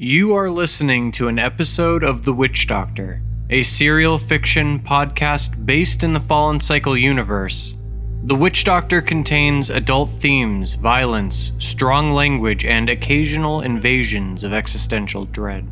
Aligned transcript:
You 0.00 0.36
are 0.36 0.48
listening 0.48 1.10
to 1.12 1.26
an 1.26 1.40
episode 1.40 2.04
of 2.04 2.24
The 2.24 2.32
Witch 2.32 2.68
Doctor, 2.68 3.20
a 3.50 3.64
serial 3.64 4.16
fiction 4.16 4.78
podcast 4.78 5.66
based 5.66 6.04
in 6.04 6.12
the 6.12 6.20
Fallen 6.20 6.60
Cycle 6.60 6.96
universe. 6.96 7.74
The 8.22 8.36
Witch 8.36 8.62
Doctor 8.62 9.02
contains 9.02 9.70
adult 9.70 10.10
themes, 10.10 10.74
violence, 10.74 11.50
strong 11.58 12.12
language, 12.12 12.64
and 12.64 12.88
occasional 12.88 13.60
invasions 13.60 14.44
of 14.44 14.52
existential 14.52 15.24
dread. 15.24 15.66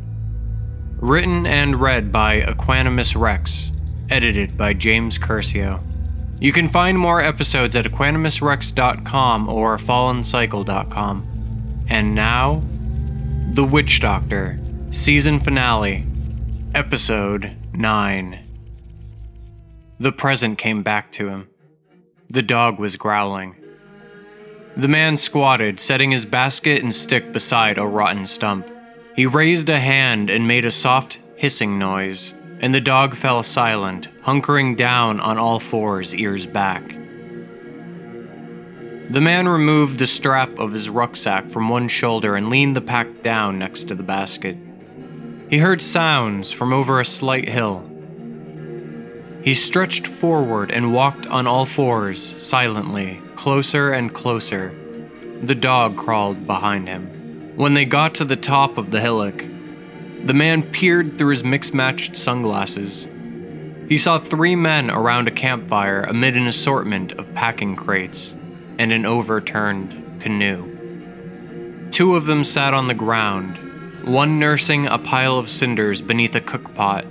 Written 0.97 1.45
and 1.45 1.79
read 1.79 2.11
by 2.11 2.41
Equanimous 2.41 3.17
Rex, 3.17 3.71
edited 4.09 4.57
by 4.57 4.73
James 4.73 5.17
Curcio. 5.17 5.81
You 6.41 6.51
can 6.51 6.67
find 6.67 6.99
more 6.99 7.21
episodes 7.21 7.77
at 7.77 7.85
equanimousrex.com 7.85 9.47
or 9.47 9.77
fallencycle.com. 9.77 11.85
And 11.87 12.13
now, 12.13 12.61
The 13.49 13.63
Witch 13.63 14.01
Doctor, 14.01 14.59
Season 14.91 15.39
Finale, 15.39 16.05
Episode 16.75 17.55
9. 17.73 18.39
The 19.99 20.11
present 20.11 20.57
came 20.57 20.83
back 20.83 21.11
to 21.13 21.29
him. 21.29 21.47
The 22.29 22.43
dog 22.43 22.77
was 22.77 22.97
growling. 22.97 23.55
The 24.75 24.89
man 24.89 25.17
squatted, 25.17 25.79
setting 25.79 26.11
his 26.11 26.25
basket 26.25 26.83
and 26.83 26.93
stick 26.93 27.31
beside 27.31 27.77
a 27.77 27.87
rotten 27.87 28.25
stump. 28.25 28.69
He 29.15 29.25
raised 29.25 29.69
a 29.69 29.79
hand 29.79 30.29
and 30.29 30.47
made 30.47 30.65
a 30.65 30.71
soft 30.71 31.17
hissing 31.37 31.79
noise, 31.79 32.35
and 32.59 32.75
the 32.75 32.81
dog 32.81 33.15
fell 33.15 33.41
silent, 33.43 34.09
hunkering 34.23 34.75
down 34.75 35.19
on 35.19 35.37
all 35.37 35.59
fours, 35.59 36.13
ears 36.13 36.45
back. 36.45 36.97
The 39.09 39.21
man 39.21 39.47
removed 39.47 39.99
the 39.99 40.07
strap 40.07 40.59
of 40.59 40.73
his 40.73 40.89
rucksack 40.89 41.47
from 41.47 41.69
one 41.69 41.87
shoulder 41.87 42.35
and 42.35 42.49
leaned 42.49 42.75
the 42.75 42.81
pack 42.81 43.21
down 43.23 43.57
next 43.57 43.85
to 43.85 43.95
the 43.95 44.03
basket. 44.03 44.57
He 45.49 45.59
heard 45.59 45.81
sounds 45.81 46.51
from 46.51 46.73
over 46.73 46.99
a 46.99 47.05
slight 47.05 47.47
hill. 47.47 47.89
He 49.41 49.53
stretched 49.53 50.05
forward 50.05 50.71
and 50.71 50.93
walked 50.93 51.25
on 51.27 51.47
all 51.47 51.65
fours, 51.65 52.21
silently, 52.21 53.21
closer 53.37 53.93
and 53.93 54.13
closer. 54.13 54.75
The 55.41 55.55
dog 55.55 55.95
crawled 55.95 56.45
behind 56.45 56.89
him. 56.89 57.53
When 57.55 57.75
they 57.75 57.85
got 57.85 58.13
to 58.15 58.25
the 58.25 58.35
top 58.35 58.77
of 58.77 58.91
the 58.91 58.99
hillock, 58.99 59.41
the 60.25 60.33
man 60.33 60.63
peered 60.63 61.17
through 61.17 61.29
his 61.29 61.45
mixed 61.45 61.73
matched 61.73 62.17
sunglasses. 62.17 63.07
He 63.87 63.97
saw 63.97 64.19
three 64.19 64.57
men 64.57 64.91
around 64.91 65.29
a 65.29 65.31
campfire 65.31 66.01
amid 66.01 66.35
an 66.35 66.45
assortment 66.45 67.13
of 67.13 67.33
packing 67.33 67.77
crates 67.77 68.35
and 68.77 68.91
an 68.91 69.05
overturned 69.05 70.21
canoe. 70.21 71.89
Two 71.91 72.15
of 72.15 72.25
them 72.25 72.43
sat 72.43 72.73
on 72.73 72.87
the 72.87 72.93
ground, 72.93 73.57
one 74.07 74.39
nursing 74.39 74.87
a 74.87 74.97
pile 74.97 75.37
of 75.37 75.49
cinders 75.49 76.01
beneath 76.01 76.35
a 76.35 76.41
cookpot. 76.41 77.05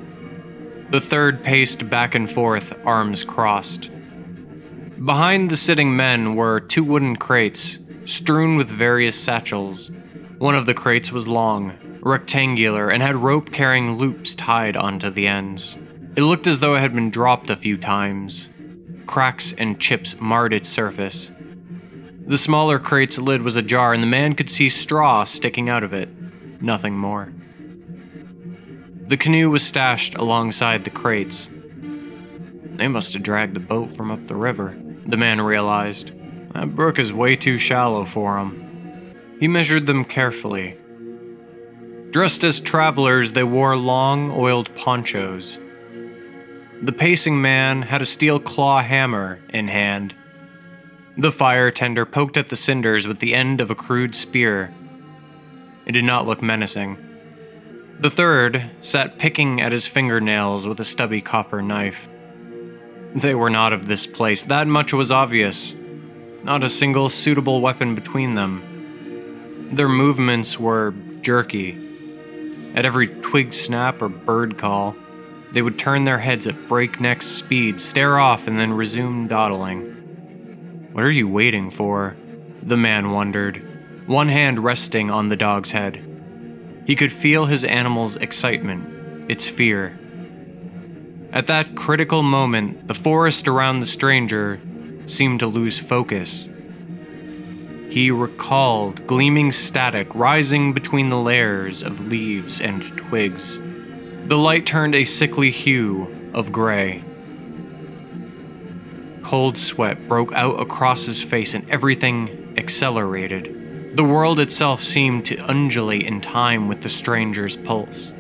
The 0.91 1.01
third 1.01 1.43
paced 1.43 1.91
back 1.91 2.15
and 2.15 2.31
forth, 2.31 2.73
arms 2.87 3.25
crossed. 3.25 3.91
Behind 5.05 5.51
the 5.51 5.57
sitting 5.57 5.97
men 5.97 6.37
were 6.37 6.61
two 6.61 6.85
wooden 6.85 7.17
crates, 7.17 7.81
strewn 8.05 8.57
with 8.57 8.69
various 8.69 9.21
satchels. 9.21 9.91
One 10.39 10.55
of 10.55 10.67
the 10.67 10.75
crates 10.75 11.11
was 11.11 11.27
long, 11.27 11.75
rectangular, 12.01 12.89
and 12.89 13.03
had 13.03 13.17
rope 13.17 13.53
carrying 13.53 13.99
loops 13.99 14.35
tied 14.35 14.77
onto 14.77 15.11
the 15.11 15.27
ends. 15.27 15.77
It 16.17 16.23
looked 16.23 16.47
as 16.47 16.61
though 16.61 16.77
it 16.77 16.81
had 16.81 16.95
been 16.95 17.11
dropped 17.11 17.51
a 17.51 17.57
few 17.57 17.77
times. 17.77 18.49
Cracks 19.07 19.53
and 19.53 19.81
chips 19.81 20.21
marred 20.21 20.53
its 20.53 20.69
surface. 20.69 21.31
The 22.27 22.37
smaller 22.37 22.81
crate's 22.81 23.19
lid 23.19 23.43
was 23.43 23.55
ajar, 23.55 23.95
and 23.95 24.03
the 24.03 24.09
man 24.09 24.35
could 24.35 24.51
see 24.51 24.69
straw 24.69 25.23
sticking 25.23 25.69
out 25.69 25.85
of 25.85 25.93
it. 25.93 26.09
Nothing 26.61 26.99
more. 26.99 27.33
The 29.07 29.17
canoe 29.17 29.49
was 29.49 29.65
stashed 29.65 30.17
alongside 30.17 30.83
the 30.83 30.91
crates. 30.91 31.49
They 32.75 32.89
must 32.89 33.13
have 33.13 33.23
dragged 33.23 33.55
the 33.55 33.61
boat 33.61 33.95
from 33.95 34.11
up 34.11 34.27
the 34.27 34.35
river, 34.35 34.77
the 35.07 35.17
man 35.17 35.41
realized. 35.41 36.11
That 36.53 36.75
brook 36.75 36.99
is 36.99 37.13
way 37.13 37.37
too 37.37 37.59
shallow 37.59 38.05
for 38.05 38.39
'em. 38.39 39.15
He 39.39 39.47
measured 39.47 39.87
them 39.87 40.05
carefully. 40.05 40.77
Dressed 42.11 42.43
as 42.43 42.59
travelers, 42.59 43.33
they 43.33 43.45
wore 43.45 43.77
long, 43.77 44.33
oiled 44.33 44.75
ponchos. 44.75 45.61
The 46.83 46.93
pacing 46.93 47.41
man 47.41 47.83
had 47.83 48.03
a 48.03 48.07
steel 48.07 48.41
claw 48.41 48.83
hammer 48.83 49.39
in 49.51 49.69
hand. 49.69 50.15
The 51.19 51.33
fire 51.33 51.71
tender 51.71 52.05
poked 52.05 52.37
at 52.37 52.49
the 52.49 52.57
cinders 52.57 53.07
with 53.07 53.21
the 53.21 53.35
end 53.35 53.63
of 53.63 53.71
a 53.71 53.75
crude 53.75 54.15
spear. 54.15 54.75
It 55.87 55.93
did 55.93 56.05
not 56.05 56.27
look 56.27 56.43
menacing. 56.43 56.99
The 57.99 58.11
third 58.11 58.71
sat 58.83 59.19
picking 59.19 59.59
at 59.63 59.73
his 59.73 59.87
fingernails 59.87 60.67
with 60.67 60.79
a 60.79 60.85
stubby 60.85 61.23
copper 61.23 61.63
knife. 61.63 62.07
They 63.15 63.35
were 63.35 63.49
not 63.49 63.73
of 63.73 63.87
this 63.87 64.07
place, 64.07 64.45
that 64.45 64.67
much 64.67 64.93
was 64.93 65.11
obvious. 65.11 65.75
Not 66.43 66.63
a 66.63 66.69
single 66.69 67.09
suitable 67.09 67.63
weapon 67.63 67.95
between 67.95 68.35
them. 68.35 69.71
Their 69.73 69.89
movements 69.89 70.61
were 70.61 70.93
jerky. 71.23 71.83
At 72.75 72.85
every 72.85 73.09
twig 73.09 73.55
snap 73.55 74.03
or 74.03 74.11
bird 74.11 74.59
call, 74.59 74.95
they 75.53 75.63
would 75.63 75.79
turn 75.79 76.05
their 76.05 76.19
heads 76.19 76.47
at 76.47 76.69
breakneck 76.69 77.23
speed, 77.23 77.81
stare 77.81 78.19
off, 78.19 78.47
and 78.47 78.61
then 78.61 78.75
resume 78.75 79.29
dawdling. 79.29 79.96
What 80.97 81.05
are 81.05 81.11
you 81.11 81.29
waiting 81.29 81.69
for? 81.69 82.17
The 82.63 82.79
man 82.79 83.11
wondered, 83.11 84.09
one 84.09 84.29
hand 84.29 84.59
resting 84.59 85.11
on 85.11 85.29
the 85.29 85.37
dog's 85.37 85.73
head. 85.73 86.03
He 86.87 86.97
could 86.97 87.13
feel 87.13 87.45
his 87.45 87.67
animal's 87.67 88.17
excitement, 88.17 89.31
its 89.31 89.47
fear. 89.47 89.99
At 91.33 91.49
that 91.49 91.77
critical 91.77 92.23
moment, 92.23 92.89
the 92.89 92.95
forest 92.95 93.47
around 93.47 93.81
the 93.81 93.85
stranger 93.85 94.59
seemed 95.05 95.41
to 95.41 95.47
lose 95.47 95.79
focus. 95.79 96.49
He 97.91 98.11
recalled 98.11 99.07
gleaming 99.07 99.53
static 99.53 100.09
rising 100.15 100.73
between 100.73 101.11
the 101.11 101.21
layers 101.21 101.83
of 101.83 102.09
leaves 102.09 102.59
and 102.59 102.83
twigs. 102.97 103.59
The 103.59 104.39
light 104.39 104.65
turned 104.65 104.95
a 104.95 105.05
sickly 105.05 105.51
hue 105.51 106.31
of 106.33 106.53
gray. 106.53 107.05
Cold 109.27 109.59
sweat 109.59 110.07
broke 110.07 110.33
out 110.35 110.61
across 110.61 111.07
his 111.07 111.21
face 111.21 111.55
and 111.55 111.69
everything 111.69 112.55
accelerated. 112.57 113.97
The 113.97 114.05
world 114.05 114.39
itself 114.39 114.85
seemed 114.85 115.27
to 115.27 115.51
undulate 115.51 116.03
in 116.03 116.21
time 116.21 116.69
with 116.69 116.83
the 116.83 116.89
stranger's 116.89 117.57
pulse. 117.57 118.13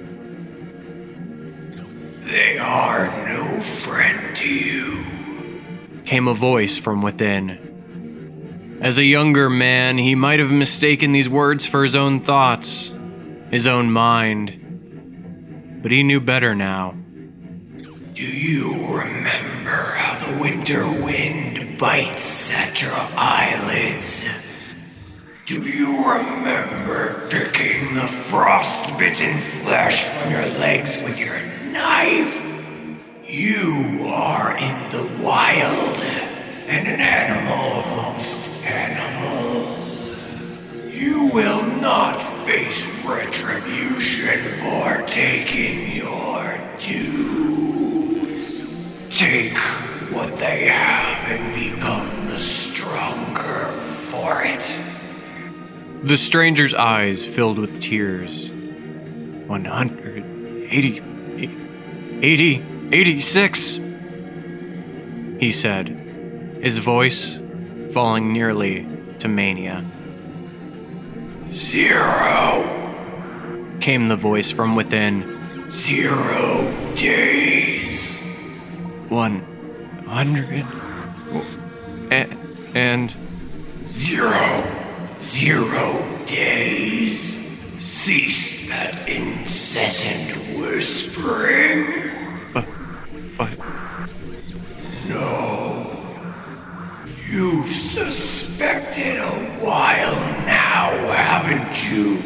They 2.18 2.58
are 2.58 3.06
no 3.24 3.60
friend 3.60 4.34
to 4.34 4.48
you, 4.52 5.04
came 6.04 6.26
a 6.26 6.34
voice 6.34 6.76
from 6.76 7.02
within. 7.02 8.80
As 8.82 8.98
a 8.98 9.04
younger 9.04 9.48
man, 9.48 9.98
he 9.98 10.16
might 10.16 10.40
have 10.40 10.50
mistaken 10.50 11.12
these 11.12 11.28
words 11.28 11.64
for 11.64 11.84
his 11.84 11.94
own 11.94 12.18
thoughts, 12.18 12.92
his 13.52 13.68
own 13.68 13.92
mind. 13.92 15.78
But 15.82 15.92
he 15.92 16.02
knew 16.02 16.20
better 16.20 16.52
now. 16.56 16.96
Do 18.16 18.24
you 18.24 18.72
remember 18.96 19.92
how 19.94 20.16
the 20.24 20.40
winter 20.40 20.82
wind 21.04 21.78
bites 21.78 22.50
at 22.50 22.80
your 22.80 22.90
eyelids? 23.14 24.24
Do 25.44 25.60
you 25.60 25.98
remember 25.98 27.28
picking 27.28 27.94
the 27.94 28.08
frost-bitten 28.08 29.36
flesh 29.36 30.04
from 30.06 30.32
your 30.32 30.46
legs 30.58 31.02
with 31.02 31.20
your 31.20 31.38
knife? 31.70 32.42
You 33.22 34.06
are 34.08 34.56
in 34.56 34.88
the 34.88 35.06
wild 35.22 35.98
and 36.68 36.88
an 36.88 37.00
animal 37.00 37.82
amongst 37.82 38.64
animals. 38.64 40.16
You 40.88 41.28
will 41.34 41.66
not 41.82 42.22
face 42.46 43.06
retribution 43.06 44.38
for 44.62 45.06
taking 45.06 45.94
your 45.94 46.58
dues. 46.78 47.35
Take 49.16 49.56
what 50.12 50.36
they 50.36 50.66
have 50.66 51.30
and 51.30 51.54
become 51.54 52.26
the 52.26 52.36
stronger 52.36 53.72
for 54.10 54.42
it. 54.44 54.60
The 56.06 56.18
stranger's 56.18 56.74
eyes 56.74 57.24
filled 57.24 57.58
with 57.58 57.80
tears. 57.80 58.52
180, 59.46 61.02
80, 62.22 62.64
86, 62.92 63.80
he 65.40 65.50
said, 65.50 65.88
his 66.60 66.76
voice 66.76 67.40
falling 67.94 68.34
nearly 68.34 68.86
to 69.20 69.28
mania. 69.28 69.82
Zero. 71.48 72.64
Came 73.80 74.08
the 74.08 74.16
voice 74.16 74.50
from 74.50 74.76
within. 74.76 75.70
Zero 75.70 76.70
days. 76.94 78.25
One 79.08 79.40
hundred. 80.06 80.64
And. 82.74 83.14
Zero. 83.86 84.64
Zero 85.16 86.02
days. 86.26 87.20
Cease 87.78 88.68
that 88.68 89.08
incessant 89.08 90.58
whispering. 90.58 92.10
But, 92.52 92.66
but, 93.38 93.50
No. 95.08 95.92
You've 97.30 97.68
suspected 97.68 99.18
a 99.18 99.30
while 99.64 100.14
now, 100.46 100.90
haven't 101.12 101.90
you? 101.90 102.18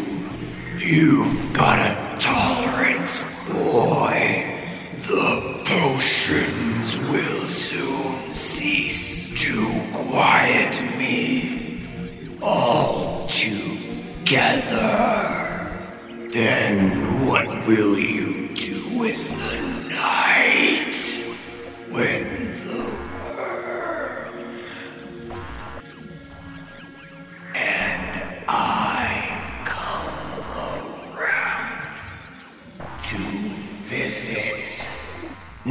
You've 0.79 1.53
got 1.53 1.79
a 1.79 2.00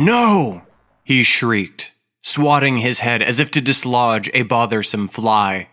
no! 0.09 0.63
He 1.03 1.21
shrieked, 1.21 1.91
swatting 2.23 2.79
his 2.79 2.99
head 2.99 3.21
as 3.21 3.39
if 3.39 3.51
to 3.51 3.61
dislodge 3.61 4.27
a 4.33 4.41
bothersome 4.41 5.07
fly. 5.07 5.69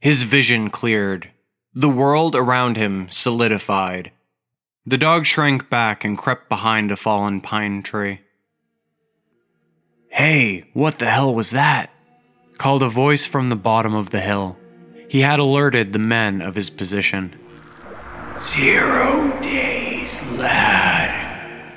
His 0.00 0.22
vision 0.22 0.70
cleared. 0.70 1.32
The 1.74 1.88
world 1.88 2.36
around 2.36 2.76
him 2.76 3.08
solidified. 3.10 4.12
The 4.86 4.98
dog 4.98 5.26
shrank 5.26 5.68
back 5.68 6.04
and 6.04 6.16
crept 6.16 6.48
behind 6.48 6.92
a 6.92 6.96
fallen 6.96 7.40
pine 7.40 7.82
tree. 7.82 8.20
Hey, 10.10 10.70
what 10.72 11.00
the 11.00 11.10
hell 11.10 11.34
was 11.34 11.50
that? 11.50 11.92
called 12.58 12.84
a 12.84 12.88
voice 12.88 13.26
from 13.26 13.48
the 13.48 13.56
bottom 13.56 13.92
of 13.92 14.10
the 14.10 14.20
hill. 14.20 14.56
He 15.08 15.22
had 15.22 15.40
alerted 15.40 15.92
the 15.92 15.98
men 15.98 16.40
of 16.40 16.54
his 16.54 16.70
position. 16.70 17.34
Zero 18.36 19.40
days, 19.40 20.38
lad. 20.38 21.10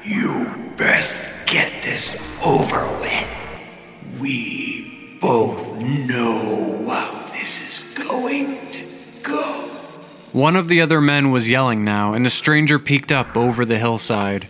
You 0.06 0.76
best 0.78 1.35
get 1.46 1.84
this 1.84 2.42
over 2.46 2.88
with. 3.00 4.20
We 4.20 5.18
both 5.22 5.80
know 5.82 6.88
how 6.88 7.26
this 7.32 7.96
is 7.98 8.06
going 8.06 8.70
to 8.72 8.86
go. 9.24 9.70
One 10.32 10.56
of 10.56 10.68
the 10.68 10.82
other 10.82 11.00
men 11.00 11.32
was 11.32 11.50
yelling 11.50 11.84
now, 11.84 12.14
and 12.14 12.26
the 12.26 12.30
stranger 12.30 12.80
peeked 12.80 13.12
up 13.12 13.38
over 13.38 13.66
the 13.66 13.78
hillside. 13.78 14.48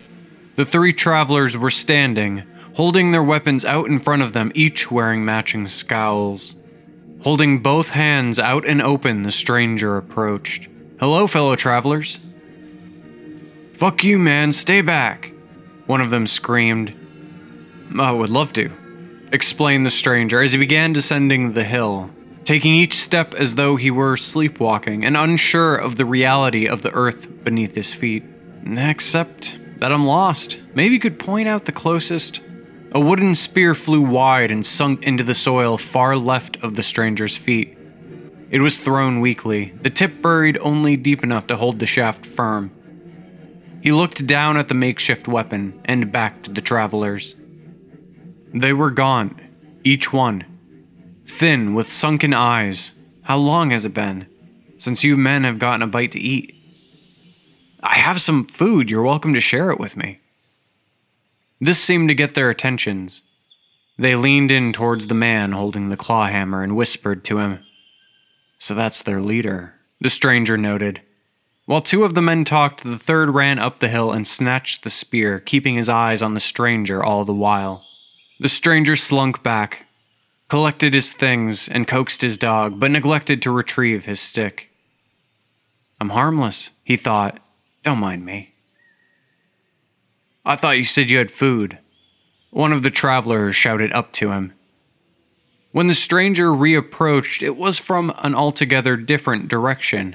The 0.56 0.64
three 0.64 0.92
travelers 0.92 1.56
were 1.56 1.70
standing, 1.70 2.44
holding 2.74 3.12
their 3.12 3.22
weapons 3.22 3.64
out 3.64 3.86
in 3.86 3.98
front 4.00 4.22
of 4.22 4.32
them, 4.32 4.50
each 4.54 4.90
wearing 4.90 5.24
matching 5.24 5.68
scowls. 5.68 6.56
Holding 7.22 7.58
both 7.60 7.90
hands 7.90 8.38
out 8.38 8.66
and 8.66 8.80
open, 8.80 9.22
the 9.22 9.30
stranger 9.30 9.96
approached. 9.96 10.68
Hello, 10.98 11.26
fellow 11.26 11.56
travelers. 11.56 12.20
Fuck 13.74 14.04
you, 14.04 14.18
man, 14.18 14.52
stay 14.52 14.80
back. 14.80 15.32
One 15.86 16.00
of 16.00 16.10
them 16.10 16.26
screamed. 16.26 16.94
I 17.98 18.10
would 18.10 18.30
love 18.30 18.52
to, 18.54 18.70
explained 19.32 19.86
the 19.86 19.90
stranger 19.90 20.42
as 20.42 20.52
he 20.52 20.58
began 20.58 20.92
descending 20.92 21.52
the 21.52 21.64
hill, 21.64 22.10
taking 22.44 22.74
each 22.74 22.94
step 22.94 23.34
as 23.34 23.54
though 23.54 23.76
he 23.76 23.90
were 23.90 24.16
sleepwalking 24.16 25.04
and 25.04 25.16
unsure 25.16 25.76
of 25.76 25.96
the 25.96 26.04
reality 26.04 26.66
of 26.66 26.82
the 26.82 26.92
earth 26.92 27.44
beneath 27.44 27.74
his 27.74 27.94
feet. 27.94 28.24
Except 28.64 29.58
that 29.78 29.92
I'm 29.92 30.04
lost. 30.04 30.60
Maybe 30.74 30.94
you 30.94 31.00
could 31.00 31.18
point 31.18 31.48
out 31.48 31.66
the 31.66 31.72
closest. 31.72 32.40
A 32.92 33.00
wooden 33.00 33.34
spear 33.34 33.74
flew 33.74 34.00
wide 34.00 34.50
and 34.50 34.64
sunk 34.64 35.04
into 35.04 35.22
the 35.22 35.34
soil 35.34 35.78
far 35.78 36.16
left 36.16 36.56
of 36.62 36.74
the 36.74 36.82
stranger's 36.82 37.36
feet. 37.36 37.76
It 38.50 38.60
was 38.60 38.78
thrown 38.78 39.20
weakly, 39.20 39.74
the 39.82 39.90
tip 39.90 40.22
buried 40.22 40.58
only 40.58 40.96
deep 40.96 41.22
enough 41.22 41.46
to 41.48 41.56
hold 41.56 41.78
the 41.78 41.86
shaft 41.86 42.24
firm. 42.24 42.70
He 43.86 43.92
looked 43.92 44.26
down 44.26 44.56
at 44.56 44.66
the 44.66 44.74
makeshift 44.74 45.28
weapon 45.28 45.80
and 45.84 46.10
back 46.10 46.42
to 46.42 46.50
the 46.50 46.60
travelers. 46.60 47.36
They 48.52 48.72
were 48.72 48.90
gone, 48.90 49.40
each 49.84 50.12
one. 50.12 50.44
Thin, 51.24 51.72
with 51.72 51.88
sunken 51.88 52.34
eyes. 52.34 52.90
How 53.22 53.36
long 53.36 53.70
has 53.70 53.84
it 53.84 53.94
been 53.94 54.26
since 54.76 55.04
you 55.04 55.16
men 55.16 55.44
have 55.44 55.60
gotten 55.60 55.82
a 55.82 55.86
bite 55.86 56.10
to 56.10 56.18
eat? 56.18 56.52
I 57.80 57.94
have 57.94 58.20
some 58.20 58.46
food, 58.46 58.90
you're 58.90 59.04
welcome 59.04 59.32
to 59.34 59.40
share 59.40 59.70
it 59.70 59.78
with 59.78 59.96
me. 59.96 60.18
This 61.60 61.80
seemed 61.80 62.08
to 62.08 62.14
get 62.16 62.34
their 62.34 62.50
attentions. 62.50 63.22
They 63.96 64.16
leaned 64.16 64.50
in 64.50 64.72
towards 64.72 65.06
the 65.06 65.14
man 65.14 65.52
holding 65.52 65.90
the 65.90 65.96
claw 65.96 66.26
hammer 66.26 66.64
and 66.64 66.74
whispered 66.74 67.24
to 67.26 67.38
him. 67.38 67.64
So 68.58 68.74
that's 68.74 69.00
their 69.00 69.22
leader, 69.22 69.74
the 70.00 70.10
stranger 70.10 70.56
noted. 70.56 71.02
While 71.66 71.80
two 71.80 72.04
of 72.04 72.14
the 72.14 72.22
men 72.22 72.44
talked, 72.44 72.84
the 72.84 72.96
third 72.96 73.30
ran 73.30 73.58
up 73.58 73.80
the 73.80 73.88
hill 73.88 74.12
and 74.12 74.26
snatched 74.26 74.84
the 74.84 74.90
spear, 74.90 75.40
keeping 75.40 75.74
his 75.74 75.88
eyes 75.88 76.22
on 76.22 76.34
the 76.34 76.40
stranger 76.40 77.02
all 77.02 77.24
the 77.24 77.34
while. 77.34 77.84
The 78.38 78.48
stranger 78.48 78.94
slunk 78.94 79.42
back, 79.42 79.86
collected 80.48 80.94
his 80.94 81.12
things, 81.12 81.68
and 81.68 81.88
coaxed 81.88 82.22
his 82.22 82.36
dog, 82.36 82.78
but 82.78 82.92
neglected 82.92 83.42
to 83.42 83.50
retrieve 83.50 84.04
his 84.04 84.20
stick. 84.20 84.70
I'm 86.00 86.10
harmless, 86.10 86.70
he 86.84 86.96
thought. 86.96 87.40
Don't 87.82 87.98
mind 87.98 88.24
me. 88.24 88.54
I 90.44 90.54
thought 90.54 90.78
you 90.78 90.84
said 90.84 91.10
you 91.10 91.18
had 91.18 91.32
food. 91.32 91.78
One 92.50 92.72
of 92.72 92.84
the 92.84 92.90
travelers 92.90 93.56
shouted 93.56 93.92
up 93.92 94.12
to 94.12 94.30
him. 94.30 94.52
When 95.72 95.88
the 95.88 95.94
stranger 95.94 96.52
reapproached, 96.52 97.42
it 97.42 97.56
was 97.56 97.80
from 97.80 98.12
an 98.18 98.36
altogether 98.36 98.96
different 98.96 99.48
direction. 99.48 100.14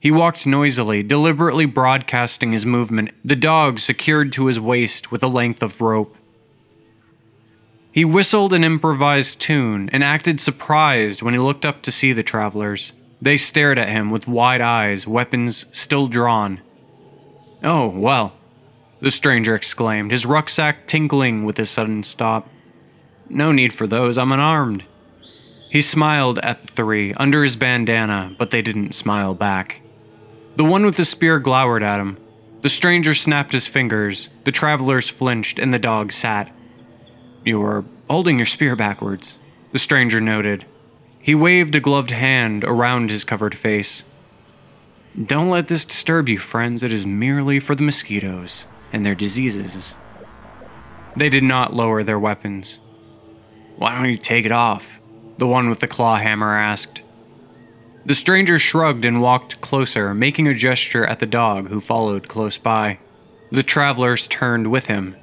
He 0.00 0.10
walked 0.10 0.46
noisily, 0.46 1.02
deliberately 1.02 1.66
broadcasting 1.66 2.52
his 2.52 2.64
movement, 2.64 3.10
the 3.22 3.36
dog 3.36 3.78
secured 3.78 4.32
to 4.32 4.46
his 4.46 4.58
waist 4.58 5.12
with 5.12 5.22
a 5.22 5.28
length 5.28 5.62
of 5.62 5.82
rope. 5.82 6.16
He 7.92 8.06
whistled 8.06 8.54
an 8.54 8.64
improvised 8.64 9.42
tune 9.42 9.90
and 9.92 10.02
acted 10.02 10.40
surprised 10.40 11.20
when 11.20 11.34
he 11.34 11.40
looked 11.40 11.66
up 11.66 11.82
to 11.82 11.90
see 11.90 12.14
the 12.14 12.22
travelers. 12.22 12.94
They 13.20 13.36
stared 13.36 13.78
at 13.78 13.90
him 13.90 14.10
with 14.10 14.26
wide 14.26 14.62
eyes, 14.62 15.06
weapons 15.06 15.66
still 15.76 16.06
drawn. 16.06 16.60
Oh, 17.62 17.88
well, 17.88 18.32
the 19.00 19.10
stranger 19.10 19.54
exclaimed, 19.54 20.12
his 20.12 20.24
rucksack 20.24 20.86
tinkling 20.86 21.44
with 21.44 21.58
his 21.58 21.68
sudden 21.68 22.04
stop. 22.04 22.48
No 23.28 23.52
need 23.52 23.74
for 23.74 23.86
those, 23.86 24.16
I'm 24.16 24.32
unarmed. 24.32 24.84
He 25.68 25.82
smiled 25.82 26.38
at 26.38 26.62
the 26.62 26.68
three 26.68 27.12
under 27.14 27.42
his 27.42 27.56
bandana, 27.56 28.34
but 28.38 28.50
they 28.50 28.62
didn't 28.62 28.94
smile 28.94 29.34
back. 29.34 29.82
The 30.60 30.66
one 30.66 30.84
with 30.84 30.98
the 30.98 31.06
spear 31.06 31.38
glowered 31.38 31.82
at 31.82 32.00
him. 32.00 32.18
The 32.60 32.68
stranger 32.68 33.14
snapped 33.14 33.52
his 33.52 33.66
fingers, 33.66 34.28
the 34.44 34.52
travelers 34.52 35.08
flinched, 35.08 35.58
and 35.58 35.72
the 35.72 35.78
dog 35.78 36.12
sat. 36.12 36.54
You 37.46 37.60
were 37.60 37.86
holding 38.10 38.36
your 38.36 38.44
spear 38.44 38.76
backwards, 38.76 39.38
the 39.72 39.78
stranger 39.78 40.20
noted. 40.20 40.66
He 41.18 41.34
waved 41.34 41.74
a 41.74 41.80
gloved 41.80 42.10
hand 42.10 42.62
around 42.64 43.08
his 43.08 43.24
covered 43.24 43.54
face. 43.54 44.04
Don't 45.18 45.48
let 45.48 45.68
this 45.68 45.86
disturb 45.86 46.28
you, 46.28 46.36
friends. 46.36 46.82
It 46.82 46.92
is 46.92 47.06
merely 47.06 47.58
for 47.58 47.74
the 47.74 47.82
mosquitoes 47.82 48.66
and 48.92 49.02
their 49.02 49.14
diseases. 49.14 49.94
They 51.16 51.30
did 51.30 51.42
not 51.42 51.72
lower 51.72 52.02
their 52.02 52.18
weapons. 52.18 52.80
Why 53.76 53.94
don't 53.94 54.10
you 54.10 54.18
take 54.18 54.44
it 54.44 54.52
off? 54.52 55.00
The 55.38 55.46
one 55.46 55.70
with 55.70 55.80
the 55.80 55.88
claw 55.88 56.16
hammer 56.16 56.54
asked. 56.54 57.00
The 58.04 58.14
stranger 58.14 58.58
shrugged 58.58 59.04
and 59.04 59.20
walked 59.20 59.60
closer, 59.60 60.14
making 60.14 60.48
a 60.48 60.54
gesture 60.54 61.06
at 61.06 61.18
the 61.18 61.26
dog 61.26 61.68
who 61.68 61.80
followed 61.80 62.28
close 62.28 62.56
by. 62.56 62.98
The 63.52 63.62
travelers 63.62 64.26
turned 64.26 64.70
with 64.70 64.86
him. 64.86 65.16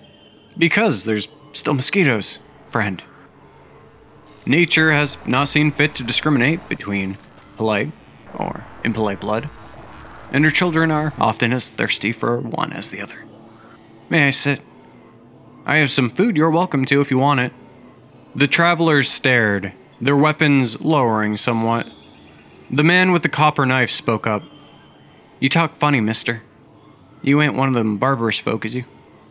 Because 0.57 1.05
there's 1.05 1.27
still 1.53 1.73
mosquitoes, 1.73 2.39
friend. 2.69 3.01
Nature 4.45 4.91
has 4.91 5.17
not 5.27 5.47
seen 5.47 5.71
fit 5.71 5.95
to 5.95 6.03
discriminate 6.03 6.69
between 6.69 7.17
polite 7.57 7.91
or 8.33 8.65
impolite 8.83 9.19
blood, 9.19 9.49
and 10.31 10.45
her 10.45 10.51
children 10.51 10.91
are 10.91 11.13
often 11.17 11.51
as 11.51 11.69
thirsty 11.69 12.11
for 12.11 12.39
one 12.39 12.71
as 12.73 12.89
the 12.89 13.01
other. 13.01 13.25
May 14.09 14.27
I 14.27 14.29
sit? 14.29 14.61
I 15.65 15.77
have 15.77 15.91
some 15.91 16.09
food 16.09 16.37
you're 16.37 16.49
welcome 16.49 16.85
to 16.85 17.01
if 17.01 17.11
you 17.11 17.17
want 17.17 17.41
it. 17.41 17.51
The 18.35 18.47
travelers 18.47 19.09
stared, 19.09 19.73
their 19.99 20.15
weapons 20.15 20.79
lowering 20.81 21.35
somewhat. 21.35 21.87
The 22.69 22.83
man 22.83 23.13
with 23.13 23.23
the 23.23 23.29
copper 23.29 23.65
knife 23.65 23.91
spoke 23.91 24.27
up. 24.27 24.43
You 25.39 25.47
talk 25.47 25.73
funny, 25.75 26.01
mister. 26.01 26.43
You 27.21 27.41
ain't 27.41 27.55
one 27.55 27.69
of 27.69 27.75
them 27.75 27.97
barbarous 27.97 28.39
folk, 28.39 28.65
is 28.65 28.75
you? 28.75 28.83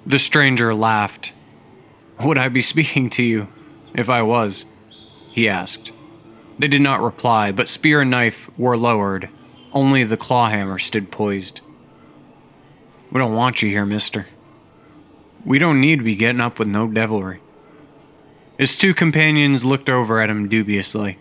The 0.07 0.19
stranger 0.19 0.75
laughed. 0.75 1.35
Would 2.23 2.38
I 2.38 2.49
be 2.49 2.62
speaking 2.62 3.11
to 3.11 3.23
you 3.23 3.49
if 3.95 4.09
I 4.09 4.23
was? 4.23 4.64
He 5.33 5.49
asked. 5.49 5.93
They 6.59 6.69
did 6.69 6.81
not 6.81 7.02
reply, 7.02 7.52
but 7.52 7.69
spear 7.69 8.00
and 8.00 8.11
knife 8.11 8.49
were 8.59 8.76
lowered. 8.76 9.28
Only 9.73 10.02
the 10.05 10.16
claw 10.16 10.49
hammer 10.49 10.78
stood 10.78 11.11
poised. 11.11 11.61
We 13.12 13.19
don't 13.19 13.35
want 13.35 13.61
you 13.61 13.69
here, 13.69 13.85
mister. 13.85 14.26
We 15.45 15.59
don't 15.59 15.81
need 15.81 15.99
to 15.99 16.05
be 16.05 16.16
getting 16.16 16.40
up 16.40 16.59
with 16.59 16.69
no 16.69 16.88
devilry. 16.88 17.40
His 18.57 18.78
two 18.78 18.95
companions 18.95 19.64
looked 19.64 19.90
over 19.90 20.21
at 20.21 20.31
him 20.31 20.49
dubiously. 20.49 21.19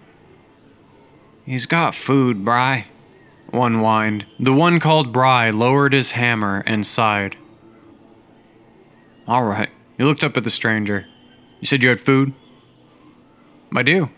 He's 1.45 1.65
got 1.65 1.95
food, 1.95 2.43
Bry. 2.43 2.87
One 3.51 3.79
whined. 3.79 4.25
The 4.39 4.53
one 4.53 4.79
called 4.79 5.13
Bry 5.13 5.49
lowered 5.51 5.93
his 5.93 6.11
hammer 6.11 6.63
and 6.65 6.85
sighed. 6.85 7.37
All 9.27 9.43
right. 9.43 9.69
He 9.97 10.03
looked 10.03 10.23
up 10.23 10.35
at 10.37 10.43
the 10.43 10.49
stranger. 10.49 11.05
You 11.59 11.67
said 11.67 11.83
you 11.83 11.89
had 11.89 12.01
food? 12.01 12.33
I 13.75 13.83
do. 13.83 14.09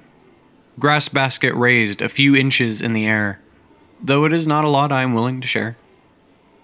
Grass 0.79 1.07
basket 1.09 1.53
raised 1.55 2.01
a 2.01 2.09
few 2.09 2.35
inches 2.35 2.81
in 2.81 2.93
the 2.93 3.05
air, 3.07 3.41
though 4.01 4.25
it 4.25 4.33
is 4.33 4.47
not 4.47 4.63
a 4.65 4.69
lot 4.69 4.91
I 4.91 5.01
am 5.01 5.13
willing 5.13 5.41
to 5.41 5.47
share. 5.47 5.75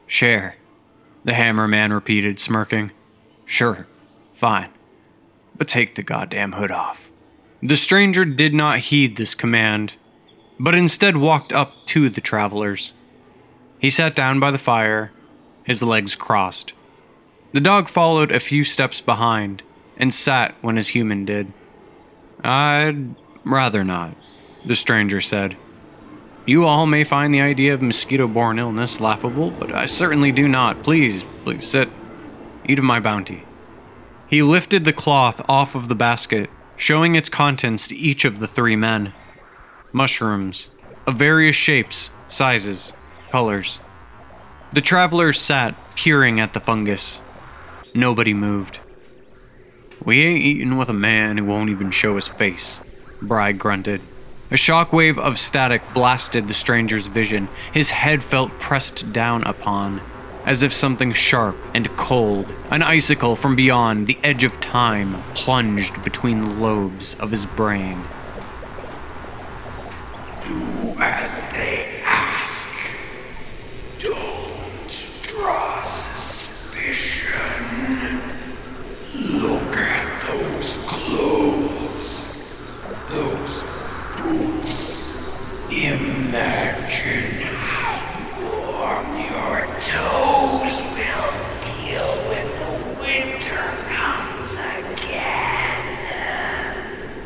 Share, 0.05 0.55
the 1.24 1.34
hammer 1.34 1.67
man 1.67 1.91
repeated, 1.91 2.39
smirking. 2.39 2.91
Sure, 3.46 3.88
fine. 4.32 4.70
But 5.55 5.67
take 5.67 5.96
the 5.96 6.03
goddamn 6.03 6.53
hood 6.53 6.72
off. 6.72 7.10
The 7.62 7.75
stranger 7.75 8.25
did 8.25 8.53
not 8.53 8.79
heed 8.79 9.15
this 9.15 9.34
command, 9.34 9.96
but 10.60 10.75
instead 10.75 11.17
walked 11.17 11.53
up 11.53 11.86
to 11.88 12.10
the 12.10 12.22
travelers. 12.22 12.93
He 13.79 13.89
sat 13.89 14.15
down 14.15 14.39
by 14.39 14.51
the 14.51 14.57
fire, 14.57 15.12
his 15.63 15.83
legs 15.83 16.15
crossed. 16.15 16.74
The 17.51 17.62
dog 17.62 17.88
followed 17.88 18.31
a 18.31 18.39
few 18.39 18.63
steps 18.63 19.01
behind 19.01 19.63
and 19.98 20.13
sat 20.13 20.55
when 20.62 20.75
his 20.75 20.89
human 20.89 21.25
did. 21.25 21.53
I'd 22.43 23.15
rather 23.45 23.83
not, 23.83 24.15
the 24.65 24.75
stranger 24.75 25.22
said. 25.22 25.55
You 26.45 26.65
all 26.65 26.86
may 26.86 27.03
find 27.03 27.33
the 27.33 27.41
idea 27.41 27.74
of 27.74 27.81
mosquito 27.81 28.27
borne 28.27 28.60
illness 28.60 29.00
laughable, 29.00 29.51
but 29.51 29.72
I 29.72 29.86
certainly 29.86 30.31
do 30.31 30.48
not. 30.48 30.83
Please, 30.83 31.24
please 31.43 31.65
sit. 31.65 31.89
Eat 32.65 32.79
of 32.79 32.86
my 32.86 33.00
bounty. 33.00 33.45
He 34.27 34.41
lifted 34.41 34.83
the 34.83 34.93
cloth 34.93 35.41
off 35.48 35.75
of 35.75 35.88
the 35.88 35.95
basket, 35.95 36.50
showing 36.75 37.15
its 37.15 37.29
contents 37.29 37.88
to 37.88 37.95
each 37.95 38.25
of 38.25 38.39
the 38.39 38.48
three 38.48 38.75
men. 38.75 39.13
Mushrooms, 39.93 40.69
of 41.05 41.15
various 41.15 41.55
shapes, 41.55 42.09
sizes, 42.27 42.93
colors. 43.31 43.79
The 44.73 44.81
travelers 44.81 45.39
sat, 45.39 45.75
peering 45.95 46.39
at 46.39 46.53
the 46.53 46.59
fungus. 46.59 47.19
Nobody 47.93 48.33
moved. 48.33 48.79
We 50.03 50.23
ain't 50.23 50.43
eating 50.43 50.77
with 50.77 50.89
a 50.89 50.93
man 50.93 51.38
who 51.38 51.45
won't 51.45 51.69
even 51.69 51.91
show 51.91 52.15
his 52.15 52.27
face, 52.27 52.81
Bry 53.21 53.51
grunted. 53.51 54.01
A 54.51 54.55
shockwave 54.55 55.17
of 55.17 55.39
static 55.39 55.81
blasted 55.93 56.47
the 56.47 56.53
stranger's 56.53 57.07
vision. 57.07 57.47
His 57.71 57.91
head 57.91 58.21
felt 58.21 58.51
pressed 58.59 59.13
down 59.13 59.43
upon, 59.43 60.01
as 60.45 60.62
if 60.63 60.73
something 60.73 61.13
sharp 61.13 61.55
and 61.73 61.88
cold, 61.97 62.47
an 62.69 62.81
icicle 62.81 63.35
from 63.35 63.55
beyond 63.55 64.07
the 64.07 64.17
edge 64.23 64.43
of 64.43 64.59
time, 64.59 65.23
plunged 65.35 66.03
between 66.03 66.41
the 66.41 66.51
lobes 66.51 67.13
of 67.15 67.31
his 67.31 67.45
brain. 67.45 68.03
Do 70.45 70.93
as 71.00 71.51
they 71.53 72.01
ask. 72.05 72.77
Don't 74.00 74.89
draw 75.21 75.81
suspicion. 75.81 77.31
Look 79.39 79.77
at 79.77 80.21
those 80.27 80.77
clothes. 80.85 82.05
Those 83.09 83.63
boots. 84.17 84.81
Imagine 85.71 87.47
how 87.57 88.01
warm 88.41 89.17
your 89.17 89.65
toes 89.81 90.81
will 90.93 91.31
feel 91.63 92.12
when 92.29 92.47
the 92.59 92.71
winter 93.00 93.65
comes 93.88 94.51
again. 94.59 95.83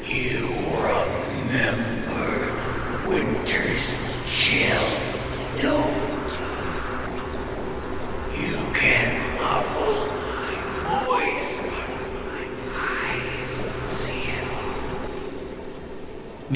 You 0.05 0.47
remember 0.81 2.31
winter's 3.07 3.85
chill, 4.25 4.89
don't 5.61 6.33
you? 6.33 6.45
You 8.41 8.57
can 8.73 9.09
muffle 9.37 10.01
my 10.33 10.53
voice, 11.05 11.49
but 11.63 11.89
my 12.23 12.43
eyes 12.75 13.47
seal. 13.47 14.51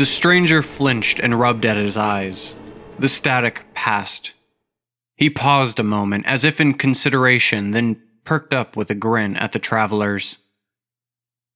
The 0.01 0.07
stranger 0.07 0.63
flinched 0.63 1.19
and 1.19 1.39
rubbed 1.39 1.63
at 1.63 1.77
his 1.77 1.95
eyes. 1.95 2.55
The 2.97 3.07
static 3.07 3.65
passed. 3.75 4.33
He 5.15 5.29
paused 5.29 5.79
a 5.79 5.83
moment, 5.83 6.25
as 6.25 6.43
if 6.43 6.59
in 6.59 6.73
consideration, 6.73 7.69
then 7.69 8.01
perked 8.23 8.51
up 8.51 8.75
with 8.75 8.89
a 8.89 8.95
grin 8.95 9.37
at 9.37 9.51
the 9.51 9.59
travelers. 9.59 10.39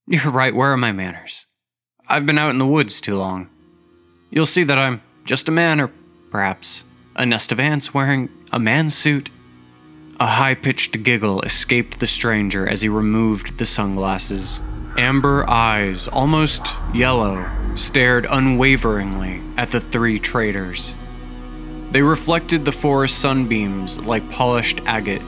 You're 0.06 0.32
right, 0.32 0.54
where 0.54 0.72
are 0.72 0.78
my 0.78 0.92
manners? 0.92 1.48
I've 2.08 2.28
been 2.28 2.38
out 2.38 2.52
in 2.52 2.60
the 2.60 2.68
woods 2.68 3.02
too 3.02 3.18
long. 3.18 3.50
You'll 4.30 4.46
see 4.46 4.64
that 4.64 4.78
I'm 4.78 5.02
just 5.24 5.50
a 5.50 5.52
man, 5.52 5.82
or 5.82 5.90
perhaps 6.30 6.84
a 7.16 7.26
nest 7.26 7.52
of 7.52 7.60
ants 7.60 7.96
wearing 7.96 8.30
a 8.52 8.60
man's 8.60 8.94
suit. 8.94 9.32
A 10.20 10.28
high 10.28 10.54
pitched 10.54 11.02
giggle 11.02 11.42
escaped 11.42 12.00
the 12.00 12.06
stranger 12.06 12.68
as 12.68 12.84
he 12.84 12.90
removed 12.90 13.58
the 13.58 13.66
sunglasses. 13.66 14.62
Amber 15.00 15.50
eyes, 15.50 16.08
almost 16.08 16.78
yellow, 16.94 17.50
stared 17.76 18.26
unwaveringly 18.30 19.42
at 19.58 19.72
the 19.72 19.80
three 19.80 20.20
traders. 20.20 20.96
They 21.92 22.02
reflected 22.02 22.66
the 22.66 22.72
forest 22.72 23.20
sunbeams 23.20 24.00
like 24.00 24.30
polished 24.32 24.82
agate. 24.86 25.22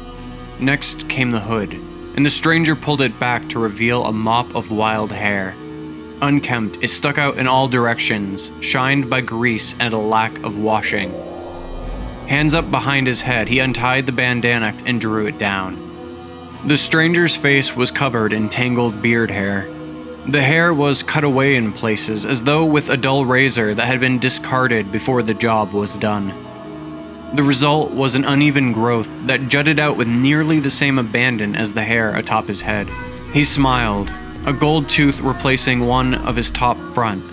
Next 0.59 1.07
came 1.07 1.31
the 1.31 1.39
hood, 1.39 1.73
and 1.73 2.25
the 2.25 2.29
stranger 2.29 2.75
pulled 2.75 3.01
it 3.01 3.19
back 3.19 3.47
to 3.49 3.59
reveal 3.59 4.05
a 4.05 4.11
mop 4.11 4.55
of 4.55 4.71
wild 4.71 5.11
hair. 5.11 5.55
Unkempt, 6.21 6.79
it 6.81 6.87
stuck 6.87 7.17
out 7.17 7.37
in 7.37 7.47
all 7.47 7.67
directions, 7.67 8.51
shined 8.59 9.09
by 9.09 9.21
grease 9.21 9.75
and 9.79 9.93
a 9.93 9.97
lack 9.97 10.37
of 10.43 10.57
washing. 10.57 11.13
Hands 12.27 12.53
up 12.55 12.71
behind 12.71 13.07
his 13.07 13.21
head, 13.21 13.47
he 13.47 13.59
untied 13.59 14.05
the 14.05 14.11
bandana 14.11 14.75
and 14.85 14.99
drew 14.99 15.27
it 15.27 15.37
down. 15.37 15.85
The 16.65 16.75
stranger's 16.75 17.37
face 17.37 17.75
was 17.75 17.91
covered 17.91 18.33
in 18.33 18.49
tangled 18.49 19.01
beard 19.01 19.31
hair. 19.31 19.69
The 20.29 20.43
hair 20.43 20.73
was 20.73 21.03
cut 21.03 21.23
away 21.23 21.55
in 21.55 21.71
places, 21.71 22.25
as 22.25 22.43
though 22.43 22.65
with 22.65 22.89
a 22.89 22.97
dull 22.97 23.25
razor 23.25 23.73
that 23.73 23.87
had 23.87 24.01
been 24.01 24.19
discarded 24.19 24.91
before 24.91 25.23
the 25.23 25.33
job 25.33 25.71
was 25.71 25.97
done. 25.97 26.33
The 27.33 27.43
result 27.43 27.91
was 27.91 28.15
an 28.15 28.25
uneven 28.25 28.73
growth 28.73 29.07
that 29.27 29.47
jutted 29.47 29.79
out 29.79 29.95
with 29.95 30.09
nearly 30.09 30.59
the 30.59 30.69
same 30.69 30.99
abandon 30.99 31.55
as 31.55 31.73
the 31.73 31.83
hair 31.83 32.13
atop 32.13 32.49
his 32.49 32.59
head. 32.59 32.89
He 33.31 33.45
smiled, 33.45 34.11
a 34.45 34.51
gold 34.51 34.89
tooth 34.89 35.21
replacing 35.21 35.85
one 35.85 36.15
of 36.15 36.35
his 36.35 36.51
top 36.51 36.77
front. 36.91 37.23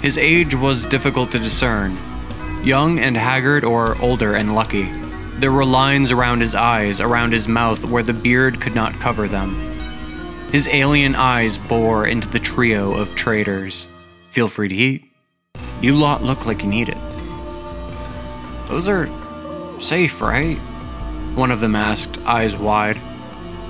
His 0.00 0.18
age 0.18 0.54
was 0.54 0.86
difficult 0.86 1.32
to 1.32 1.40
discern 1.40 1.98
young 2.62 3.00
and 3.00 3.16
haggard 3.16 3.64
or 3.64 4.00
older 4.00 4.34
and 4.36 4.54
lucky. 4.54 4.88
There 5.38 5.52
were 5.52 5.64
lines 5.64 6.12
around 6.12 6.42
his 6.42 6.54
eyes, 6.54 7.00
around 7.00 7.32
his 7.32 7.48
mouth, 7.48 7.84
where 7.84 8.04
the 8.04 8.12
beard 8.12 8.60
could 8.60 8.74
not 8.76 9.00
cover 9.00 9.26
them. 9.26 9.77
His 10.50 10.66
alien 10.68 11.14
eyes 11.14 11.58
bore 11.58 12.06
into 12.06 12.26
the 12.26 12.38
trio 12.38 12.94
of 12.94 13.14
traders. 13.14 13.88
Feel 14.30 14.48
free 14.48 14.68
to 14.68 14.74
eat. 14.74 15.04
You 15.82 15.94
lot 15.94 16.22
look 16.22 16.46
like 16.46 16.62
you 16.62 16.68
need 16.68 16.88
it. 16.88 16.96
Those 18.66 18.88
are 18.88 19.08
safe, 19.78 20.22
right? 20.22 20.56
One 21.34 21.50
of 21.50 21.60
them 21.60 21.76
asked, 21.76 22.18
eyes 22.26 22.56
wide. 22.56 23.00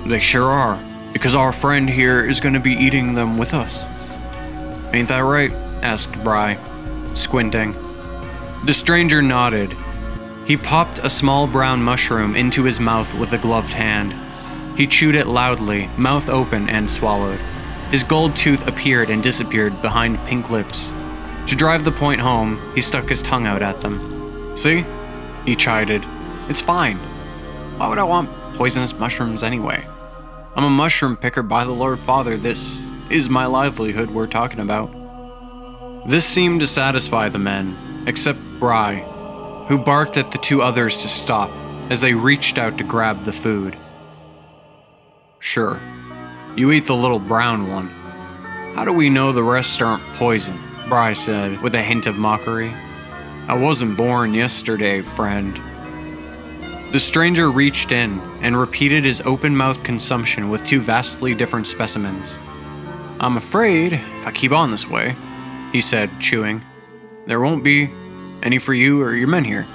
They 0.05 0.19
sure 0.19 0.49
are, 0.49 0.81
because 1.11 1.35
our 1.35 1.51
friend 1.51 1.89
here 1.89 2.25
is 2.25 2.39
going 2.39 2.53
to 2.53 2.59
be 2.61 2.73
eating 2.73 3.13
them 3.13 3.37
with 3.37 3.53
us. 3.53 3.85
Ain't 4.93 5.09
that 5.09 5.19
right? 5.19 5.51
asked 5.83 6.23
Bry, 6.23 6.57
squinting. 7.13 7.73
The 8.63 8.73
stranger 8.73 9.21
nodded. 9.21 9.75
He 10.45 10.55
popped 10.55 10.99
a 10.99 11.09
small 11.09 11.45
brown 11.45 11.83
mushroom 11.83 12.35
into 12.35 12.63
his 12.63 12.79
mouth 12.79 13.13
with 13.13 13.33
a 13.33 13.37
gloved 13.37 13.73
hand. 13.73 14.13
He 14.79 14.87
chewed 14.87 15.15
it 15.15 15.27
loudly, 15.27 15.87
mouth 15.97 16.29
open, 16.29 16.69
and 16.69 16.89
swallowed. 16.89 17.41
His 17.91 18.05
gold 18.05 18.33
tooth 18.37 18.65
appeared 18.65 19.09
and 19.09 19.21
disappeared 19.21 19.81
behind 19.81 20.25
pink 20.25 20.49
lips. 20.49 20.93
To 21.47 21.55
drive 21.57 21.83
the 21.83 21.91
point 21.91 22.21
home, 22.21 22.71
he 22.75 22.79
stuck 22.79 23.09
his 23.09 23.21
tongue 23.21 23.45
out 23.45 23.61
at 23.61 23.81
them. 23.81 24.55
See? 24.55 24.85
He 25.43 25.57
chided. 25.57 26.05
It's 26.47 26.61
fine. 26.61 26.97
Why 27.77 27.89
would 27.89 27.97
I 27.97 28.03
want 28.03 28.29
poisonous 28.55 28.97
mushrooms 28.97 29.43
anyway? 29.43 29.85
I'm 30.55 30.63
a 30.63 30.69
mushroom 30.69 31.17
picker 31.17 31.43
by 31.43 31.65
the 31.65 31.71
Lord 31.71 31.99
Father. 31.99 32.37
This 32.37 32.79
is 33.09 33.27
my 33.27 33.47
livelihood 33.47 34.09
we're 34.09 34.27
talking 34.27 34.61
about. 34.61 36.07
This 36.07 36.25
seemed 36.25 36.61
to 36.61 36.67
satisfy 36.67 37.27
the 37.27 37.37
men, 37.37 38.05
except 38.07 38.39
Bry, 38.61 38.99
who 39.67 39.77
barked 39.77 40.15
at 40.15 40.31
the 40.31 40.37
two 40.37 40.61
others 40.61 41.01
to 41.01 41.09
stop 41.09 41.51
as 41.91 41.99
they 41.99 42.13
reached 42.13 42.57
out 42.57 42.77
to 42.77 42.85
grab 42.85 43.25
the 43.25 43.33
food. 43.33 43.77
Sure, 45.39 45.79
you 46.55 46.71
eat 46.71 46.85
the 46.85 46.95
little 46.95 47.19
brown 47.19 47.69
one. 47.69 47.87
How 48.75 48.85
do 48.85 48.93
we 48.93 49.09
know 49.09 49.31
the 49.31 49.43
rest 49.43 49.81
aren't 49.81 50.13
poison? 50.15 50.59
Bry 50.89 51.13
said, 51.13 51.61
with 51.61 51.75
a 51.75 51.81
hint 51.81 52.07
of 52.07 52.17
mockery. 52.17 52.73
I 53.47 53.53
wasn't 53.53 53.97
born 53.97 54.33
yesterday, 54.33 55.01
friend. 55.01 55.59
The 56.91 56.99
stranger 56.99 57.51
reached 57.51 57.91
in 57.91 58.19
and 58.41 58.57
repeated 58.57 59.05
his 59.05 59.21
open 59.21 59.55
mouthed 59.55 59.83
consumption 59.83 60.49
with 60.49 60.65
two 60.65 60.81
vastly 60.81 61.35
different 61.35 61.67
specimens. 61.67 62.37
I'm 63.19 63.37
afraid, 63.37 63.93
if 63.93 64.25
I 64.25 64.31
keep 64.31 64.51
on 64.51 64.71
this 64.71 64.89
way, 64.89 65.15
he 65.71 65.81
said, 65.81 66.19
chewing, 66.19 66.63
there 67.27 67.39
won't 67.39 67.63
be 67.63 67.91
any 68.41 68.57
for 68.57 68.73
you 68.73 69.01
or 69.01 69.13
your 69.13 69.27
men 69.27 69.43
here. 69.45 69.67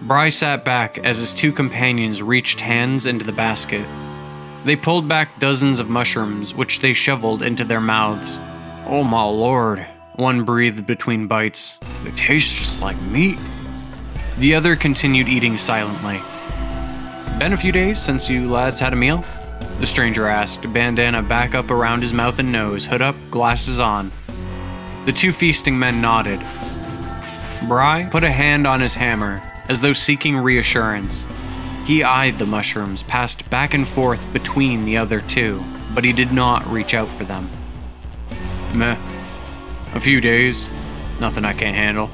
Bry 0.00 0.28
sat 0.28 0.64
back 0.64 0.96
as 0.98 1.18
his 1.18 1.34
two 1.34 1.52
companions 1.52 2.22
reached 2.22 2.60
hands 2.60 3.04
into 3.04 3.24
the 3.24 3.32
basket. 3.32 3.86
They 4.68 4.76
pulled 4.76 5.08
back 5.08 5.40
dozens 5.40 5.78
of 5.78 5.88
mushrooms, 5.88 6.54
which 6.54 6.80
they 6.80 6.92
shoveled 6.92 7.40
into 7.40 7.64
their 7.64 7.80
mouths. 7.80 8.38
Oh 8.84 9.02
my 9.02 9.22
lord, 9.22 9.78
one 10.16 10.44
breathed 10.44 10.84
between 10.86 11.26
bites. 11.26 11.78
They 12.02 12.10
taste 12.10 12.58
just 12.58 12.82
like 12.82 13.00
meat. 13.00 13.38
The 14.36 14.54
other 14.54 14.76
continued 14.76 15.26
eating 15.26 15.56
silently. 15.56 16.20
Been 17.38 17.54
a 17.54 17.56
few 17.56 17.72
days 17.72 17.98
since 17.98 18.28
you 18.28 18.44
lads 18.44 18.78
had 18.78 18.92
a 18.92 18.96
meal? 18.96 19.24
The 19.80 19.86
stranger 19.86 20.28
asked, 20.28 20.70
bandana 20.70 21.22
back 21.22 21.54
up 21.54 21.70
around 21.70 22.02
his 22.02 22.12
mouth 22.12 22.38
and 22.38 22.52
nose, 22.52 22.84
hood 22.84 23.00
up, 23.00 23.16
glasses 23.30 23.80
on. 23.80 24.12
The 25.06 25.14
two 25.14 25.32
feasting 25.32 25.78
men 25.78 26.02
nodded. 26.02 26.40
Bry 27.66 28.06
put 28.12 28.22
a 28.22 28.30
hand 28.30 28.66
on 28.66 28.82
his 28.82 28.96
hammer, 28.96 29.42
as 29.70 29.80
though 29.80 29.94
seeking 29.94 30.36
reassurance. 30.36 31.26
He 31.88 32.04
eyed 32.04 32.38
the 32.38 32.44
mushrooms, 32.44 33.02
passed 33.02 33.48
back 33.48 33.72
and 33.72 33.88
forth 33.88 34.30
between 34.34 34.84
the 34.84 34.98
other 34.98 35.22
two, 35.22 35.58
but 35.94 36.04
he 36.04 36.12
did 36.12 36.32
not 36.32 36.66
reach 36.66 36.92
out 36.92 37.08
for 37.08 37.24
them. 37.24 37.48
Meh. 38.74 38.94
A 39.94 39.98
few 39.98 40.20
days. 40.20 40.68
Nothing 41.18 41.46
I 41.46 41.54
can't 41.54 41.74
handle. 41.74 42.10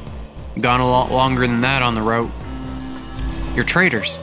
Gone 0.61 0.79
a 0.79 0.87
lot 0.87 1.11
longer 1.11 1.45
than 1.45 1.63
that 1.63 1.83
on 1.83 1.97
the 1.97 2.03
route. 2.03 2.31
You're 3.57 3.65
traders? 3.65 4.21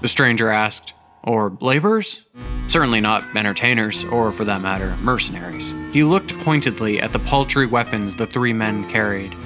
The 0.00 0.08
stranger 0.08 0.50
asked. 0.50 0.94
Or 1.22 1.56
laborers? 1.60 2.24
Certainly 2.66 3.00
not 3.00 3.36
entertainers, 3.36 4.04
or 4.04 4.32
for 4.32 4.44
that 4.46 4.62
matter, 4.62 4.96
mercenaries. 4.96 5.76
He 5.92 6.02
looked 6.02 6.36
pointedly 6.40 7.00
at 7.00 7.12
the 7.12 7.20
paltry 7.20 7.66
weapons 7.66 8.16
the 8.16 8.26
three 8.26 8.52
men 8.52 8.90
carried. 8.90 9.36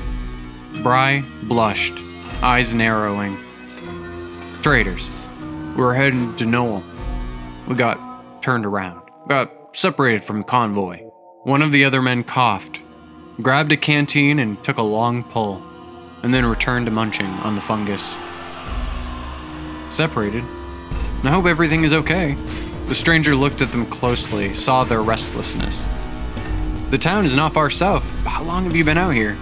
Bry 0.83 1.23
blushed, 1.43 2.03
eyes 2.41 2.75
narrowing. 2.75 3.37
Traders. 4.63 5.22
We 5.75 5.83
were 5.83 5.95
heading 5.95 6.37
to 6.37 6.45
Noel. 6.45 6.85
We 7.67 7.75
got 7.75 8.43
turned 8.43 8.67
around. 8.67 9.01
Got 9.27 9.75
separated 9.75 10.23
from 10.23 10.39
the 10.39 10.45
convoy. 10.45 10.99
One 11.45 11.63
of 11.63 11.73
the 11.73 11.85
other 11.85 12.03
men 12.03 12.25
coughed, 12.25 12.81
grabbed 13.41 13.73
a 13.73 13.77
canteen, 13.77 14.39
and 14.39 14.63
took 14.63 14.77
a 14.77 14.83
long 14.83 15.25
pull 15.25 15.63
and 16.23 16.33
then 16.33 16.47
returned 16.47 16.87
to 16.87 16.93
munching 16.93 17.27
on 17.27 17.55
the 17.55 17.61
fungus. 17.61 18.19
Separated. 19.89 20.45
I 21.25 21.31
hope 21.31 21.47
everything 21.47 21.85
is 21.85 21.95
okay. 21.95 22.35
The 22.87 22.95
stranger 22.95 23.35
looked 23.35 23.63
at 23.63 23.71
them 23.71 23.87
closely, 23.87 24.55
saw 24.55 24.85
their 24.85 25.03
restlessness. 25.03 25.87
The 26.91 26.99
town 26.99 27.25
is 27.25 27.35
not 27.35 27.55
far 27.55 27.71
south. 27.71 28.05
How 28.25 28.43
long 28.43 28.65
have 28.65 28.77
you 28.77 28.85
been 28.85 28.99
out 28.99 29.15
here? 29.15 29.39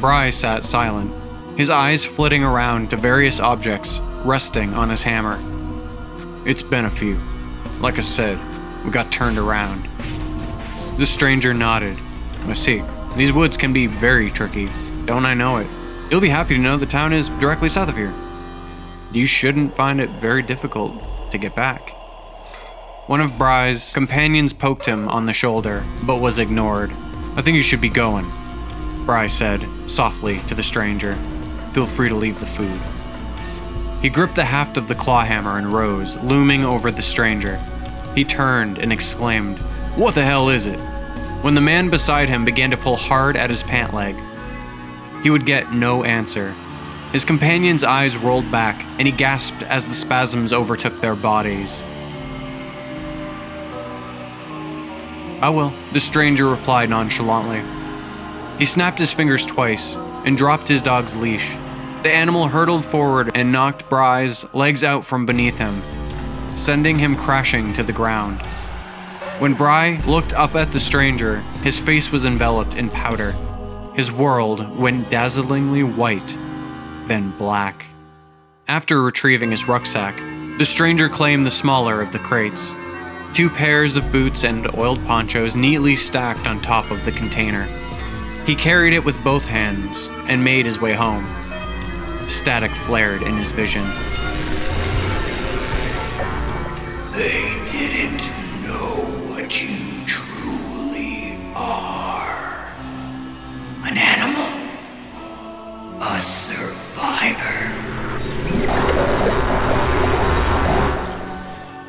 Bry 0.00 0.30
sat 0.30 0.64
silent, 0.64 1.12
his 1.58 1.70
eyes 1.70 2.04
flitting 2.04 2.44
around 2.44 2.90
to 2.90 2.96
various 2.96 3.40
objects, 3.40 4.00
resting 4.24 4.74
on 4.74 4.90
his 4.90 5.02
hammer. 5.02 5.38
It's 6.46 6.62
been 6.62 6.84
a 6.84 6.90
few. 6.90 7.20
Like 7.80 7.98
I 7.98 8.02
said, 8.02 8.38
we 8.84 8.90
got 8.90 9.10
turned 9.10 9.38
around. 9.38 9.88
The 10.98 11.06
stranger 11.06 11.52
nodded. 11.54 11.98
I 12.46 12.52
see. 12.52 12.82
These 13.16 13.32
woods 13.32 13.56
can 13.56 13.72
be 13.72 13.86
very 13.86 14.30
tricky. 14.30 14.68
Don't 15.04 15.26
I 15.26 15.34
know 15.34 15.58
it? 15.58 15.66
You'll 16.10 16.20
be 16.20 16.28
happy 16.28 16.54
to 16.54 16.60
know 16.60 16.76
the 16.76 16.86
town 16.86 17.12
is 17.12 17.28
directly 17.28 17.68
south 17.68 17.88
of 17.88 17.96
here. 17.96 18.14
You 19.12 19.26
shouldn't 19.26 19.74
find 19.74 20.00
it 20.00 20.10
very 20.10 20.42
difficult 20.42 21.30
to 21.30 21.38
get 21.38 21.54
back. 21.54 21.90
One 23.08 23.20
of 23.20 23.36
Bry's 23.36 23.92
companions 23.92 24.52
poked 24.52 24.86
him 24.86 25.08
on 25.08 25.26
the 25.26 25.32
shoulder, 25.32 25.84
but 26.04 26.20
was 26.20 26.38
ignored. 26.38 26.92
I 27.34 27.42
think 27.42 27.56
you 27.56 27.62
should 27.62 27.80
be 27.80 27.88
going, 27.88 28.30
Bry 29.04 29.26
said 29.26 29.66
softly 29.86 30.38
to 30.46 30.54
the 30.54 30.62
stranger. 30.62 31.18
Feel 31.72 31.86
free 31.86 32.08
to 32.08 32.14
leave 32.14 32.38
the 32.38 32.46
food. 32.46 32.80
He 34.02 34.10
gripped 34.10 34.34
the 34.34 34.44
haft 34.44 34.76
of 34.76 34.88
the 34.88 34.96
claw 34.96 35.24
hammer 35.24 35.56
and 35.56 35.72
rose, 35.72 36.16
looming 36.18 36.64
over 36.64 36.90
the 36.90 37.00
stranger. 37.00 37.58
He 38.16 38.24
turned 38.24 38.78
and 38.78 38.92
exclaimed, 38.92 39.58
What 39.94 40.16
the 40.16 40.24
hell 40.24 40.48
is 40.48 40.66
it? 40.66 40.80
When 41.42 41.54
the 41.54 41.60
man 41.60 41.88
beside 41.88 42.28
him 42.28 42.44
began 42.44 42.72
to 42.72 42.76
pull 42.76 42.96
hard 42.96 43.36
at 43.36 43.48
his 43.48 43.62
pant 43.62 43.94
leg, 43.94 44.16
he 45.22 45.30
would 45.30 45.46
get 45.46 45.72
no 45.72 46.02
answer. 46.02 46.52
His 47.12 47.24
companion's 47.24 47.84
eyes 47.84 48.16
rolled 48.16 48.50
back, 48.50 48.84
and 48.98 49.06
he 49.06 49.12
gasped 49.12 49.62
as 49.62 49.86
the 49.86 49.94
spasms 49.94 50.52
overtook 50.52 51.00
their 51.00 51.14
bodies. 51.14 51.84
Ah, 55.40 55.46
I 55.46 55.48
will, 55.50 55.72
the 55.92 56.00
stranger 56.00 56.48
replied 56.48 56.90
nonchalantly. 56.90 57.62
He 58.58 58.64
snapped 58.64 58.98
his 58.98 59.12
fingers 59.12 59.46
twice 59.46 59.96
and 60.24 60.36
dropped 60.36 60.68
his 60.68 60.82
dog's 60.82 61.14
leash. 61.14 61.56
The 62.02 62.10
animal 62.10 62.48
hurtled 62.48 62.84
forward 62.84 63.30
and 63.34 63.52
knocked 63.52 63.88
Bry's 63.88 64.52
legs 64.52 64.82
out 64.82 65.04
from 65.04 65.24
beneath 65.24 65.58
him, 65.58 65.80
sending 66.56 66.98
him 66.98 67.14
crashing 67.14 67.72
to 67.74 67.84
the 67.84 67.92
ground. 67.92 68.42
When 69.38 69.54
Bry 69.54 70.00
looked 70.04 70.32
up 70.32 70.56
at 70.56 70.72
the 70.72 70.80
stranger, 70.80 71.40
his 71.62 71.78
face 71.78 72.10
was 72.10 72.26
enveloped 72.26 72.74
in 72.74 72.90
powder. 72.90 73.36
His 73.94 74.10
world 74.10 74.76
went 74.76 75.10
dazzlingly 75.10 75.84
white, 75.84 76.36
then 77.06 77.36
black. 77.38 77.86
After 78.66 79.00
retrieving 79.00 79.52
his 79.52 79.68
rucksack, 79.68 80.16
the 80.58 80.64
stranger 80.64 81.08
claimed 81.08 81.44
the 81.44 81.50
smaller 81.52 82.00
of 82.00 82.10
the 82.10 82.18
crates. 82.18 82.74
Two 83.32 83.48
pairs 83.48 83.96
of 83.96 84.10
boots 84.10 84.44
and 84.44 84.66
oiled 84.76 85.04
ponchos 85.06 85.54
neatly 85.54 85.94
stacked 85.94 86.48
on 86.48 86.60
top 86.60 86.90
of 86.90 87.04
the 87.04 87.12
container. 87.12 87.64
He 88.44 88.56
carried 88.56 88.92
it 88.92 89.04
with 89.04 89.22
both 89.22 89.46
hands 89.46 90.10
and 90.26 90.42
made 90.42 90.66
his 90.66 90.80
way 90.80 90.94
home. 90.94 91.41
Static 92.32 92.74
flared 92.74 93.22
in 93.22 93.36
his 93.36 93.52
vision. 93.52 93.84
They 97.12 97.62
didn't 97.70 98.32
know 98.64 99.04
what 99.28 99.62
you 99.62 100.04
truly 100.06 101.38
are. 101.54 102.66
An 103.84 103.96
animal. 103.96 104.48
A 106.00 106.20
survivor. 106.20 107.68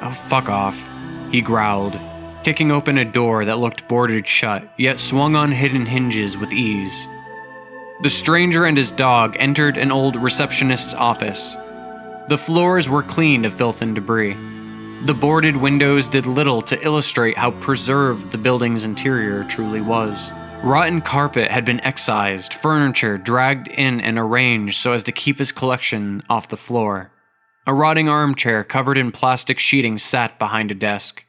Oh, 0.03 0.11
fuck 0.27 0.49
off, 0.49 0.87
he 1.31 1.41
growled, 1.41 1.97
kicking 2.43 2.69
open 2.69 2.97
a 2.99 3.05
door 3.05 3.45
that 3.45 3.59
looked 3.59 3.87
boarded 3.87 4.27
shut, 4.27 4.67
yet 4.77 4.99
swung 4.99 5.35
on 5.35 5.51
hidden 5.51 5.87
hinges 5.87 6.37
with 6.37 6.53
ease. 6.53 7.07
The 8.03 8.09
stranger 8.09 8.65
and 8.65 8.75
his 8.75 8.91
dog 8.91 9.37
entered 9.39 9.77
an 9.77 9.89
old 9.89 10.17
receptionist's 10.17 10.93
office. 10.93 11.55
The 12.27 12.37
floors 12.37 12.89
were 12.89 13.01
clean 13.01 13.45
of 13.45 13.53
filth 13.53 13.81
and 13.81 13.95
debris. 13.95 14.33
The 15.05 15.13
boarded 15.13 15.55
windows 15.55 16.09
did 16.09 16.25
little 16.25 16.61
to 16.63 16.83
illustrate 16.83 17.37
how 17.37 17.51
preserved 17.51 18.33
the 18.33 18.37
building's 18.37 18.83
interior 18.83 19.45
truly 19.45 19.79
was. 19.79 20.33
Rotten 20.61 20.99
carpet 20.99 21.49
had 21.49 21.63
been 21.63 21.79
excised, 21.79 22.53
furniture 22.53 23.17
dragged 23.17 23.69
in 23.69 24.01
and 24.01 24.19
arranged 24.19 24.75
so 24.75 24.91
as 24.91 25.03
to 25.03 25.13
keep 25.13 25.39
his 25.39 25.53
collection 25.53 26.23
off 26.29 26.49
the 26.49 26.57
floor. 26.57 27.13
A 27.65 27.73
rotting 27.73 28.09
armchair 28.09 28.65
covered 28.65 28.97
in 28.97 29.13
plastic 29.13 29.59
sheeting 29.59 29.97
sat 29.97 30.37
behind 30.37 30.71
a 30.71 30.75
desk. 30.75 31.23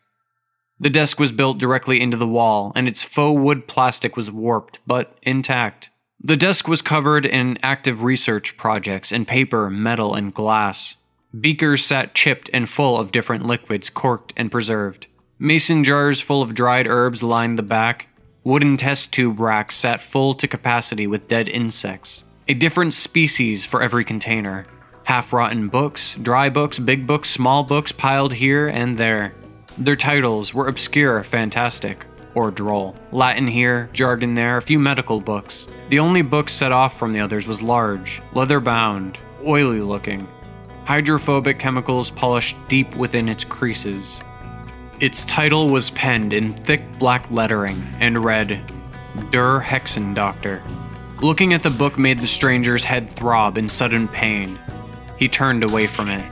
The 0.81 0.91
desk 0.91 1.21
was 1.21 1.31
built 1.31 1.59
directly 1.59 2.01
into 2.01 2.17
the 2.17 2.27
wall, 2.27 2.73
and 2.75 2.89
its 2.89 3.05
faux 3.05 3.41
wood 3.41 3.69
plastic 3.69 4.17
was 4.17 4.29
warped, 4.29 4.81
but 4.89 5.17
intact. 5.23 5.91
The 6.21 6.37
desk 6.37 6.69
was 6.69 6.83
covered 6.83 7.27
in 7.27 7.59
active 7.63 8.03
research 8.03 8.57
projects 8.57 9.13
in 9.13 9.25
paper, 9.25 9.69
metal, 9.69 10.15
and 10.15 10.33
glass. 10.33 10.97
Beakers 11.39 11.85
sat 11.85 12.15
chipped 12.15 12.49
and 12.53 12.69
full 12.69 12.99
of 12.99 13.13
different 13.13 13.45
liquids, 13.45 13.91
corked 13.91 14.33
and 14.37 14.51
preserved. 14.51 15.07
Mason 15.39 15.85
jars 15.85 16.21
full 16.21 16.43
of 16.43 16.55
dried 16.55 16.87
herbs 16.87 17.23
lined 17.23 17.59
the 17.59 17.63
back. 17.63 18.09
Wooden 18.45 18.77
test 18.77 19.13
tube 19.13 19.41
racks 19.41 19.77
sat 19.77 20.01
full 20.01 20.35
to 20.35 20.47
capacity 20.47 21.07
with 21.07 21.29
dead 21.29 21.49
insects. 21.49 22.25
A 22.47 22.55
different 22.55 22.95
species 22.95 23.67
for 23.67 23.83
every 23.83 24.05
container. 24.05 24.65
Half 25.05 25.33
rotten 25.33 25.69
books, 25.69 26.15
dry 26.17 26.49
books, 26.49 26.79
big 26.79 27.07
books, 27.07 27.29
small 27.29 27.65
books 27.65 27.91
piled 27.91 28.35
here 28.35 28.69
and 28.69 28.97
there. 28.97 29.35
Their 29.77 29.97
titles 29.97 30.55
were 30.55 30.69
obscure, 30.69 31.23
fantastic, 31.25 32.07
or 32.35 32.51
droll. 32.51 32.97
Latin 33.13 33.47
here, 33.47 33.89
jargon 33.93 34.35
there, 34.35 34.57
a 34.57 34.63
few 34.63 34.79
medical 34.79 35.21
books. 35.21 35.67
The 35.89 35.99
only 35.99 36.23
book 36.23 36.49
set 36.49 36.73
off 36.73 36.99
from 36.99 37.13
the 37.13 37.21
others 37.21 37.47
was 37.47 37.63
large, 37.63 38.23
leather 38.33 38.61
bound, 38.61 39.19
oily 39.47 39.81
looking. 39.81 40.29
Hydrophobic 40.85 41.59
chemicals 41.59 42.11
polished 42.11 42.57
deep 42.69 42.95
within 42.97 43.29
its 43.29 43.45
creases. 43.45 44.23
Its 45.01 45.25
title 45.25 45.69
was 45.69 45.91
penned 45.91 46.33
in 46.33 46.55
thick 46.55 46.83
black 46.99 47.31
lettering 47.31 47.83
and 48.01 48.25
read, 48.25 48.63
Der 49.31 49.61
Hexen 49.61 50.15
Doctor. 50.15 50.63
Looking 51.23 51.53
at 51.55 51.63
the 51.63 51.71
book 51.71 51.99
made 51.99 52.21
the 52.21 52.27
stranger's 52.27 52.85
head 52.85 53.09
throb 53.09 53.57
in 53.57 53.69
sudden 53.69 54.09
pain. 54.09 54.59
He 55.19 55.29
turned 55.29 55.63
away 55.63 55.87
from 55.87 56.11
it. 56.11 56.31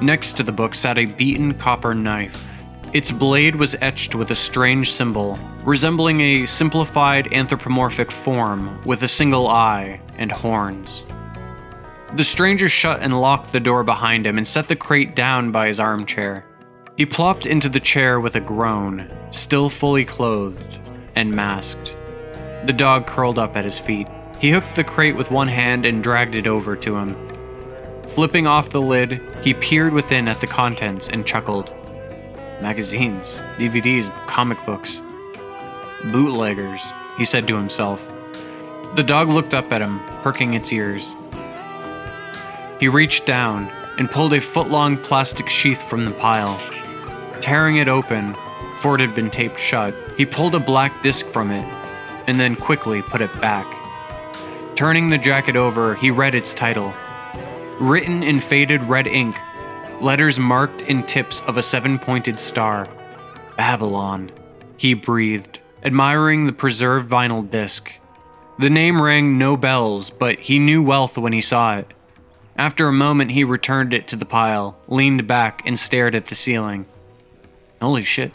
Next 0.00 0.34
to 0.34 0.42
the 0.42 0.52
book 0.52 0.74
sat 0.74 0.96
a 0.96 1.06
beaten 1.06 1.54
copper 1.54 1.94
knife. 1.94 2.46
Its 2.92 3.12
blade 3.12 3.54
was 3.54 3.76
etched 3.80 4.16
with 4.16 4.32
a 4.32 4.34
strange 4.34 4.90
symbol, 4.90 5.38
resembling 5.62 6.20
a 6.20 6.46
simplified 6.46 7.32
anthropomorphic 7.32 8.10
form 8.10 8.82
with 8.84 9.04
a 9.04 9.08
single 9.08 9.46
eye 9.46 10.00
and 10.18 10.32
horns. 10.32 11.04
The 12.14 12.24
stranger 12.24 12.68
shut 12.68 13.00
and 13.00 13.20
locked 13.20 13.52
the 13.52 13.60
door 13.60 13.84
behind 13.84 14.26
him 14.26 14.36
and 14.36 14.46
set 14.46 14.66
the 14.66 14.74
crate 14.74 15.14
down 15.14 15.52
by 15.52 15.68
his 15.68 15.78
armchair. 15.78 16.44
He 16.96 17.06
plopped 17.06 17.46
into 17.46 17.68
the 17.68 17.78
chair 17.78 18.18
with 18.18 18.34
a 18.34 18.40
groan, 18.40 19.08
still 19.30 19.70
fully 19.70 20.04
clothed 20.04 20.80
and 21.14 21.32
masked. 21.32 21.96
The 22.66 22.72
dog 22.72 23.06
curled 23.06 23.38
up 23.38 23.56
at 23.56 23.64
his 23.64 23.78
feet. 23.78 24.08
He 24.40 24.50
hooked 24.50 24.74
the 24.74 24.82
crate 24.82 25.14
with 25.14 25.30
one 25.30 25.48
hand 25.48 25.86
and 25.86 26.02
dragged 26.02 26.34
it 26.34 26.48
over 26.48 26.74
to 26.74 26.96
him. 26.96 27.16
Flipping 28.08 28.48
off 28.48 28.70
the 28.70 28.82
lid, 28.82 29.22
he 29.44 29.54
peered 29.54 29.92
within 29.92 30.26
at 30.26 30.40
the 30.40 30.48
contents 30.48 31.08
and 31.08 31.24
chuckled. 31.24 31.72
Magazines, 32.60 33.42
DVDs, 33.56 34.10
comic 34.26 34.64
books. 34.66 35.00
Bootleggers, 36.12 36.92
he 37.16 37.24
said 37.24 37.46
to 37.48 37.56
himself. 37.56 38.10
The 38.94 39.02
dog 39.02 39.28
looked 39.28 39.54
up 39.54 39.72
at 39.72 39.80
him, 39.80 40.00
perking 40.22 40.54
its 40.54 40.72
ears. 40.72 41.14
He 42.78 42.88
reached 42.88 43.26
down 43.26 43.70
and 43.98 44.10
pulled 44.10 44.32
a 44.32 44.40
foot 44.40 44.68
long 44.68 44.96
plastic 44.96 45.48
sheath 45.48 45.82
from 45.88 46.04
the 46.04 46.10
pile. 46.12 46.58
Tearing 47.40 47.76
it 47.76 47.88
open, 47.88 48.34
for 48.78 48.94
it 48.94 49.00
had 49.00 49.14
been 49.14 49.30
taped 49.30 49.58
shut, 49.58 49.94
he 50.16 50.24
pulled 50.26 50.54
a 50.54 50.60
black 50.60 51.02
disc 51.02 51.26
from 51.26 51.50
it 51.50 51.64
and 52.26 52.38
then 52.38 52.56
quickly 52.56 53.02
put 53.02 53.20
it 53.20 53.40
back. 53.40 53.66
Turning 54.74 55.10
the 55.10 55.18
jacket 55.18 55.56
over, 55.56 55.94
he 55.94 56.10
read 56.10 56.34
its 56.34 56.54
title. 56.54 56.94
Written 57.78 58.22
in 58.22 58.40
faded 58.40 58.82
red 58.84 59.06
ink, 59.06 59.36
letters 60.02 60.38
marked 60.38 60.82
in 60.82 61.02
tips 61.02 61.40
of 61.46 61.56
a 61.56 61.62
seven 61.62 61.98
pointed 61.98 62.40
star. 62.40 62.86
Babylon, 63.56 64.30
he 64.76 64.94
breathed, 64.94 65.60
admiring 65.82 66.46
the 66.46 66.52
preserved 66.52 67.10
vinyl 67.10 67.48
disc. 67.48 67.92
The 68.58 68.70
name 68.70 69.00
rang 69.00 69.38
no 69.38 69.56
bells, 69.56 70.10
but 70.10 70.40
he 70.40 70.58
knew 70.58 70.82
wealth 70.82 71.16
when 71.16 71.32
he 71.32 71.40
saw 71.40 71.76
it. 71.78 71.94
After 72.56 72.88
a 72.88 72.92
moment, 72.92 73.30
he 73.30 73.44
returned 73.44 73.94
it 73.94 74.06
to 74.08 74.16
the 74.16 74.26
pile, 74.26 74.78
leaned 74.86 75.26
back, 75.26 75.62
and 75.64 75.78
stared 75.78 76.14
at 76.14 76.26
the 76.26 76.34
ceiling. 76.34 76.84
Holy 77.80 78.04
shit. 78.04 78.32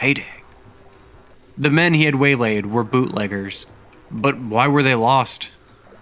Heyday. 0.00 0.42
The 1.56 1.70
men 1.70 1.94
he 1.94 2.04
had 2.04 2.14
waylaid 2.14 2.66
were 2.66 2.84
bootleggers. 2.84 3.66
But 4.10 4.38
why 4.38 4.66
were 4.66 4.82
they 4.82 4.94
lost? 4.94 5.50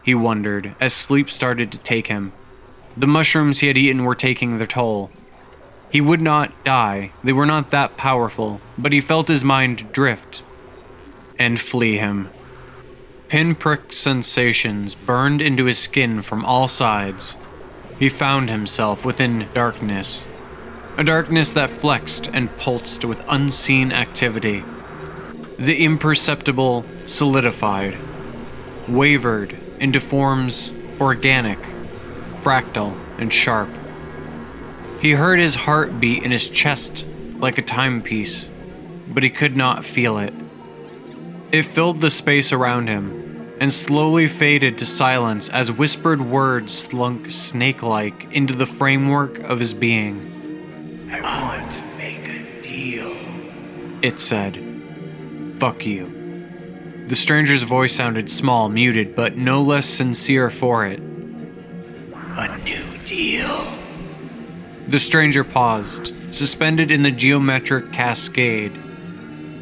He 0.02 0.14
wondered 0.14 0.74
as 0.80 0.92
sleep 0.92 1.30
started 1.30 1.72
to 1.72 1.78
take 1.78 2.06
him. 2.06 2.32
The 2.96 3.06
mushrooms 3.06 3.60
he 3.60 3.68
had 3.68 3.78
eaten 3.78 4.04
were 4.04 4.14
taking 4.14 4.58
their 4.58 4.66
toll. 4.66 5.10
He 5.90 6.00
would 6.00 6.20
not 6.20 6.64
die, 6.64 7.12
they 7.22 7.32
were 7.32 7.46
not 7.46 7.70
that 7.70 7.96
powerful, 7.96 8.60
but 8.78 8.92
he 8.92 9.00
felt 9.00 9.28
his 9.28 9.44
mind 9.44 9.92
drift 9.92 10.42
and 11.38 11.60
flee 11.60 11.96
him. 11.96 12.28
Pinprick 13.28 13.92
sensations 13.92 14.94
burned 14.94 15.40
into 15.40 15.64
his 15.64 15.78
skin 15.78 16.22
from 16.22 16.44
all 16.44 16.68
sides. 16.68 17.38
He 17.98 18.08
found 18.08 18.50
himself 18.50 19.04
within 19.04 19.48
darkness, 19.54 20.26
a 20.98 21.04
darkness 21.04 21.52
that 21.52 21.70
flexed 21.70 22.28
and 22.32 22.54
pulsed 22.58 23.04
with 23.04 23.24
unseen 23.28 23.92
activity. 23.92 24.64
The 25.58 25.84
imperceptible 25.84 26.84
solidified, 27.06 27.96
wavered 28.88 29.58
into 29.78 30.00
forms 30.00 30.72
organic, 31.00 31.58
fractal, 32.42 32.96
and 33.18 33.32
sharp. 33.32 33.68
He 35.00 35.12
heard 35.12 35.38
his 35.38 35.54
heart 35.54 35.98
beat 36.00 36.22
in 36.22 36.30
his 36.30 36.48
chest 36.48 37.04
like 37.38 37.58
a 37.58 37.62
timepiece, 37.62 38.48
but 39.08 39.22
he 39.22 39.30
could 39.30 39.56
not 39.56 39.84
feel 39.84 40.18
it. 40.18 40.34
It 41.50 41.64
filled 41.64 42.00
the 42.00 42.10
space 42.10 42.52
around 42.52 42.88
him 42.88 43.54
and 43.60 43.72
slowly 43.72 44.26
faded 44.26 44.78
to 44.78 44.86
silence 44.86 45.48
as 45.48 45.70
whispered 45.70 46.20
words 46.20 46.76
slunk 46.76 47.30
snake 47.30 47.82
like 47.82 48.32
into 48.32 48.54
the 48.54 48.66
framework 48.66 49.38
of 49.40 49.60
his 49.60 49.74
being. 49.74 51.08
I 51.12 51.20
want 51.20 51.70
to 51.72 51.98
make 51.98 52.26
a 52.28 52.62
deal. 52.62 53.14
It 54.02 54.18
said. 54.18 54.56
Fuck 55.58 55.84
you. 55.84 57.04
The 57.06 57.16
stranger's 57.16 57.62
voice 57.62 57.94
sounded 57.94 58.30
small, 58.30 58.68
muted, 58.68 59.14
but 59.14 59.36
no 59.36 59.62
less 59.62 59.86
sincere 59.86 60.48
for 60.48 60.86
it. 60.86 61.00
A 62.34 62.58
new 62.64 62.98
deal. 63.04 63.66
The 64.88 64.98
stranger 64.98 65.44
paused, 65.44 66.34
suspended 66.34 66.90
in 66.90 67.02
the 67.02 67.10
geometric 67.10 67.92
cascade, 67.92 68.72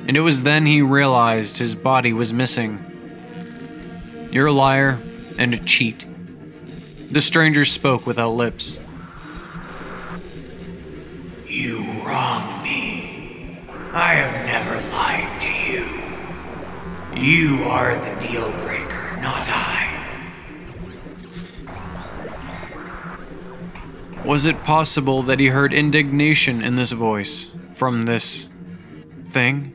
and 0.07 0.17
it 0.17 0.21
was 0.21 0.45
then 0.45 0.67
he 0.67 0.81
realized 0.81 1.59
his 1.59 1.75
body 1.75 2.13
was 2.13 2.33
missing. 2.33 2.79
You're 4.31 4.47
a 4.47 4.53
liar 4.53 5.01
and 5.37 5.53
a 5.53 5.59
cheat. 5.59 6.07
The 7.11 7.21
stranger 7.21 7.65
spoke 7.65 8.07
without 8.07 8.31
lips. 8.35 8.79
You 11.49 11.85
wrong 12.07 12.63
me. 12.63 13.59
I 13.93 14.15
have 14.15 14.47
never 14.47 14.77
lied 14.93 15.41
to 15.41 15.53
you. 15.53 15.87
You 17.21 17.65
are 17.65 17.97
the 17.97 18.21
deal 18.21 18.49
breaker, 18.53 18.70
Was 24.31 24.47
it 24.47 24.63
possible 24.63 25.25
that 25.25 25.41
he 25.41 25.49
heard 25.49 25.73
indignation 25.73 26.63
in 26.63 26.77
this 26.77 26.93
voice 26.93 27.51
from 27.73 28.03
this 28.03 28.49
thing? 29.25 29.75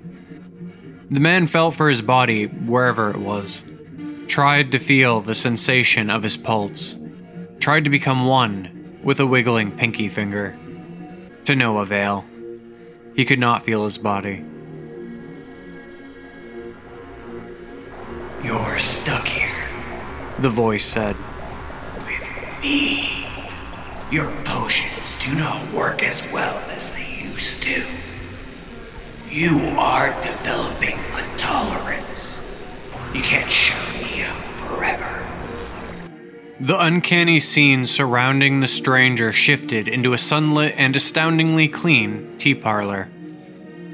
The 1.12 1.20
man 1.20 1.46
felt 1.48 1.76
for 1.76 1.90
his 1.90 2.02
body 2.02 2.46
wherever 2.46 3.10
it 3.10 3.18
was, 3.18 3.66
tried 4.28 4.72
to 4.72 4.80
feel 4.80 5.20
the 5.20 5.36
sensation 5.36 6.10
of 6.10 6.24
his 6.24 6.38
pulse, 6.38 6.96
tried 7.60 7.84
to 7.84 7.90
become 7.90 8.28
one 8.28 9.02
with 9.04 9.20
a 9.20 9.26
wiggling 9.26 9.74
pinky 9.74 10.08
finger. 10.08 10.58
To 11.44 11.54
no 11.58 11.80
avail. 11.80 12.24
He 13.14 13.26
could 13.26 13.40
not 13.40 13.62
feel 13.62 13.84
his 13.84 13.98
body. 13.98 14.42
You're 18.42 18.80
stuck 18.80 19.26
here 19.26 19.68
The 20.40 20.50
voice 20.50 20.86
said. 20.86 21.18
with 22.08 22.62
me. 22.62 23.25
Your 24.16 24.32
potions 24.46 25.20
do 25.20 25.36
not 25.36 25.74
work 25.74 26.02
as 26.02 26.32
well 26.32 26.56
as 26.70 26.96
they 26.96 27.28
used 27.28 27.62
to. 27.64 27.84
You 29.30 29.60
are 29.78 30.08
developing 30.22 30.98
a 31.16 31.38
tolerance. 31.38 32.40
You 33.14 33.22
can't 33.22 33.52
shut 33.52 34.02
me 34.02 34.24
out 34.24 34.42
forever. 34.56 35.28
The 36.62 36.82
uncanny 36.82 37.42
scene 37.42 37.86
surrounding 37.86 38.62
the 38.62 38.68
stranger 38.68 39.34
shifted 39.34 39.90
into 39.90 40.14
a 40.14 40.18
sunlit 40.18 40.76
and 40.78 40.96
astoundingly 40.96 41.68
clean 41.68 42.38
tea 42.38 42.56
parlor. 42.56 43.10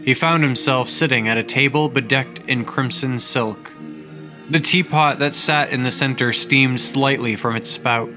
He 0.06 0.14
found 0.14 0.44
himself 0.44 0.88
sitting 0.88 1.28
at 1.28 1.40
a 1.40 1.44
table 1.44 1.90
bedecked 1.90 2.48
in 2.48 2.64
crimson 2.64 3.18
silk. 3.18 3.74
The 4.52 4.60
teapot 4.60 5.18
that 5.18 5.34
sat 5.34 5.72
in 5.72 5.82
the 5.82 5.90
center 5.90 6.32
steamed 6.32 6.80
slightly 6.80 7.36
from 7.36 7.56
its 7.56 7.72
spout. 7.72 8.12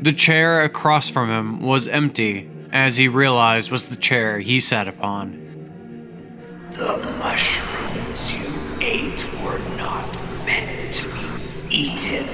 The 0.00 0.12
chair 0.12 0.62
across 0.62 1.10
from 1.10 1.28
him 1.28 1.60
was 1.60 1.88
empty, 1.88 2.48
as 2.70 2.98
he 2.98 3.08
realized 3.08 3.72
was 3.72 3.88
the 3.88 3.96
chair 3.96 4.38
he 4.38 4.60
sat 4.60 4.86
upon. 4.86 5.32
The 6.70 6.98
mushrooms 7.18 8.32
you 8.32 8.46
ate 8.80 9.28
were 9.42 9.58
not 9.76 10.06
meant 10.46 10.92
to 10.92 11.08
be 11.08 11.76
eaten. 11.76 12.24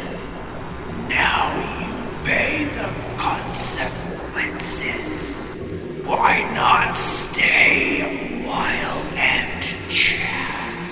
Now 1.08 1.54
you 1.80 1.86
pay 2.26 2.66
the 2.66 2.90
consequences. 3.16 6.02
Why 6.04 6.42
not 6.52 6.98
stay 6.98 8.02
a 8.02 8.42
while 8.46 9.00
and 9.16 9.64
chat? 9.88 10.86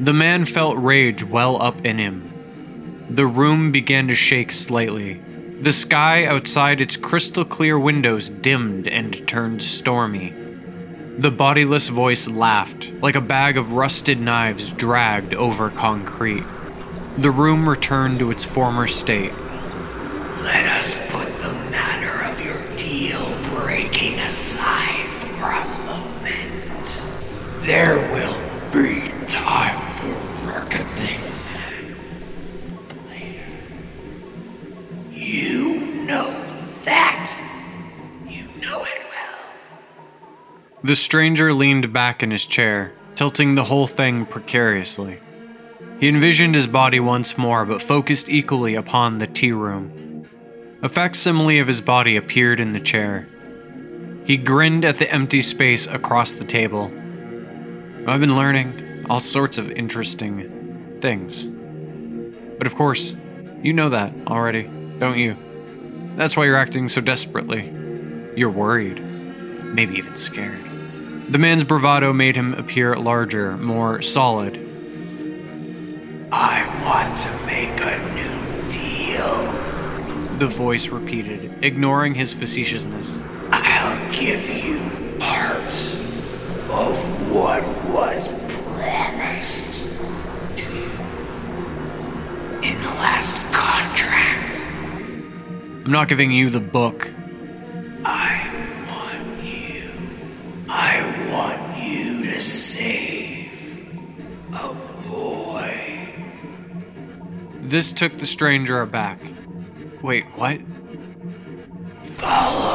The 0.00 0.12
man 0.12 0.44
felt 0.44 0.76
rage 0.76 1.22
well 1.22 1.62
up 1.62 1.86
in 1.86 1.98
him. 1.98 2.32
The 3.10 3.26
room 3.26 3.70
began 3.70 4.08
to 4.08 4.16
shake 4.16 4.50
slightly. 4.50 5.20
The 5.60 5.72
sky 5.72 6.24
outside 6.24 6.80
its 6.80 6.96
crystal 6.96 7.44
clear 7.44 7.76
windows 7.76 8.30
dimmed 8.30 8.86
and 8.86 9.26
turned 9.26 9.60
stormy. 9.60 10.32
The 11.18 11.32
bodiless 11.32 11.88
voice 11.88 12.28
laughed 12.28 12.92
like 13.02 13.16
a 13.16 13.20
bag 13.20 13.56
of 13.56 13.72
rusted 13.72 14.20
knives 14.20 14.72
dragged 14.72 15.34
over 15.34 15.68
concrete. 15.68 16.44
The 17.16 17.32
room 17.32 17.68
returned 17.68 18.20
to 18.20 18.30
its 18.30 18.44
former 18.44 18.86
state. 18.86 19.32
Let 20.44 20.64
us 20.78 21.10
put 21.10 21.26
the 21.42 21.52
matter 21.72 22.30
of 22.30 22.40
your 22.44 22.62
deal 22.76 23.26
breaking 23.50 24.14
aside 24.20 25.08
for 25.08 25.50
a 25.50 25.66
moment. 25.86 27.02
There 27.66 27.96
will 28.12 28.38
be 28.70 29.10
time 29.26 29.77
know 36.08 36.30
that. 36.84 37.38
You 38.26 38.44
know 38.62 38.82
it 38.82 39.02
well. 39.10 39.38
The 40.82 40.96
stranger 40.96 41.52
leaned 41.52 41.92
back 41.92 42.22
in 42.22 42.30
his 42.30 42.46
chair, 42.46 42.92
tilting 43.14 43.54
the 43.54 43.64
whole 43.64 43.86
thing 43.86 44.24
precariously. 44.24 45.20
He 46.00 46.08
envisioned 46.08 46.54
his 46.54 46.66
body 46.66 46.98
once 46.98 47.36
more, 47.36 47.66
but 47.66 47.82
focused 47.82 48.30
equally 48.30 48.74
upon 48.74 49.18
the 49.18 49.26
tea 49.26 49.52
room. 49.52 50.26
A 50.82 50.88
facsimile 50.88 51.58
of 51.58 51.66
his 51.66 51.80
body 51.80 52.16
appeared 52.16 52.58
in 52.58 52.72
the 52.72 52.80
chair. 52.80 53.28
He 54.24 54.36
grinned 54.36 54.84
at 54.84 54.96
the 54.96 55.12
empty 55.12 55.42
space 55.42 55.86
across 55.86 56.32
the 56.32 56.44
table. 56.44 56.84
I've 58.06 58.20
been 58.20 58.36
learning 58.36 59.04
all 59.10 59.20
sorts 59.20 59.58
of 59.58 59.70
interesting 59.72 60.96
things. 61.00 61.44
But 62.56 62.66
of 62.66 62.74
course, 62.74 63.14
you 63.62 63.72
know 63.72 63.88
that 63.90 64.14
already, 64.26 64.70
don't 64.98 65.18
you? 65.18 65.36
That's 66.18 66.36
why 66.36 66.46
you're 66.46 66.56
acting 66.56 66.88
so 66.88 67.00
desperately. 67.00 67.72
You're 68.34 68.50
worried, 68.50 69.00
maybe 69.00 69.98
even 69.98 70.16
scared. 70.16 70.64
The 71.30 71.38
man's 71.38 71.62
bravado 71.62 72.12
made 72.12 72.34
him 72.34 72.54
appear 72.54 72.96
larger, 72.96 73.56
more 73.56 74.02
solid. 74.02 74.56
I 76.32 76.66
want 76.84 77.16
to 77.18 77.46
make 77.46 77.70
a 77.80 77.98
new 78.16 78.68
deal. 78.68 80.38
The 80.38 80.48
voice 80.48 80.88
repeated, 80.88 81.64
ignoring 81.64 82.14
his 82.14 82.34
facetiousness. 82.34 83.22
I'll 83.52 84.12
give 84.12 84.48
you 84.50 84.87
I'm 95.88 95.92
not 95.92 96.08
giving 96.10 96.30
you 96.30 96.50
the 96.50 96.60
book. 96.60 97.10
I 98.04 98.84
want 98.90 99.42
you. 99.42 99.90
I 100.68 101.30
want 101.32 101.82
you 101.82 102.24
to 102.24 102.40
save 102.42 103.98
a 104.52 104.74
boy. 105.08 106.14
This 107.62 107.94
took 107.94 108.18
the 108.18 108.26
stranger 108.26 108.82
aback. 108.82 109.18
Wait, 110.02 110.26
what? 110.34 110.60
Follow 112.02 112.67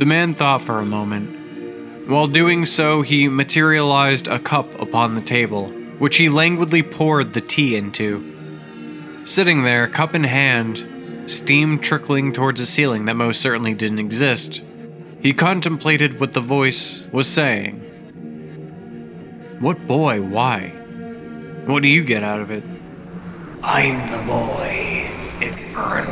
The 0.00 0.06
man 0.06 0.32
thought 0.32 0.62
for 0.62 0.78
a 0.78 0.86
moment. 0.86 2.08
While 2.08 2.26
doing 2.26 2.64
so, 2.64 3.02
he 3.02 3.28
materialized 3.28 4.28
a 4.28 4.38
cup 4.38 4.80
upon 4.80 5.14
the 5.14 5.20
table, 5.20 5.68
which 5.98 6.16
he 6.16 6.30
languidly 6.30 6.82
poured 6.82 7.34
the 7.34 7.42
tea 7.42 7.76
into. 7.76 9.20
Sitting 9.26 9.62
there, 9.62 9.86
cup 9.88 10.14
in 10.14 10.24
hand, 10.24 11.30
steam 11.30 11.78
trickling 11.78 12.32
towards 12.32 12.62
a 12.62 12.66
ceiling 12.66 13.04
that 13.04 13.14
most 13.16 13.42
certainly 13.42 13.74
didn't 13.74 13.98
exist, 13.98 14.62
he 15.20 15.34
contemplated 15.34 16.18
what 16.18 16.32
the 16.32 16.40
voice 16.40 17.06
was 17.12 17.28
saying. 17.28 17.80
What 19.60 19.86
boy? 19.86 20.22
Why? 20.22 20.68
What 21.66 21.82
do 21.82 21.90
you 21.90 22.04
get 22.04 22.24
out 22.24 22.40
of 22.40 22.50
it? 22.50 22.64
I'm 23.62 24.10
the 24.10 24.26
boy. 24.26 25.10
It 25.42 25.74
back 25.74 26.09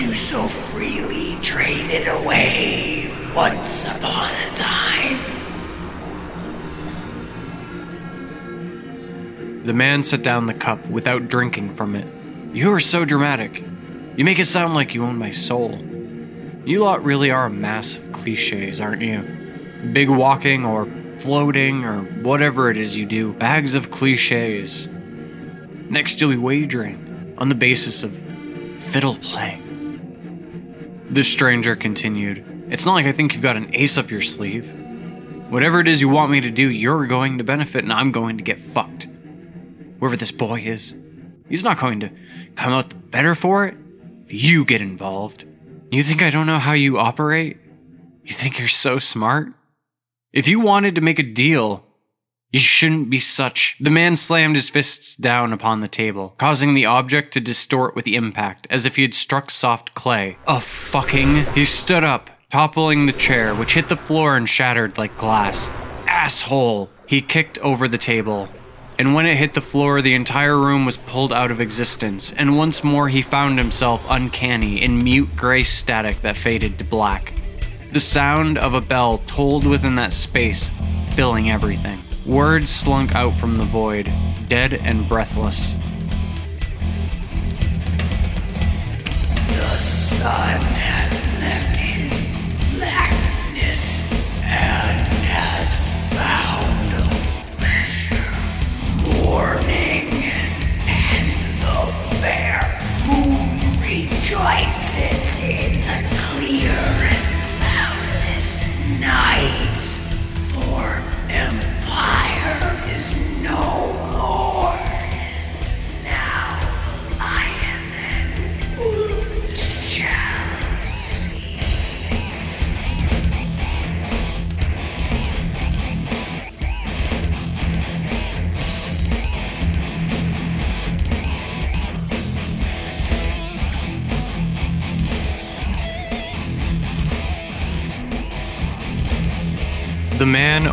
you 0.00 0.12
so 0.12 0.42
freely 0.46 1.36
traded 1.42 2.06
away 2.08 3.10
once 3.34 3.98
upon 3.98 4.30
a 4.30 4.54
time. 4.54 5.18
The 9.64 9.72
man 9.72 10.02
set 10.02 10.22
down 10.22 10.46
the 10.46 10.54
cup 10.54 10.86
without 10.86 11.28
drinking 11.28 11.74
from 11.74 11.96
it. 11.96 12.06
You 12.54 12.72
are 12.72 12.80
so 12.80 13.04
dramatic. 13.04 13.64
You 14.16 14.24
make 14.24 14.38
it 14.38 14.44
sound 14.46 14.74
like 14.74 14.94
you 14.94 15.04
own 15.04 15.18
my 15.18 15.30
soul. 15.30 15.78
You 16.64 16.80
lot 16.80 17.04
really 17.04 17.30
are 17.30 17.46
a 17.46 17.50
mass 17.50 17.96
of 17.96 18.12
cliches, 18.12 18.80
aren't 18.80 19.02
you? 19.02 19.22
Big 19.92 20.10
walking 20.10 20.64
or 20.64 20.86
floating 21.18 21.84
or 21.84 22.02
whatever 22.22 22.70
it 22.70 22.76
is 22.76 22.96
you 22.96 23.06
do. 23.06 23.32
Bags 23.34 23.74
of 23.74 23.90
cliches. 23.90 24.88
Next, 25.88 26.20
you'll 26.20 26.30
be 26.30 26.36
wagering 26.36 27.34
on 27.38 27.48
the 27.48 27.54
basis 27.54 28.02
of 28.02 28.12
fiddle 28.78 29.16
playing. 29.16 29.65
The 31.16 31.24
stranger 31.24 31.74
continued. 31.76 32.66
It's 32.68 32.84
not 32.84 32.92
like 32.92 33.06
I 33.06 33.12
think 33.12 33.32
you've 33.32 33.42
got 33.42 33.56
an 33.56 33.74
ace 33.74 33.96
up 33.96 34.10
your 34.10 34.20
sleeve. 34.20 34.70
Whatever 35.48 35.80
it 35.80 35.88
is 35.88 36.02
you 36.02 36.10
want 36.10 36.30
me 36.30 36.42
to 36.42 36.50
do, 36.50 36.68
you're 36.68 37.06
going 37.06 37.38
to 37.38 37.42
benefit 37.42 37.84
and 37.84 37.90
I'm 37.90 38.12
going 38.12 38.36
to 38.36 38.44
get 38.44 38.58
fucked. 38.58 39.08
Whoever 39.98 40.18
this 40.18 40.30
boy 40.30 40.60
is, 40.60 40.94
he's 41.48 41.64
not 41.64 41.80
going 41.80 42.00
to 42.00 42.10
come 42.54 42.74
out 42.74 42.90
the 42.90 42.96
better 42.96 43.34
for 43.34 43.64
it 43.64 43.78
if 44.26 44.34
you 44.34 44.66
get 44.66 44.82
involved. 44.82 45.46
You 45.90 46.02
think 46.02 46.20
I 46.20 46.28
don't 46.28 46.46
know 46.46 46.58
how 46.58 46.74
you 46.74 46.98
operate? 46.98 47.56
You 48.22 48.34
think 48.34 48.58
you're 48.58 48.68
so 48.68 48.98
smart? 48.98 49.48
If 50.34 50.48
you 50.48 50.60
wanted 50.60 50.96
to 50.96 51.00
make 51.00 51.18
a 51.18 51.22
deal, 51.22 51.85
you 52.56 52.60
shouldn't 52.60 53.10
be 53.10 53.18
such. 53.18 53.76
The 53.78 53.90
man 53.90 54.16
slammed 54.16 54.56
his 54.56 54.70
fists 54.70 55.14
down 55.14 55.52
upon 55.52 55.80
the 55.80 55.88
table, 55.88 56.34
causing 56.38 56.72
the 56.72 56.86
object 56.86 57.34
to 57.34 57.40
distort 57.40 57.94
with 57.94 58.06
the 58.06 58.16
impact, 58.16 58.66
as 58.70 58.86
if 58.86 58.96
he 58.96 59.02
had 59.02 59.12
struck 59.12 59.50
soft 59.50 59.92
clay. 59.92 60.38
A 60.46 60.58
fucking. 60.58 61.44
He 61.54 61.66
stood 61.66 62.02
up, 62.02 62.30
toppling 62.48 63.04
the 63.04 63.12
chair, 63.12 63.54
which 63.54 63.74
hit 63.74 63.88
the 63.88 63.94
floor 63.94 64.38
and 64.38 64.48
shattered 64.48 64.96
like 64.96 65.18
glass. 65.18 65.68
Asshole! 66.06 66.88
He 67.06 67.20
kicked 67.20 67.58
over 67.58 67.88
the 67.88 67.98
table. 67.98 68.48
And 68.98 69.12
when 69.12 69.26
it 69.26 69.36
hit 69.36 69.52
the 69.52 69.60
floor, 69.60 70.00
the 70.00 70.14
entire 70.14 70.56
room 70.56 70.86
was 70.86 70.96
pulled 70.96 71.34
out 71.34 71.50
of 71.50 71.60
existence, 71.60 72.32
and 72.32 72.56
once 72.56 72.82
more 72.82 73.10
he 73.10 73.20
found 73.20 73.58
himself 73.58 74.06
uncanny 74.08 74.80
in 74.80 75.04
mute 75.04 75.28
gray 75.36 75.62
static 75.62 76.22
that 76.22 76.38
faded 76.38 76.78
to 76.78 76.86
black. 76.86 77.34
The 77.92 78.00
sound 78.00 78.56
of 78.56 78.72
a 78.72 78.80
bell 78.80 79.18
tolled 79.26 79.66
within 79.66 79.96
that 79.96 80.14
space, 80.14 80.70
filling 81.08 81.50
everything. 81.50 81.98
Words 82.26 82.70
slunk 82.70 83.14
out 83.14 83.34
from 83.34 83.56
the 83.56 83.64
void, 83.64 84.12
dead 84.48 84.74
and 84.74 85.08
breathless. 85.08 85.74
The 89.48 89.78
sun 89.78 90.60
has 90.60 91.40
left 91.40 91.76
his 91.76 92.76
blackness 92.78 94.42
and 94.44 95.08
has 95.24 95.78
found 96.16 96.66
morning, 99.22 99.85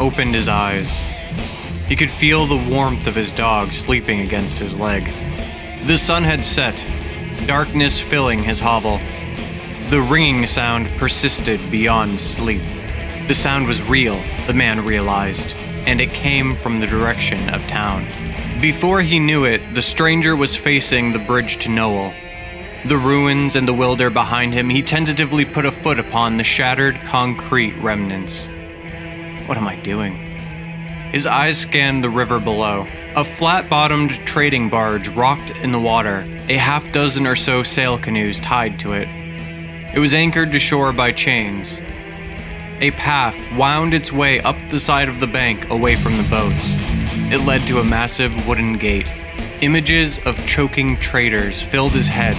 opened 0.03 0.33
his 0.33 0.49
eyes. 0.49 1.05
He 1.87 1.95
could 1.95 2.11
feel 2.11 2.45
the 2.45 2.69
warmth 2.69 3.07
of 3.07 3.15
his 3.15 3.31
dog 3.31 3.71
sleeping 3.71 4.19
against 4.19 4.59
his 4.59 4.75
leg. 4.75 5.05
The 5.87 5.97
sun 5.97 6.23
had 6.23 6.43
set, 6.43 6.75
darkness 7.47 8.01
filling 8.01 8.39
his 8.39 8.59
hovel. 8.59 8.99
The 9.89 10.01
ringing 10.01 10.45
sound 10.45 10.89
persisted 10.97 11.71
beyond 11.71 12.19
sleep. 12.19 12.63
The 13.29 13.33
sound 13.33 13.65
was 13.65 13.81
real, 13.81 14.21
the 14.45 14.53
man 14.53 14.83
realized, 14.83 15.55
and 15.87 16.01
it 16.01 16.09
came 16.09 16.57
from 16.57 16.81
the 16.81 16.87
direction 16.87 17.39
of 17.53 17.65
town. 17.67 18.05
Before 18.59 18.99
he 18.99 19.19
knew 19.19 19.45
it, 19.45 19.61
the 19.73 19.81
stranger 19.81 20.35
was 20.35 20.53
facing 20.53 21.13
the 21.13 21.19
bridge 21.19 21.57
to 21.59 21.69
Noel. 21.69 22.13
The 22.83 22.97
ruins 22.97 23.55
and 23.55 23.65
the 23.65 23.73
wilder 23.73 24.09
behind 24.09 24.53
him, 24.53 24.69
he 24.69 24.81
tentatively 24.81 25.45
put 25.45 25.65
a 25.65 25.71
foot 25.71 25.97
upon 25.97 26.35
the 26.35 26.43
shattered 26.43 26.99
concrete 27.05 27.77
remnants. 27.77 28.49
What 29.45 29.57
am 29.57 29.67
I 29.67 29.75
doing? 29.75 30.13
His 31.11 31.27
eyes 31.27 31.59
scanned 31.59 32.03
the 32.03 32.09
river 32.09 32.39
below. 32.39 32.87
A 33.15 33.23
flat 33.23 33.69
bottomed 33.69 34.11
trading 34.25 34.69
barge 34.69 35.09
rocked 35.09 35.51
in 35.51 35.71
the 35.71 35.79
water, 35.79 36.25
a 36.49 36.55
half 36.55 36.91
dozen 36.91 37.27
or 37.27 37.35
so 37.35 37.61
sail 37.61 37.97
canoes 37.97 38.39
tied 38.39 38.79
to 38.79 38.93
it. 38.93 39.07
It 39.93 39.99
was 39.99 40.13
anchored 40.13 40.51
to 40.53 40.59
shore 40.59 40.93
by 40.93 41.11
chains. 41.11 41.81
A 42.79 42.91
path 42.91 43.37
wound 43.55 43.93
its 43.93 44.11
way 44.11 44.39
up 44.41 44.55
the 44.69 44.79
side 44.79 45.09
of 45.09 45.19
the 45.19 45.27
bank 45.27 45.69
away 45.69 45.95
from 45.97 46.17
the 46.17 46.27
boats. 46.29 46.75
It 47.31 47.45
led 47.45 47.67
to 47.67 47.79
a 47.79 47.83
massive 47.83 48.47
wooden 48.47 48.77
gate. 48.77 49.07
Images 49.61 50.25
of 50.25 50.37
choking 50.47 50.97
traders 50.97 51.61
filled 51.61 51.91
his 51.91 52.07
head, 52.07 52.35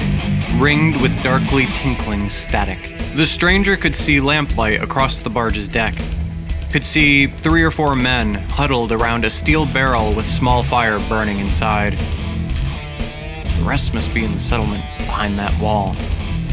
ringed 0.60 1.00
with 1.00 1.22
darkly 1.22 1.66
tinkling 1.66 2.28
static. 2.28 2.78
The 3.14 3.26
stranger 3.26 3.76
could 3.76 3.94
see 3.94 4.20
lamplight 4.20 4.82
across 4.82 5.20
the 5.20 5.30
barge's 5.30 5.68
deck, 5.68 5.94
could 6.74 6.84
see 6.84 7.28
three 7.28 7.62
or 7.62 7.70
four 7.70 7.94
men 7.94 8.34
huddled 8.34 8.90
around 8.90 9.24
a 9.24 9.30
steel 9.30 9.64
barrel 9.64 10.12
with 10.12 10.28
small 10.28 10.60
fire 10.60 10.98
burning 11.08 11.38
inside. 11.38 11.92
The 11.92 13.62
rest 13.62 13.94
must 13.94 14.12
be 14.12 14.24
in 14.24 14.32
the 14.32 14.40
settlement 14.40 14.82
behind 14.98 15.38
that 15.38 15.56
wall. 15.60 15.94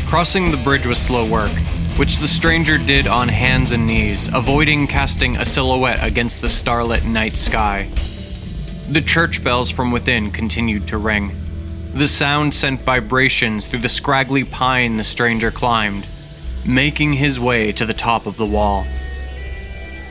Crossing 0.05 0.51
the 0.51 0.57
bridge 0.57 0.86
was 0.86 0.99
slow 0.99 1.27
work, 1.27 1.49
which 1.97 2.19
the 2.19 2.27
stranger 2.27 2.77
did 2.77 3.07
on 3.07 3.29
hands 3.29 3.71
and 3.71 3.88
knees, 3.88 4.31
avoiding 4.31 4.86
casting 4.86 5.38
a 5.38 5.43
silhouette 5.43 6.03
against 6.03 6.39
the 6.39 6.49
starlit 6.49 7.03
night 7.03 7.34
sky. 7.34 7.89
The 8.91 9.01
church 9.01 9.43
bells 9.43 9.71
from 9.71 9.91
within 9.91 10.29
continued 10.29 10.88
to 10.89 10.99
ring. 10.99 11.31
The 11.93 12.07
sound 12.07 12.53
sent 12.53 12.81
vibrations 12.81 13.65
through 13.65 13.79
the 13.79 13.89
scraggly 13.89 14.43
pine 14.43 14.97
the 14.97 15.03
stranger 15.03 15.49
climbed, 15.49 16.07
making 16.63 17.13
his 17.13 17.39
way 17.39 17.71
to 17.71 17.88
the 17.88 17.95
top 17.95 18.27
of 18.27 18.38
the 18.38 18.45
wall. 18.45 18.86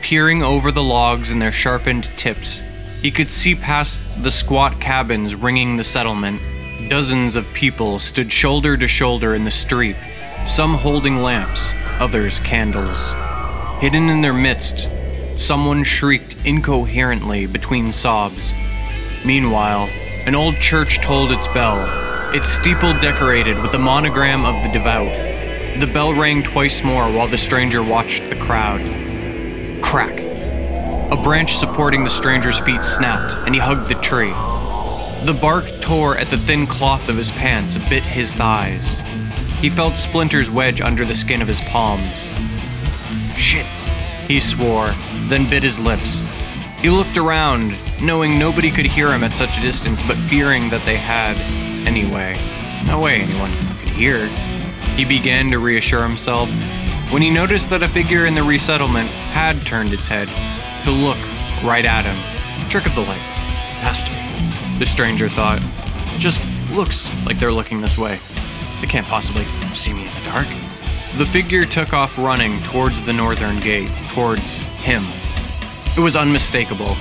Peering 0.01 0.43
over 0.43 0.71
the 0.71 0.83
logs 0.83 1.31
and 1.31 1.41
their 1.41 1.51
sharpened 1.51 2.09
tips, 2.17 2.63
he 3.01 3.11
could 3.11 3.31
see 3.31 3.55
past 3.55 4.09
the 4.23 4.31
squat 4.31 4.81
cabins 4.81 5.35
ringing 5.35 5.77
the 5.77 5.83
settlement. 5.83 6.41
Dozens 6.89 7.35
of 7.35 7.51
people 7.53 7.99
stood 7.99 8.31
shoulder 8.31 8.75
to 8.75 8.87
shoulder 8.87 9.35
in 9.35 9.43
the 9.43 9.51
street, 9.51 9.95
some 10.43 10.73
holding 10.73 11.17
lamps, 11.17 11.73
others 11.99 12.39
candles. 12.39 13.13
Hidden 13.79 14.09
in 14.09 14.21
their 14.21 14.33
midst, 14.33 14.89
someone 15.37 15.83
shrieked 15.83 16.35
incoherently 16.45 17.45
between 17.45 17.91
sobs. 17.91 18.53
Meanwhile, 19.23 19.87
an 20.25 20.35
old 20.35 20.57
church 20.57 20.99
tolled 20.99 21.31
its 21.31 21.47
bell, 21.47 22.33
its 22.33 22.49
steeple 22.49 22.99
decorated 22.99 23.59
with 23.59 23.71
the 23.71 23.79
monogram 23.79 24.45
of 24.45 24.61
the 24.63 24.71
devout. 24.71 25.79
The 25.79 25.87
bell 25.93 26.13
rang 26.13 26.43
twice 26.43 26.83
more 26.83 27.05
while 27.05 27.27
the 27.27 27.37
stranger 27.37 27.81
watched 27.81 28.29
the 28.29 28.35
crowd. 28.35 29.10
Crack. 29.81 30.19
A 31.11 31.21
branch 31.21 31.57
supporting 31.57 32.03
the 32.03 32.09
stranger's 32.09 32.59
feet 32.59 32.83
snapped, 32.83 33.35
and 33.45 33.53
he 33.53 33.59
hugged 33.59 33.89
the 33.89 33.95
tree. 33.95 34.31
The 35.25 35.37
bark 35.39 35.65
tore 35.81 36.17
at 36.17 36.27
the 36.27 36.37
thin 36.37 36.65
cloth 36.65 37.09
of 37.09 37.17
his 37.17 37.31
pants, 37.31 37.77
bit 37.77 38.03
his 38.03 38.33
thighs. 38.33 38.99
He 39.59 39.69
felt 39.69 39.97
splinters 39.97 40.49
wedge 40.49 40.81
under 40.81 41.05
the 41.05 41.13
skin 41.13 41.41
of 41.41 41.47
his 41.47 41.61
palms. 41.61 42.31
Shit, 43.35 43.65
he 44.27 44.39
swore, 44.39 44.95
then 45.27 45.49
bit 45.49 45.63
his 45.63 45.77
lips. 45.77 46.23
He 46.79 46.89
looked 46.89 47.17
around, 47.17 47.75
knowing 48.01 48.39
nobody 48.39 48.71
could 48.71 48.85
hear 48.87 49.11
him 49.11 49.23
at 49.23 49.35
such 49.35 49.57
a 49.57 49.61
distance, 49.61 50.01
but 50.01 50.17
fearing 50.17 50.69
that 50.69 50.85
they 50.85 50.97
had 50.97 51.37
anyway. 51.87 52.39
No 52.87 53.01
way 53.01 53.21
anyone 53.21 53.51
could 53.77 53.89
hear. 53.89 54.27
He 54.95 55.05
began 55.05 55.49
to 55.51 55.59
reassure 55.59 56.01
himself 56.01 56.49
when 57.11 57.21
he 57.21 57.29
noticed 57.29 57.69
that 57.69 57.83
a 57.83 57.87
figure 57.87 58.25
in 58.25 58.33
the 58.33 58.41
resettlement 58.41 59.09
had 59.09 59.61
turned 59.65 59.91
its 59.91 60.07
head 60.07 60.29
to 60.85 60.91
look 60.91 61.17
right 61.61 61.83
at 61.83 62.05
him. 62.05 62.69
Trick 62.69 62.85
of 62.85 62.95
the 62.95 63.01
light. 63.01 63.19
Has 63.83 64.03
to 64.05 64.11
be. 64.11 64.79
The 64.79 64.85
stranger 64.85 65.27
thought. 65.27 65.61
It 66.15 66.19
just 66.19 66.41
looks 66.71 67.13
like 67.25 67.37
they're 67.37 67.51
looking 67.51 67.81
this 67.81 67.97
way. 67.97 68.17
They 68.79 68.87
can't 68.87 69.05
possibly 69.05 69.43
see 69.75 69.93
me 69.93 70.07
in 70.07 70.13
the 70.13 70.21
dark. 70.23 70.47
The 71.17 71.25
figure 71.25 71.65
took 71.65 71.91
off 71.91 72.17
running 72.17 72.61
towards 72.63 73.01
the 73.01 73.11
northern 73.11 73.59
gate, 73.59 73.91
towards 74.09 74.55
him. 74.79 75.03
It 75.97 76.01
was 76.01 76.15
unmistakable. 76.15 76.95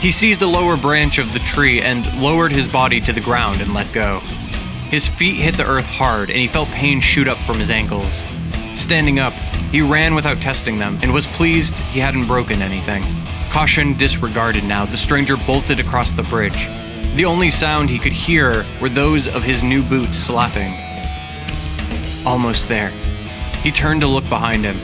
He 0.00 0.10
seized 0.10 0.40
a 0.40 0.46
lower 0.46 0.78
branch 0.78 1.18
of 1.18 1.34
the 1.34 1.38
tree 1.40 1.82
and 1.82 2.06
lowered 2.18 2.52
his 2.52 2.66
body 2.66 3.00
to 3.02 3.12
the 3.12 3.20
ground 3.20 3.60
and 3.60 3.74
let 3.74 3.92
go. 3.92 4.20
His 4.88 5.06
feet 5.06 5.36
hit 5.36 5.58
the 5.58 5.68
earth 5.68 5.86
hard, 5.86 6.30
and 6.30 6.38
he 6.38 6.46
felt 6.46 6.68
pain 6.70 7.00
shoot 7.00 7.28
up 7.28 7.38
from 7.42 7.58
his 7.58 7.70
ankles. 7.70 8.22
Standing 8.78 9.18
up, 9.18 9.32
he 9.72 9.82
ran 9.82 10.14
without 10.14 10.40
testing 10.40 10.78
them 10.78 11.00
and 11.02 11.12
was 11.12 11.26
pleased 11.26 11.78
he 11.78 11.98
hadn't 11.98 12.28
broken 12.28 12.62
anything. 12.62 13.02
Caution 13.50 13.96
disregarded 13.96 14.62
now, 14.62 14.86
the 14.86 14.96
stranger 14.96 15.36
bolted 15.36 15.80
across 15.80 16.12
the 16.12 16.22
bridge. 16.22 16.68
The 17.16 17.24
only 17.24 17.50
sound 17.50 17.90
he 17.90 17.98
could 17.98 18.12
hear 18.12 18.64
were 18.80 18.88
those 18.88 19.26
of 19.26 19.42
his 19.42 19.64
new 19.64 19.82
boots 19.82 20.16
slapping. 20.16 20.72
Almost 22.24 22.68
there. 22.68 22.90
He 23.64 23.72
turned 23.72 24.00
to 24.02 24.06
look 24.06 24.28
behind 24.28 24.64
him. 24.64 24.78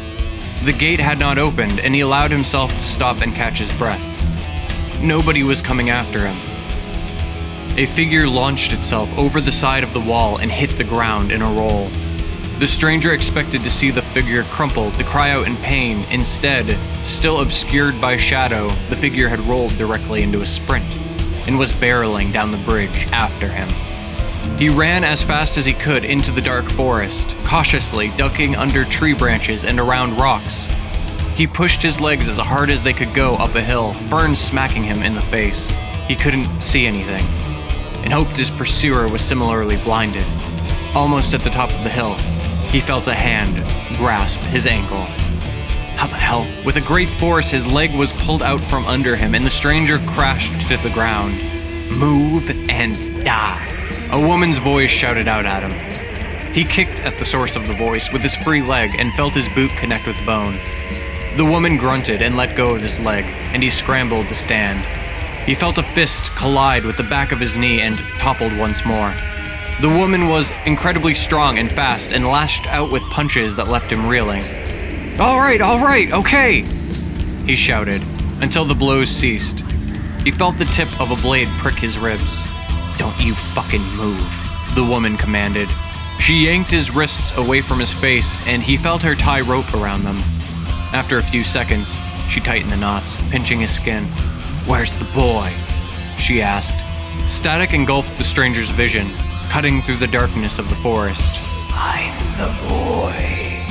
The 0.65 0.73
gate 0.73 1.01
had 1.01 1.21
not 1.21 1.39
opened, 1.39 1.79
and 1.79 1.95
he 1.95 2.01
allowed 2.01 2.33
himself 2.33 2.75
to 2.75 2.83
stop 2.83 3.21
and 3.21 3.33
catch 3.33 3.59
his 3.59 3.73
breath. 3.75 4.03
Nobody 5.01 5.45
was 5.45 5.63
coming 5.63 5.91
after 5.91 6.27
him. 6.27 6.37
A 7.79 7.87
figure 7.87 8.27
launched 8.27 8.73
itself 8.73 9.17
over 9.17 9.41
the 9.41 9.53
side 9.53 9.85
of 9.85 9.93
the 9.93 10.01
wall 10.01 10.39
and 10.39 10.51
hit 10.51 10.77
the 10.79 10.85
ground 10.85 11.31
in 11.31 11.43
a 11.43 11.53
roll. 11.53 11.89
The 12.59 12.69
stranger 12.69 13.13
expected 13.13 13.65
to 13.65 13.71
see 13.71 13.91
the 13.91 14.01
figure 14.01 14.45
crumple, 14.45 14.93
to 14.93 15.05
cry 15.05 15.31
out 15.31 15.49
in 15.49 15.57
pain. 15.57 16.05
Instead, 16.11 16.79
still 17.05 17.41
obscured 17.41 18.01
by 18.01 18.17
shadow, 18.17 18.69
the 18.89 18.97
figure 18.97 19.29
had 19.29 19.41
rolled 19.41 19.77
directly 19.77 20.23
into 20.23 20.41
a 20.41 20.47
sprint 20.47 20.97
and 21.49 21.59
was 21.59 21.73
barreling 21.73 22.33
down 22.33 22.53
the 22.53 22.59
bridge 22.59 23.09
after 23.11 23.49
him. 23.49 23.69
He 24.57 24.69
ran 24.69 25.03
as 25.03 25.25
fast 25.25 25.59
as 25.59 25.65
he 25.65 25.73
could 25.73 26.05
into 26.05 26.31
the 26.31 26.41
dark 26.41 26.71
forest, 26.71 27.35
cautiously 27.43 28.11
ducking 28.17 28.55
under 28.55 28.85
tree 28.85 29.15
branches 29.15 29.65
and 29.65 29.81
around 29.81 30.17
rocks. 30.17 30.69
He 31.35 31.49
pushed 31.49 31.83
his 31.83 32.01
legs 32.01 32.29
as 32.29 32.39
hard 32.39 32.71
as 32.71 32.85
they 32.85 32.93
could 32.93 33.13
go 33.15 33.35
up 33.35 33.57
a 33.57 33.61
hill, 33.61 33.95
ferns 34.09 34.39
smacking 34.39 34.85
him 34.85 35.03
in 35.03 35.15
the 35.17 35.21
face. 35.21 35.71
He 36.07 36.15
couldn't 36.15 36.61
see 36.61 36.87
anything, 36.87 37.25
and 38.05 38.13
hoped 38.13 38.37
his 38.37 38.51
pursuer 38.51 39.09
was 39.09 39.23
similarly 39.23 39.77
blinded. 39.77 40.25
Almost 40.95 41.35
at 41.35 41.43
the 41.43 41.51
top 41.51 41.73
of 41.73 41.83
the 41.83 41.91
hill, 41.91 42.17
he 42.75 42.81
felt 42.81 43.07
a 43.07 43.15
hand 43.15 43.55
grasp 43.97 44.41
his 44.41 44.67
ankle. 44.67 45.05
How 45.95 46.09
the 46.09 46.17
hell? 46.17 46.45
With 46.65 46.75
a 46.75 46.81
great 46.81 47.09
force, 47.09 47.49
his 47.49 47.69
leg 47.69 47.95
was 47.95 48.13
pulled 48.13 48.43
out 48.43 48.61
from 48.63 48.85
under 48.87 49.15
him, 49.15 49.37
and 49.37 49.47
the 49.47 49.51
stranger 49.51 49.99
crashed 50.09 50.69
to 50.69 50.77
the 50.79 50.91
ground. 50.91 51.35
Move 51.97 52.51
and 52.69 53.25
die. 53.25 53.65
A 54.11 54.19
woman's 54.19 54.59
voice 54.59 54.91
shouted 54.91 55.29
out 55.29 55.47
at 55.47 55.69
him. 55.69 56.53
He 56.53 56.65
kicked 56.65 56.99
at 56.99 57.15
the 57.15 57.25
source 57.25 57.55
of 57.55 57.69
the 57.69 57.75
voice 57.75 58.13
with 58.13 58.23
his 58.23 58.35
free 58.35 58.61
leg 58.61 58.91
and 58.99 59.13
felt 59.13 59.35
his 59.35 59.49
boot 59.51 59.71
connect 59.77 60.09
with 60.09 60.27
bone. 60.27 60.59
The 61.37 61.47
woman 61.49 61.77
grunted 61.77 62.23
and 62.23 62.37
let 62.37 62.57
go 62.57 62.75
of 62.75 62.83
his 62.83 62.99
leg, 62.99 63.25
and 63.53 63.63
he 63.63 63.71
scrambled 63.71 64.29
to 64.31 64.35
stand. 64.35 64.85
He 65.45 65.55
felt 65.55 65.79
a 65.79 65.85
fist 65.85 66.35
collide 66.35 66.85
with 66.85 66.97
the 66.97 67.05
back 67.05 67.31
of 67.31 67.39
his 67.39 67.57
knee 67.57 67.83
and 67.83 67.97
toppled 68.19 68.57
once 68.57 68.85
more. 68.85 69.15
The 69.81 69.89
woman 69.89 70.29
was 70.29 70.53
incredibly 70.67 71.15
strong 71.15 71.59
and 71.59 71.71
fast 71.71 72.13
and 72.13 72.27
lashed 72.27 72.67
out 72.69 72.93
with 72.93 73.03
punches 73.11 73.57
that 73.57 73.69
left 73.69 73.91
him 73.91 74.07
reeling. 74.07 74.43
All 75.19 75.39
right, 75.39 75.61
all 75.61 75.81
right, 75.81 76.13
okay, 76.13 76.65
he 77.45 77.57
shouted 77.57 78.01
until 78.41 78.65
the 78.65 78.75
blows 78.75 79.11
ceased. 79.11 79.61
He 80.23 80.31
felt 80.31 80.59
the 80.59 80.65
tip 80.67 80.89
of 81.01 81.11
a 81.11 81.21
blade 81.23 81.49
prick 81.59 81.75
his 81.75 81.99
ribs. 81.99 82.45
Don't 82.99 83.21
you 83.21 83.35
fucking 83.35 83.85
move, 83.97 84.23
the 84.75 84.85
woman 84.85 85.17
commanded. 85.17 85.69
She 86.21 86.47
yanked 86.47 86.71
his 86.71 86.95
wrists 86.95 87.37
away 87.37 87.61
from 87.61 87.81
his 87.81 87.93
face, 87.93 88.39
and 88.47 88.63
he 88.63 88.77
felt 88.77 89.03
her 89.03 89.15
tie 89.15 89.41
rope 89.41 89.75
around 89.75 90.05
them. 90.05 90.19
After 90.93 91.19
a 91.19 91.23
few 91.23 91.43
seconds, 91.43 91.99
she 92.29 92.41
tightened 92.41 92.71
the 92.71 92.77
knots, 92.77 93.17
pinching 93.31 93.61
his 93.61 93.75
skin. 93.75 94.05
Where's 94.67 94.95
the 94.95 95.05
boy? 95.07 95.53
She 96.17 96.41
asked. 96.41 96.77
Static 97.29 97.75
engulfed 97.75 98.17
the 98.17 98.25
stranger's 98.25 98.71
vision, 98.71 99.09
cutting 99.55 99.81
through 99.81 99.97
the 99.97 100.09
darkness 100.09 100.59
of 100.59 100.69
the 100.69 100.75
forest. 100.75 101.39
I'm 101.75 102.19
the 102.33 102.49
boy. 102.67 103.63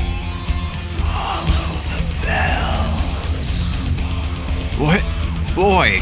Follow 0.96 1.76
the 1.92 2.02
bells. 2.26 3.90
What? 4.80 5.04
Boy? 5.54 6.00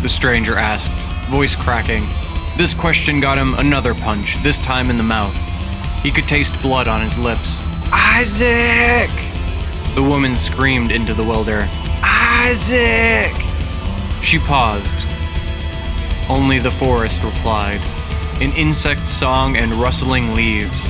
The 0.00 0.08
stranger 0.08 0.56
asked, 0.56 0.92
voice 1.28 1.54
cracking. 1.54 2.08
This 2.56 2.72
question 2.72 3.20
got 3.20 3.36
him 3.36 3.52
another 3.56 3.92
punch, 3.92 4.42
this 4.42 4.58
time 4.58 4.88
in 4.88 4.96
the 4.96 5.02
mouth. 5.02 5.36
He 6.02 6.10
could 6.10 6.26
taste 6.26 6.58
blood 6.62 6.88
on 6.88 7.02
his 7.02 7.18
lips. 7.18 7.60
Isaac! 7.92 9.10
The 9.96 10.02
woman 10.02 10.34
screamed 10.34 10.92
into 10.92 11.12
the 11.12 11.24
wilder. 11.24 11.68
Isaac! 12.02 13.36
She 14.22 14.38
paused. 14.38 14.98
Only 16.30 16.58
the 16.58 16.70
forest 16.70 17.22
replied, 17.22 17.82
an 18.40 18.52
insect 18.52 19.06
song 19.06 19.56
and 19.56 19.70
rustling 19.72 20.34
leaves. 20.34 20.88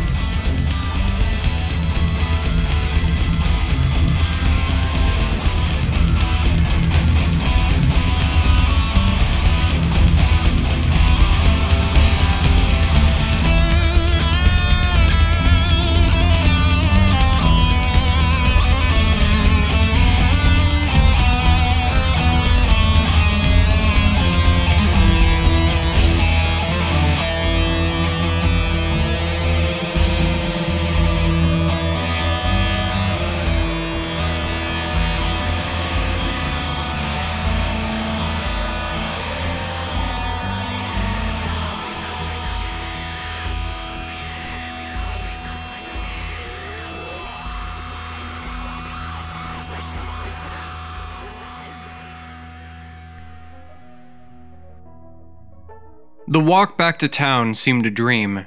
The 56.30 56.38
walk 56.38 56.78
back 56.78 57.00
to 57.00 57.08
town 57.08 57.54
seemed 57.54 57.86
a 57.86 57.90
dream. 57.90 58.46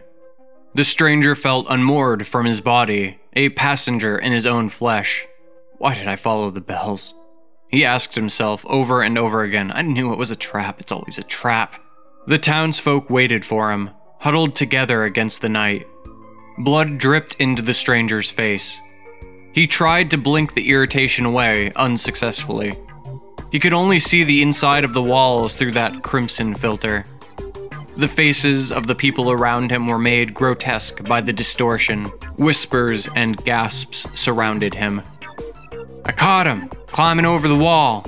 The 0.73 0.85
stranger 0.85 1.35
felt 1.35 1.67
unmoored 1.69 2.25
from 2.25 2.45
his 2.45 2.61
body, 2.61 3.19
a 3.33 3.49
passenger 3.49 4.17
in 4.17 4.31
his 4.31 4.45
own 4.45 4.69
flesh. 4.69 5.27
Why 5.79 5.93
did 5.93 6.07
I 6.07 6.15
follow 6.15 6.49
the 6.49 6.61
bells? 6.61 7.13
He 7.67 7.83
asked 7.83 8.15
himself 8.15 8.65
over 8.67 9.01
and 9.01 9.17
over 9.17 9.43
again. 9.43 9.69
I 9.69 9.81
knew 9.81 10.13
it 10.13 10.17
was 10.17 10.31
a 10.31 10.37
trap, 10.37 10.79
it's 10.79 10.93
always 10.93 11.19
a 11.19 11.23
trap. 11.23 11.75
The 12.25 12.37
townsfolk 12.37 13.09
waited 13.09 13.43
for 13.43 13.73
him, 13.73 13.89
huddled 14.19 14.55
together 14.55 15.03
against 15.03 15.41
the 15.41 15.49
night. 15.49 15.85
Blood 16.59 16.97
dripped 16.97 17.35
into 17.35 17.61
the 17.61 17.73
stranger's 17.73 18.29
face. 18.29 18.79
He 19.51 19.67
tried 19.67 20.09
to 20.11 20.17
blink 20.17 20.53
the 20.53 20.69
irritation 20.69 21.25
away, 21.25 21.73
unsuccessfully. 21.75 22.75
He 23.51 23.59
could 23.59 23.73
only 23.73 23.99
see 23.99 24.23
the 24.23 24.41
inside 24.41 24.85
of 24.85 24.93
the 24.93 25.03
walls 25.03 25.57
through 25.57 25.73
that 25.73 26.01
crimson 26.01 26.55
filter. 26.55 27.03
The 27.95 28.07
faces 28.07 28.71
of 28.71 28.87
the 28.87 28.95
people 28.95 29.31
around 29.31 29.69
him 29.69 29.85
were 29.85 29.99
made 29.99 30.33
grotesque 30.33 31.03
by 31.07 31.21
the 31.21 31.31
distortion. 31.31 32.05
Whispers 32.37 33.07
and 33.15 33.37
gasps 33.45 34.07
surrounded 34.19 34.73
him. 34.73 35.03
I 36.03 36.11
caught 36.11 36.47
him, 36.47 36.69
climbing 36.87 37.25
over 37.25 37.47
the 37.47 37.55
wall. 37.55 38.03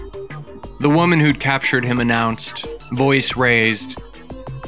The 0.79 0.89
woman 0.89 1.19
who'd 1.19 1.39
captured 1.39 1.85
him 1.85 1.99
announced, 1.99 2.65
voice 2.93 3.37
raised. 3.37 4.01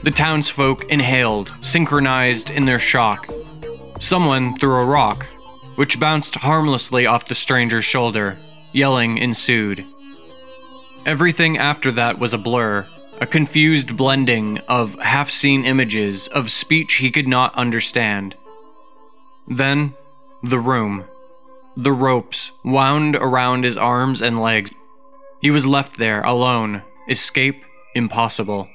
The 0.04 0.12
townsfolk 0.12 0.86
inhaled, 0.86 1.52
synchronized 1.62 2.52
in 2.52 2.66
their 2.66 2.80
shock. 2.80 3.28
Someone 4.00 4.56
threw 4.56 4.76
a 4.76 4.86
rock, 4.86 5.26
which 5.76 6.00
bounced 6.00 6.36
harmlessly 6.36 7.08
off 7.08 7.26
the 7.26 7.36
stranger's 7.36 7.86
shoulder. 7.86 8.38
Yelling 8.72 9.18
ensued. 9.18 9.84
Everything 11.08 11.58
after 11.58 11.92
that 11.94 12.20
was 12.20 12.34
a 12.34 12.38
blur, 12.38 12.86
a 13.20 13.26
confused 13.26 13.98
blending 13.98 14.60
of 14.68 15.00
half 15.00 15.30
seen 15.30 15.66
images 15.66 16.28
of 16.28 16.52
speech 16.52 16.96
he 16.96 17.10
could 17.10 17.28
not 17.28 17.56
understand. 17.56 18.36
Then, 19.48 19.94
the 20.44 20.60
room. 20.60 21.06
The 21.76 21.92
ropes 21.92 22.52
wound 22.64 23.16
around 23.16 23.64
his 23.64 23.78
arms 23.78 24.22
and 24.22 24.40
legs. 24.40 24.72
He 25.42 25.52
was 25.52 25.66
left 25.66 25.98
there 25.98 26.22
alone, 26.22 26.84
escape 27.10 27.64
impossible. 27.96 28.68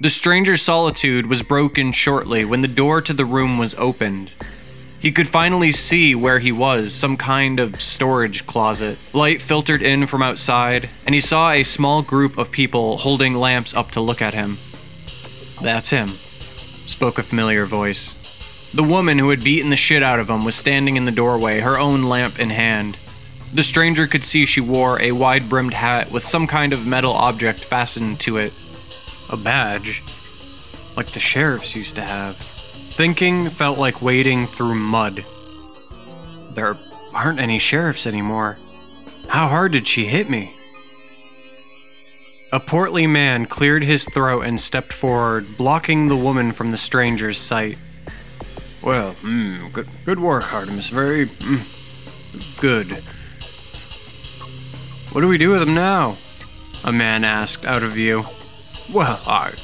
The 0.00 0.10
stranger's 0.10 0.62
solitude 0.62 1.26
was 1.26 1.42
broken 1.42 1.92
shortly 1.92 2.44
when 2.44 2.62
the 2.62 2.68
door 2.68 3.00
to 3.02 3.12
the 3.12 3.24
room 3.24 3.58
was 3.58 3.74
opened. 3.76 4.32
He 5.02 5.10
could 5.10 5.26
finally 5.26 5.72
see 5.72 6.14
where 6.14 6.38
he 6.38 6.52
was, 6.52 6.94
some 6.94 7.16
kind 7.16 7.58
of 7.58 7.80
storage 7.80 8.46
closet. 8.46 8.98
Light 9.12 9.42
filtered 9.42 9.82
in 9.82 10.06
from 10.06 10.22
outside, 10.22 10.88
and 11.04 11.12
he 11.12 11.20
saw 11.20 11.50
a 11.50 11.64
small 11.64 12.02
group 12.02 12.38
of 12.38 12.52
people 12.52 12.98
holding 12.98 13.34
lamps 13.34 13.74
up 13.74 13.90
to 13.90 14.00
look 14.00 14.22
at 14.22 14.32
him. 14.32 14.58
That's 15.60 15.90
him, 15.90 16.12
spoke 16.86 17.18
a 17.18 17.24
familiar 17.24 17.66
voice. 17.66 18.14
The 18.72 18.84
woman 18.84 19.18
who 19.18 19.30
had 19.30 19.42
beaten 19.42 19.70
the 19.70 19.76
shit 19.76 20.04
out 20.04 20.20
of 20.20 20.30
him 20.30 20.44
was 20.44 20.54
standing 20.54 20.96
in 20.96 21.04
the 21.04 21.10
doorway, 21.10 21.58
her 21.58 21.76
own 21.76 22.04
lamp 22.04 22.38
in 22.38 22.50
hand. 22.50 22.96
The 23.52 23.64
stranger 23.64 24.06
could 24.06 24.22
see 24.22 24.46
she 24.46 24.60
wore 24.60 25.02
a 25.02 25.10
wide 25.10 25.48
brimmed 25.48 25.74
hat 25.74 26.12
with 26.12 26.22
some 26.22 26.46
kind 26.46 26.72
of 26.72 26.86
metal 26.86 27.12
object 27.12 27.64
fastened 27.64 28.20
to 28.20 28.36
it. 28.36 28.52
A 29.28 29.36
badge, 29.36 30.04
like 30.96 31.10
the 31.10 31.18
sheriffs 31.18 31.74
used 31.74 31.96
to 31.96 32.02
have. 32.02 32.40
Thinking 32.94 33.48
felt 33.48 33.78
like 33.78 34.02
wading 34.02 34.46
through 34.46 34.74
mud. 34.74 35.24
There 36.50 36.76
aren't 37.14 37.40
any 37.40 37.58
sheriffs 37.58 38.06
anymore. 38.06 38.58
How 39.28 39.48
hard 39.48 39.72
did 39.72 39.88
she 39.88 40.04
hit 40.04 40.28
me? 40.28 40.54
A 42.52 42.60
portly 42.60 43.06
man 43.06 43.46
cleared 43.46 43.82
his 43.82 44.04
throat 44.04 44.42
and 44.42 44.60
stepped 44.60 44.92
forward, 44.92 45.56
blocking 45.56 46.08
the 46.08 46.16
woman 46.16 46.52
from 46.52 46.70
the 46.70 46.76
stranger's 46.76 47.38
sight. 47.38 47.78
Well, 48.82 49.14
mm, 49.22 49.72
good, 49.72 49.88
good 50.04 50.20
work, 50.20 50.52
Artemis. 50.52 50.90
Very 50.90 51.28
mm, 51.28 52.60
good. 52.60 53.02
What 55.12 55.22
do 55.22 55.28
we 55.28 55.38
do 55.38 55.50
with 55.50 55.62
him 55.62 55.74
now? 55.74 56.18
A 56.84 56.92
man 56.92 57.24
asked, 57.24 57.64
out 57.64 57.82
of 57.82 57.92
view. 57.92 58.26
Well, 58.92 59.18
I. 59.26 59.54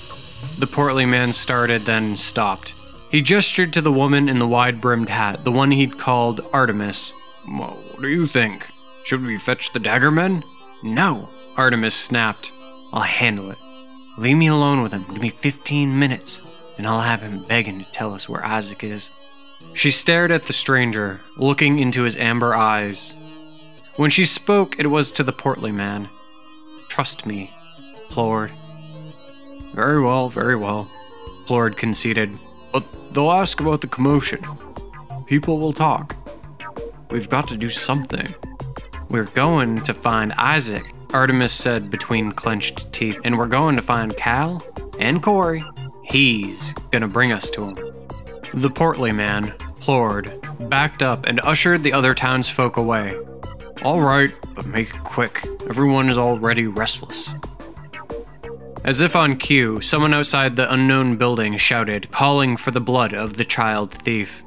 The 0.58 0.66
portly 0.66 1.04
man 1.04 1.32
started, 1.32 1.84
then 1.84 2.16
stopped. 2.16 2.74
He 3.10 3.22
gestured 3.22 3.72
to 3.72 3.80
the 3.80 3.92
woman 3.92 4.28
in 4.28 4.38
the 4.38 4.46
wide 4.46 4.80
brimmed 4.80 5.08
hat, 5.08 5.44
the 5.44 5.52
one 5.52 5.70
he'd 5.70 5.98
called 5.98 6.40
Artemis. 6.52 7.14
Well, 7.46 7.78
what 7.90 8.02
do 8.02 8.08
you 8.08 8.26
think? 8.26 8.68
Should 9.04 9.24
we 9.24 9.38
fetch 9.38 9.72
the 9.72 9.78
dagger 9.78 10.10
men? 10.10 10.44
No, 10.82 11.30
Artemis 11.56 11.94
snapped. 11.94 12.52
I'll 12.92 13.00
handle 13.00 13.50
it. 13.50 13.58
Leave 14.18 14.36
me 14.36 14.48
alone 14.48 14.82
with 14.82 14.92
him. 14.92 15.04
Give 15.04 15.22
me 15.22 15.30
15 15.30 15.98
minutes, 15.98 16.42
and 16.76 16.86
I'll 16.86 17.00
have 17.00 17.22
him 17.22 17.44
begging 17.44 17.78
to 17.78 17.92
tell 17.92 18.12
us 18.12 18.28
where 18.28 18.44
Isaac 18.44 18.84
is. 18.84 19.10
She 19.72 19.90
stared 19.90 20.30
at 20.30 20.42
the 20.42 20.52
stranger, 20.52 21.20
looking 21.36 21.78
into 21.78 22.02
his 22.02 22.16
amber 22.16 22.54
eyes. 22.54 23.14
When 23.96 24.10
she 24.10 24.26
spoke, 24.26 24.78
it 24.78 24.88
was 24.88 25.10
to 25.12 25.22
the 25.22 25.32
portly 25.32 25.72
man. 25.72 26.08
Trust 26.88 27.24
me, 27.24 27.52
Plord. 28.10 28.52
Very 29.72 30.02
well, 30.02 30.28
very 30.28 30.56
well, 30.56 30.90
Plord 31.46 31.76
conceded. 31.76 32.38
But 32.72 32.84
they'll 33.12 33.30
ask 33.30 33.60
about 33.60 33.80
the 33.80 33.86
commotion. 33.86 34.44
People 35.26 35.58
will 35.58 35.72
talk. 35.72 36.16
We've 37.10 37.28
got 37.28 37.48
to 37.48 37.56
do 37.56 37.68
something. 37.68 38.34
We're 39.08 39.24
going 39.24 39.82
to 39.82 39.94
find 39.94 40.32
Isaac, 40.34 40.84
Artemis 41.12 41.52
said 41.52 41.90
between 41.90 42.32
clenched 42.32 42.92
teeth, 42.92 43.18
and 43.24 43.38
we're 43.38 43.46
going 43.46 43.76
to 43.76 43.82
find 43.82 44.16
Cal 44.16 44.62
and 44.98 45.22
Corey. 45.22 45.64
He's 46.02 46.72
gonna 46.90 47.08
bring 47.08 47.32
us 47.32 47.50
to 47.52 47.66
him. 47.66 47.78
The 48.54 48.70
portly 48.70 49.12
man, 49.12 49.52
Plord, 49.80 50.40
backed 50.68 51.02
up 51.02 51.26
and 51.26 51.40
ushered 51.40 51.82
the 51.82 51.92
other 51.92 52.14
townsfolk 52.14 52.76
away. 52.76 53.14
All 53.82 54.00
right, 54.00 54.34
but 54.54 54.66
make 54.66 54.88
it 54.88 55.04
quick. 55.04 55.46
Everyone 55.68 56.08
is 56.08 56.18
already 56.18 56.66
restless. 56.66 57.32
As 58.84 59.00
if 59.00 59.16
on 59.16 59.36
cue, 59.36 59.80
someone 59.80 60.14
outside 60.14 60.56
the 60.56 60.72
unknown 60.72 61.16
building 61.16 61.56
shouted, 61.56 62.10
calling 62.10 62.56
for 62.56 62.70
the 62.70 62.80
blood 62.80 63.12
of 63.12 63.34
the 63.34 63.44
child 63.44 63.92
thief. 63.92 64.42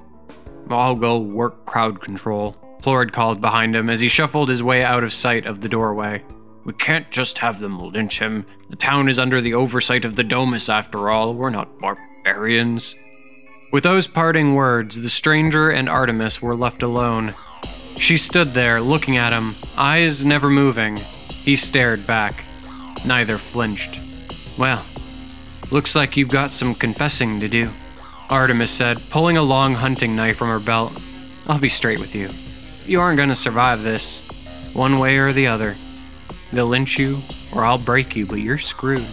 I'll 0.69 0.95
go 0.95 1.19
work 1.19 1.65
crowd 1.65 2.01
control, 2.01 2.53
Plord 2.81 3.13
called 3.13 3.41
behind 3.41 3.75
him 3.75 3.89
as 3.89 4.01
he 4.01 4.07
shuffled 4.07 4.49
his 4.49 4.63
way 4.63 4.83
out 4.83 5.03
of 5.03 5.13
sight 5.13 5.45
of 5.45 5.61
the 5.61 5.69
doorway. 5.69 6.23
We 6.63 6.73
can't 6.73 7.11
just 7.11 7.39
have 7.39 7.59
them 7.59 7.79
lynch 7.79 8.19
him. 8.19 8.45
The 8.69 8.75
town 8.75 9.09
is 9.09 9.19
under 9.19 9.41
the 9.41 9.53
oversight 9.53 10.05
of 10.05 10.15
the 10.15 10.23
Domus 10.23 10.69
after 10.69 11.09
all. 11.09 11.33
We're 11.33 11.49
not 11.49 11.79
barbarians. 11.79 12.95
With 13.71 13.83
those 13.83 14.07
parting 14.07 14.53
words, 14.55 15.01
the 15.01 15.09
stranger 15.09 15.69
and 15.69 15.89
Artemis 15.89 16.41
were 16.41 16.55
left 16.55 16.83
alone. 16.83 17.33
She 17.97 18.17
stood 18.17 18.53
there, 18.53 18.81
looking 18.81 19.17
at 19.17 19.33
him, 19.33 19.55
eyes 19.77 20.23
never 20.25 20.49
moving. 20.49 20.97
He 20.97 21.55
stared 21.55 22.07
back. 22.07 22.43
Neither 23.05 23.37
flinched. 23.37 23.99
Well, 24.61 24.85
Looks 25.71 25.95
like 25.95 26.17
you've 26.17 26.29
got 26.29 26.51
some 26.51 26.75
confessing 26.75 27.39
to 27.39 27.47
do, 27.47 27.71
Artemis 28.29 28.69
said, 28.69 29.01
pulling 29.09 29.37
a 29.37 29.41
long 29.41 29.73
hunting 29.73 30.15
knife 30.15 30.37
from 30.37 30.49
her 30.49 30.59
belt. 30.59 30.91
I'll 31.47 31.57
be 31.57 31.69
straight 31.69 31.99
with 31.99 32.13
you. 32.13 32.29
You 32.85 32.99
aren't 32.99 33.17
gonna 33.17 33.35
survive 33.35 33.81
this, 33.81 34.19
one 34.73 34.99
way 34.99 35.17
or 35.17 35.31
the 35.31 35.47
other. 35.47 35.77
They'll 36.51 36.67
lynch 36.67 36.99
you, 36.99 37.21
or 37.53 37.63
I'll 37.63 37.79
break 37.79 38.17
you, 38.17 38.25
but 38.25 38.39
you're 38.41 38.59
screwed. 38.59 39.07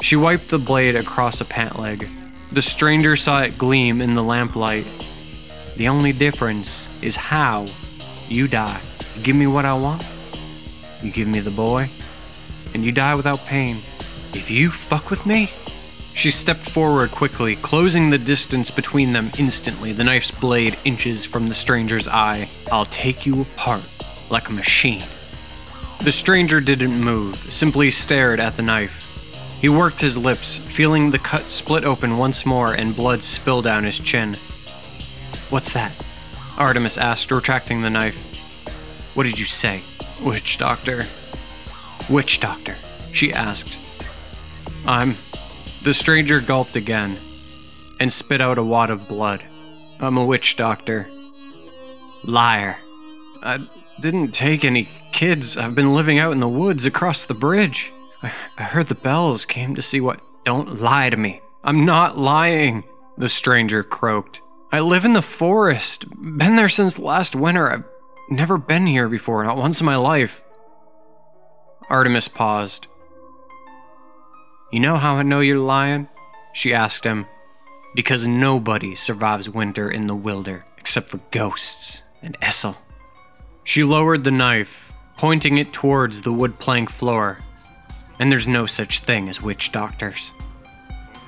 She 0.00 0.16
wiped 0.16 0.48
the 0.48 0.58
blade 0.58 0.96
across 0.96 1.42
a 1.42 1.44
pant 1.44 1.78
leg. 1.78 2.08
The 2.50 2.62
stranger 2.62 3.14
saw 3.14 3.42
it 3.42 3.56
gleam 3.56 4.00
in 4.00 4.14
the 4.14 4.24
lamplight. 4.24 4.86
The 5.76 5.88
only 5.88 6.12
difference 6.12 6.88
is 7.02 7.14
how 7.14 7.68
you 8.28 8.48
die. 8.48 8.80
You 9.14 9.22
give 9.22 9.36
me 9.36 9.46
what 9.46 9.64
I 9.66 9.74
want, 9.74 10.04
you 11.02 11.12
give 11.12 11.28
me 11.28 11.38
the 11.38 11.52
boy, 11.52 11.90
and 12.72 12.82
you 12.82 12.90
die 12.90 13.14
without 13.14 13.44
pain. 13.44 13.82
If 14.34 14.50
you 14.50 14.70
fuck 14.70 15.10
with 15.10 15.24
me, 15.26 15.50
she 16.14 16.30
stepped 16.30 16.68
forward 16.68 17.12
quickly, 17.12 17.56
closing 17.56 18.10
the 18.10 18.18
distance 18.18 18.70
between 18.70 19.12
them 19.12 19.30
instantly, 19.38 19.92
the 19.92 20.04
knife's 20.04 20.30
blade 20.30 20.76
inches 20.84 21.24
from 21.24 21.46
the 21.46 21.54
stranger's 21.54 22.08
eye. 22.08 22.48
I'll 22.72 22.86
take 22.86 23.24
you 23.24 23.42
apart 23.42 23.88
like 24.28 24.48
a 24.48 24.52
machine. 24.52 25.04
The 26.00 26.10
stranger 26.10 26.60
didn't 26.60 27.00
move, 27.00 27.52
simply 27.52 27.90
stared 27.90 28.40
at 28.40 28.56
the 28.56 28.62
knife. 28.62 29.04
He 29.60 29.68
worked 29.68 30.00
his 30.00 30.16
lips, 30.16 30.56
feeling 30.56 31.10
the 31.10 31.18
cut 31.18 31.48
split 31.48 31.84
open 31.84 32.16
once 32.16 32.44
more 32.44 32.74
and 32.74 32.96
blood 32.96 33.22
spill 33.22 33.62
down 33.62 33.84
his 33.84 33.98
chin. 33.98 34.36
What's 35.50 35.72
that? 35.72 35.92
Artemis 36.56 36.98
asked, 36.98 37.30
retracting 37.30 37.82
the 37.82 37.90
knife. 37.90 38.24
What 39.14 39.24
did 39.24 39.38
you 39.38 39.44
say? 39.44 39.82
Witch 40.20 40.58
doctor. 40.58 41.06
Witch 42.08 42.40
doctor, 42.40 42.76
she 43.12 43.32
asked. 43.32 43.78
I'm. 44.88 45.16
The 45.82 45.92
stranger 45.92 46.40
gulped 46.40 46.74
again 46.74 47.18
and 48.00 48.10
spit 48.10 48.40
out 48.40 48.56
a 48.56 48.62
wad 48.62 48.88
of 48.88 49.06
blood. 49.06 49.44
I'm 50.00 50.16
a 50.16 50.24
witch 50.24 50.56
doctor. 50.56 51.10
Liar. 52.24 52.78
I 53.42 53.68
didn't 54.00 54.32
take 54.32 54.64
any 54.64 54.88
kids. 55.12 55.58
I've 55.58 55.74
been 55.74 55.92
living 55.92 56.18
out 56.18 56.32
in 56.32 56.40
the 56.40 56.48
woods 56.48 56.86
across 56.86 57.26
the 57.26 57.34
bridge. 57.34 57.92
I, 58.22 58.32
I 58.56 58.62
heard 58.62 58.86
the 58.86 58.94
bells, 58.94 59.44
came 59.44 59.74
to 59.74 59.82
see 59.82 60.00
what. 60.00 60.20
Don't 60.44 60.80
lie 60.80 61.10
to 61.10 61.18
me. 61.18 61.42
I'm 61.62 61.84
not 61.84 62.16
lying, 62.16 62.84
the 63.18 63.28
stranger 63.28 63.82
croaked. 63.82 64.40
I 64.72 64.80
live 64.80 65.04
in 65.04 65.12
the 65.12 65.20
forest. 65.20 66.06
Been 66.38 66.56
there 66.56 66.70
since 66.70 66.98
last 66.98 67.36
winter. 67.36 67.70
I've 67.70 67.84
never 68.30 68.56
been 68.56 68.86
here 68.86 69.08
before, 69.08 69.44
not 69.44 69.58
once 69.58 69.80
in 69.80 69.86
my 69.86 69.96
life. 69.96 70.42
Artemis 71.90 72.28
paused. 72.28 72.86
You 74.70 74.80
know 74.80 74.96
how 74.96 75.14
I 75.14 75.22
know 75.22 75.40
you're 75.40 75.58
lying? 75.58 76.08
She 76.52 76.74
asked 76.74 77.04
him. 77.04 77.26
Because 77.94 78.28
nobody 78.28 78.94
survives 78.94 79.48
winter 79.48 79.90
in 79.90 80.06
the 80.06 80.14
wilder 80.14 80.66
except 80.76 81.08
for 81.08 81.20
ghosts 81.30 82.02
and 82.22 82.38
Essel. 82.40 82.76
She 83.64 83.82
lowered 83.82 84.24
the 84.24 84.30
knife, 84.30 84.92
pointing 85.16 85.58
it 85.58 85.72
towards 85.72 86.20
the 86.20 86.32
wood 86.32 86.58
plank 86.58 86.90
floor. 86.90 87.38
And 88.18 88.30
there's 88.30 88.48
no 88.48 88.66
such 88.66 89.00
thing 89.00 89.28
as 89.28 89.42
witch 89.42 89.72
doctors. 89.72 90.32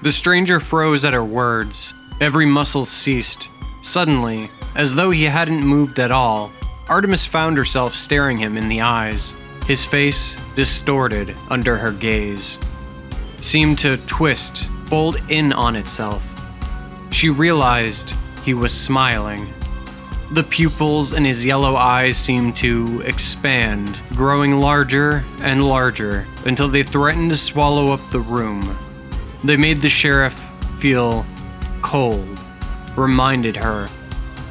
The 0.03 0.13
stranger 0.13 0.61
froze 0.61 1.05
at 1.05 1.13
her 1.13 1.25
words. 1.25 1.95
Every 2.21 2.47
muscle 2.47 2.85
ceased. 2.85 3.49
Suddenly, 3.83 4.51
as 4.75 4.95
though 4.95 5.11
he 5.11 5.25
hadn't 5.25 5.65
moved 5.65 5.99
at 5.99 6.11
all, 6.11 6.51
Artemis 6.89 7.27
found 7.27 7.57
herself 7.57 7.95
staring 7.95 8.37
him 8.37 8.57
in 8.57 8.69
the 8.69 8.81
eyes. 8.81 9.35
His 9.67 9.85
face, 9.85 10.41
distorted 10.55 11.37
under 11.51 11.77
her 11.77 11.93
gaze, 11.93 12.59
seemed 13.41 13.79
to 13.81 13.97
twist, 14.07 14.69
fold 14.87 15.21
in 15.29 15.53
on 15.53 15.77
itself. 15.77 16.33
She 17.11 17.31
realized 17.31 18.15
he 18.45 18.55
was 18.55 18.73
smiling. 18.73 19.53
The 20.33 20.45
pupils 20.45 21.13
in 21.13 21.25
his 21.25 21.45
yellow 21.45 21.75
eyes 21.75 22.17
seemed 22.17 22.55
to 22.57 23.03
expand, 23.05 23.99
growing 24.15 24.61
larger 24.61 25.25
and 25.43 25.69
larger 25.69 26.27
until 26.45 26.69
they 26.69 26.85
threatened 26.85 27.31
to 27.33 27.37
swallow 27.37 27.93
up 27.93 28.01
the 28.11 28.21
room. 28.21 28.79
They 29.43 29.57
made 29.57 29.81
the 29.81 29.89
sheriff 29.89 30.47
feel 30.79 31.27
cold, 31.83 32.39
reminded 32.97 33.57
her 33.57 33.89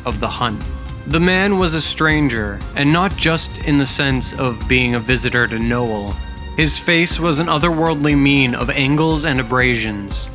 of 0.05 0.19
the 0.19 0.27
hunt. 0.27 0.63
The 1.07 1.19
man 1.19 1.57
was 1.57 1.73
a 1.73 1.81
stranger, 1.81 2.59
and 2.75 2.91
not 2.91 3.15
just 3.15 3.59
in 3.59 3.77
the 3.77 3.85
sense 3.85 4.37
of 4.37 4.67
being 4.67 4.95
a 4.95 4.99
visitor 4.99 5.47
to 5.47 5.57
Noel. 5.57 6.15
His 6.59 6.77
face 6.77 7.17
was 7.17 7.39
an 7.39 7.47
otherworldly 7.47 8.19
mean 8.19 8.53
of 8.53 8.69
angles 8.69 9.23
and 9.23 9.39
abrasions. 9.39 10.29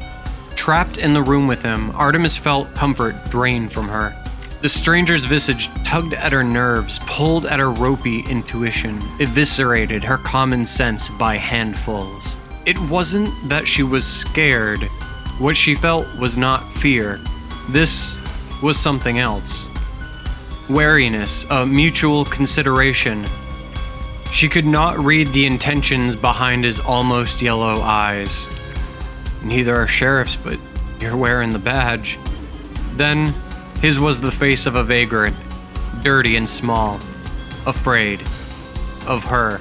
Trapped 0.57 0.97
in 0.97 1.13
the 1.13 1.21
room 1.21 1.47
with 1.47 1.63
him, 1.63 1.91
Artemis 1.95 2.35
felt 2.35 2.75
comfort 2.75 3.15
drain 3.29 3.69
from 3.69 3.89
her. 3.89 4.17
The 4.63 4.71
stranger's 4.71 5.27
visage 5.27 5.69
tugged 5.85 6.15
at 6.15 6.33
her 6.33 6.43
nerves, 6.43 6.99
pulled 7.01 7.45
at 7.45 7.59
her 7.59 7.71
ropey 7.71 8.21
intuition, 8.21 9.03
eviscerated 9.21 10.03
her 10.03 10.17
common 10.17 10.65
sense 10.65 11.11
by 11.11 11.37
handfuls. 11.37 12.39
It 12.65 12.79
wasn't 12.89 13.31
that 13.51 13.69
she 13.69 13.83
was 13.83 14.07
scared. 14.07 14.85
What 15.39 15.59
she 15.59 15.75
felt 15.75 16.07
was 16.19 16.39
not 16.39 16.67
fear. 16.73 17.21
This 17.69 18.17
was 18.63 18.79
something 18.79 19.19
else. 19.19 19.69
Wariness, 20.71 21.45
a 21.51 21.67
mutual 21.67 22.25
consideration. 22.25 23.27
She 24.31 24.49
could 24.49 24.67
not 24.67 24.99
read 24.99 25.29
the 25.29 25.47
intentions 25.47 26.17
behind 26.17 26.65
his 26.65 26.81
almost 26.81 27.41
yellow 27.41 27.81
eyes. 27.81 28.49
Neither 29.43 29.77
are 29.77 29.87
sheriffs, 29.87 30.37
but 30.37 30.59
you're 31.01 31.17
wearing 31.17 31.51
the 31.51 31.59
badge. 31.59 32.19
Then, 32.97 33.35
his 33.81 34.01
was 34.01 34.21
the 34.21 34.33
face 34.33 34.67
of 34.67 34.75
a 34.75 34.83
vagrant, 34.83 35.37
dirty 36.03 36.37
and 36.37 36.49
small, 36.49 37.01
afraid 37.67 38.23
of 39.07 39.25
her. 39.25 39.61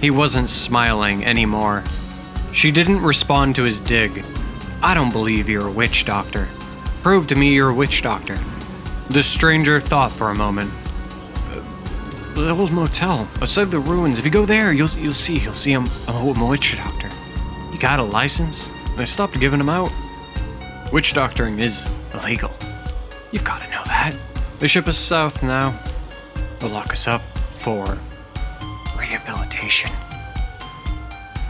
He 0.00 0.10
wasn't 0.10 0.50
smiling 0.50 1.24
anymore. 1.24 1.84
She 2.52 2.70
didn't 2.70 3.02
respond 3.02 3.56
to 3.56 3.64
his 3.64 3.80
dig. 3.80 4.24
I 4.82 4.94
don't 4.94 5.12
believe 5.12 5.48
you're 5.48 5.68
a 5.68 5.72
witch 5.72 6.04
doctor. 6.04 6.48
Prove 7.02 7.26
to 7.28 7.34
me 7.34 7.54
you're 7.54 7.70
a 7.70 7.74
witch 7.74 8.02
doctor. 8.02 8.38
The 9.10 9.22
stranger 9.22 9.80
thought 9.80 10.12
for 10.12 10.30
a 10.30 10.34
moment. 10.34 10.70
"Uh, 12.36 12.40
The 12.42 12.50
old 12.54 12.72
motel 12.72 13.28
outside 13.40 13.70
the 13.70 13.78
ruins. 13.78 14.18
If 14.18 14.24
you 14.24 14.30
go 14.30 14.44
there, 14.46 14.72
you'll 14.72 14.90
you'll 14.90 15.14
see. 15.14 15.38
You'll 15.38 15.54
see 15.54 15.72
I'm, 15.72 15.86
I'm 16.08 16.40
a 16.40 16.46
witch 16.46 16.76
doctor. 16.76 17.10
You 17.72 17.78
got 17.78 17.98
a 17.98 18.02
license? 18.02 18.68
I 18.96 19.04
stopped 19.04 19.38
giving 19.40 19.58
them 19.58 19.68
out. 19.68 19.90
Witch 20.92 21.12
doctoring 21.14 21.58
is 21.58 21.86
illegal. 22.12 22.52
You've 23.32 23.44
got 23.44 23.62
to 23.62 23.70
know 23.70 23.82
that. 23.86 24.14
They 24.60 24.68
ship 24.68 24.86
us 24.86 24.96
south 24.96 25.42
now. 25.42 25.74
They'll 26.60 26.70
lock 26.70 26.92
us 26.92 27.08
up 27.08 27.22
for 27.52 27.98
rehabilitation. 28.96 29.90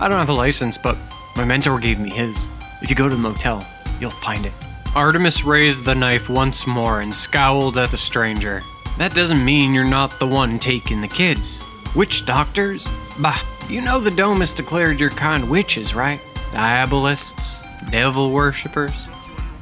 I 0.01 0.09
don't 0.09 0.19
have 0.19 0.31
a 0.31 0.33
license, 0.33 0.79
but 0.79 0.97
my 1.37 1.45
mentor 1.45 1.79
gave 1.79 1.99
me 2.01 2.11
his. 2.11 2.47
If 2.83 2.89
you 2.91 2.97
go 2.97 3.09
to 3.09 3.15
the 3.15 3.21
motel, 3.21 3.67
you'll 4.01 4.11
find 4.11 4.47
it. 4.47 4.53
Artemis 4.95 5.45
raised 5.45 5.85
the 5.85 5.95
knife 5.95 6.29
once 6.31 6.67
more 6.67 7.01
and 7.01 7.15
scowled 7.15 7.77
at 7.77 7.91
the 7.91 7.97
stranger. 7.97 8.63
That 8.99 9.15
doesn't 9.15 9.45
mean 9.45 9.75
you're 9.75 9.85
not 9.85 10.19
the 10.19 10.27
one 10.27 10.59
taking 10.59 11.01
the 11.01 11.09
kids. 11.09 11.63
Witch 11.95 12.27
doctors? 12.27 12.89
Bah, 13.19 13.41
you 13.69 13.81
know 13.81 13.99
the 13.99 14.11
dome 14.11 14.41
has 14.41 14.55
declared 14.55 15.01
your 15.01 15.11
kind 15.11 15.51
witches, 15.51 15.95
right? 15.95 16.21
Diabolists? 16.53 17.63
Devil 17.91 18.31
worshippers? 18.31 19.09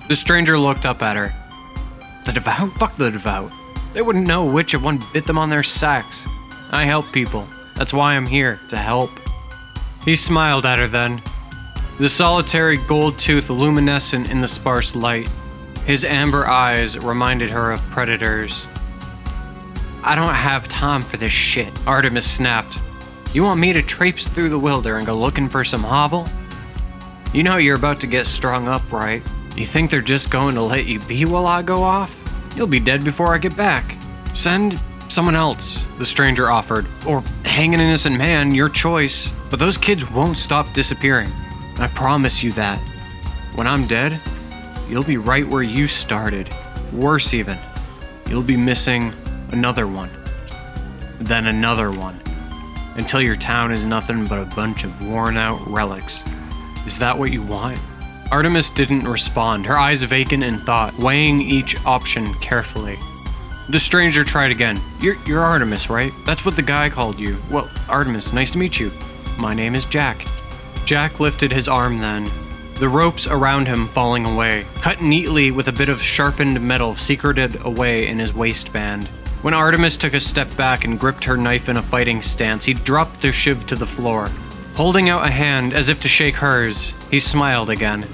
The 0.09 0.15
stranger 0.15 0.59
looked 0.59 0.85
up 0.85 1.03
at 1.03 1.17
her. 1.17 1.35
The 2.25 2.33
devout? 2.33 2.73
Fuck 2.75 2.97
the 2.97 3.11
devout. 3.11 3.53
They 3.93 4.03
wouldn't 4.03 4.27
know 4.27 4.45
which 4.45 4.75
of 4.75 4.85
one 4.85 5.03
bit 5.13 5.27
them 5.27 5.39
on 5.39 5.51
their 5.51 5.63
sacks. 5.63 6.27
I 6.71 6.85
help 6.85 7.11
people. 7.13 7.47
That's 7.77 7.93
why 7.93 8.15
I'm 8.15 8.27
here, 8.27 8.61
to 8.69 8.77
help. 8.77 9.11
He 10.05 10.17
smiled 10.17 10.67
at 10.67 10.79
her 10.79 10.87
then, 10.87 11.23
the 11.99 12.09
solitary 12.09 12.79
gold 12.79 13.19
tooth 13.19 13.51
luminescent 13.51 14.31
in 14.31 14.41
the 14.41 14.49
sparse 14.49 14.97
light. 14.97 15.31
His 15.87 16.05
amber 16.05 16.47
eyes 16.47 16.99
reminded 16.99 17.51
her 17.51 17.71
of 17.71 17.83
predators. 17.91 18.67
I 20.05 20.17
don't 20.17 20.35
have 20.35 20.67
time 20.67 21.03
for 21.03 21.17
this 21.17 21.33
shit, 21.33 21.73
Artemis 21.87 22.29
snapped. 22.29 22.81
You 23.33 23.45
want 23.45 23.61
me 23.61 23.73
to 23.73 23.83
traipse 23.83 24.27
through 24.27 24.49
the 24.49 24.59
wilder 24.59 24.97
and 24.97 25.07
go 25.07 25.17
looking 25.17 25.49
for 25.49 25.63
some 25.63 25.83
hovel? 25.83 26.27
You 27.33 27.45
know 27.45 27.57
you're 27.57 27.77
about 27.77 28.01
to 28.01 28.09
get 28.09 28.27
strung 28.27 28.67
up, 28.67 28.91
right? 28.91 29.23
You 29.57 29.65
think 29.65 29.91
they're 29.91 30.01
just 30.01 30.31
going 30.31 30.57
to 30.57 30.61
let 30.61 30.87
you 30.87 30.99
be 31.01 31.25
while 31.25 31.47
I 31.47 31.63
go 31.63 31.83
off? 31.85 32.21
You'll 32.57 32.67
be 32.67 32.81
dead 32.81 33.05
before 33.05 33.33
I 33.33 33.39
get 33.39 33.57
back. 33.57 33.97
Send 34.35 34.81
someone 35.09 35.37
else, 35.37 35.87
the 35.99 36.05
stranger 36.05 36.51
offered. 36.51 36.87
Or 37.07 37.23
hang 37.45 37.73
an 37.73 37.81
innocent 37.81 38.17
man, 38.17 38.55
your 38.55 38.69
choice. 38.69 39.31
But 39.51 39.61
those 39.61 39.79
kids 39.79 40.11
won't 40.11 40.37
stop 40.37 40.73
disappearing. 40.73 41.31
I 41.79 41.87
promise 41.95 42.43
you 42.43 42.53
that. 42.53 42.79
When 43.55 43.69
I'm 43.69 43.87
dead, 43.87 44.21
you'll 44.89 45.05
be 45.05 45.17
right 45.17 45.47
where 45.47 45.63
you 45.63 45.87
started. 45.87 46.53
Worse, 46.93 47.35
even. 47.35 47.57
You'll 48.29 48.43
be 48.43 48.57
missing 48.57 49.13
another 49.53 49.87
one. 49.87 50.11
Then 51.21 51.47
another 51.47 51.91
one. 51.91 52.21
Until 52.97 53.21
your 53.21 53.37
town 53.37 53.73
is 53.73 53.87
nothing 53.87 54.27
but 54.27 54.39
a 54.39 54.55
bunch 54.55 54.85
of 54.85 55.07
worn 55.07 55.37
out 55.37 55.67
relics. 55.67 56.25
Is 56.85 56.99
that 56.99 57.19
what 57.19 57.33
you 57.33 57.43
want? 57.43 57.79
Artemis 58.31 58.71
didn't 58.71 59.07
respond, 59.07 59.67
her 59.67 59.77
eyes 59.77 60.03
vacant 60.03 60.43
in 60.43 60.59
thought, 60.59 60.99
weighing 60.99 61.41
each 61.41 61.83
option 61.85 62.35
carefully. 62.35 62.99
The 63.69 63.79
stranger 63.79 64.25
tried 64.25 64.51
again. 64.51 64.81
You're, 65.01 65.17
you're 65.27 65.41
Artemis, 65.41 65.89
right? 65.89 66.13
That's 66.27 66.45
what 66.45 66.57
the 66.57 66.63
guy 66.63 66.91
called 66.91 67.21
you. 67.21 67.41
Well, 67.51 67.71
Artemis, 67.89 68.33
nice 68.33 68.51
to 68.53 68.59
meet 68.59 68.81
you. 68.81 68.91
My 69.39 69.55
name 69.55 69.75
is 69.75 69.87
Jack. 69.87 70.27
Jack 70.85 71.21
lifted 71.21 71.53
his 71.53 71.69
arm 71.69 72.01
then, 72.01 72.31
the 72.83 72.89
ropes 72.89 73.29
around 73.29 73.69
him 73.69 73.87
falling 73.87 74.25
away, 74.25 74.67
cut 74.81 75.01
neatly 75.01 75.53
with 75.53 75.69
a 75.69 75.73
bit 75.73 75.89
of 75.89 76.03
sharpened 76.03 76.61
metal 76.61 76.97
secreted 76.97 77.65
away 77.65 78.09
in 78.09 78.19
his 78.19 78.35
waistband. 78.35 79.09
When 79.43 79.55
Artemis 79.55 79.97
took 79.97 80.15
a 80.15 80.21
step 80.21 80.55
back 80.57 80.85
and 80.85 81.01
gripped 81.01 81.25
her 81.25 81.37
knife 81.37 81.69
in 81.69 81.77
a 81.77 81.83
fighting 81.83 82.23
stance, 82.23 82.65
he 82.65 82.75
dropped 82.75 83.23
the 83.23 83.33
shiv 83.33 83.67
to 83.67 83.75
the 83.75 83.87
floor. 83.87 84.31
Holding 84.77 85.09
out 85.09 85.27
a 85.27 85.31
hand 85.31 85.75
as 85.75 85.89
if 85.89 86.01
to 86.03 86.09
shake 86.09 86.37
hers, 86.37 86.95
he 87.11 87.19
smiled 87.19 87.69
again. 87.69 88.09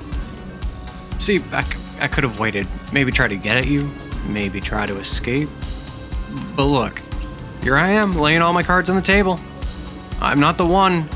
See, 1.19 1.45
I, 1.53 1.61
c- 1.61 1.99
I 2.01 2.09
could 2.09 2.25
have 2.25 2.41
waited. 2.41 2.67
Maybe 2.95 3.13
try 3.13 3.29
to 3.29 3.37
get 3.37 3.59
at 3.59 3.67
you, 3.67 3.91
maybe 4.27 4.59
try 4.59 4.87
to 4.87 4.97
escape. 4.97 5.51
But 6.57 6.65
look, 6.65 7.03
here 7.63 7.77
I 7.77 7.91
am, 7.91 8.13
laying 8.13 8.41
all 8.41 8.55
my 8.55 8.63
cards 8.63 8.89
on 8.89 8.97
the 8.97 9.03
table. 9.03 9.39
I'm 10.23 10.41
not 10.41 10.57
the 10.57 10.67
one 10.67 11.11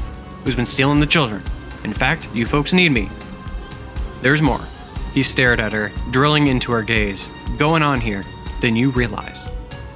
who's 0.44 0.56
been 0.56 0.66
stealing 0.66 1.00
the 1.00 1.06
children. 1.06 1.42
In 1.84 1.94
fact, 1.94 2.28
you 2.34 2.44
folks 2.44 2.74
need 2.74 2.90
me. 2.90 3.08
There's 4.20 4.42
more. 4.42 4.60
He 5.14 5.22
stared 5.22 5.58
at 5.58 5.72
her, 5.72 5.90
drilling 6.10 6.48
into 6.48 6.70
her 6.72 6.82
gaze. 6.82 7.30
Going 7.56 7.82
on 7.82 7.98
here, 7.98 8.24
then 8.60 8.76
you 8.76 8.90
realize. 8.90 9.48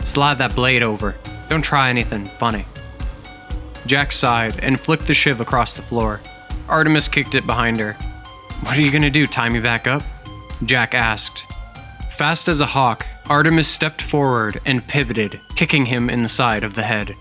Slide 0.06 0.38
that 0.38 0.54
blade 0.54 0.84
over. 0.84 1.16
Don't 1.48 1.62
try 1.62 1.90
anything 1.90 2.26
funny. 2.38 2.64
Jack 3.86 4.12
sighed 4.12 4.58
and 4.60 4.80
flicked 4.80 5.06
the 5.08 5.12
shiv 5.12 5.40
across 5.40 5.74
the 5.74 5.82
floor. 5.82 6.20
Artemis 6.68 7.08
kicked 7.08 7.34
it 7.34 7.44
behind 7.44 7.80
her. 7.80 7.94
What 8.62 8.78
are 8.78 8.80
you 8.80 8.92
gonna 8.92 9.10
do, 9.10 9.26
tie 9.26 9.48
me 9.48 9.60
back 9.60 9.86
up? 9.86 10.02
Jack 10.64 10.94
asked. 10.94 11.44
Fast 12.08 12.48
as 12.48 12.60
a 12.60 12.66
hawk, 12.66 13.04
Artemis 13.28 13.68
stepped 13.68 14.00
forward 14.00 14.60
and 14.64 14.86
pivoted, 14.86 15.40
kicking 15.56 15.86
him 15.86 16.08
in 16.08 16.22
the 16.22 16.28
side 16.28 16.62
of 16.62 16.76
the 16.76 16.84
head. 16.84 17.14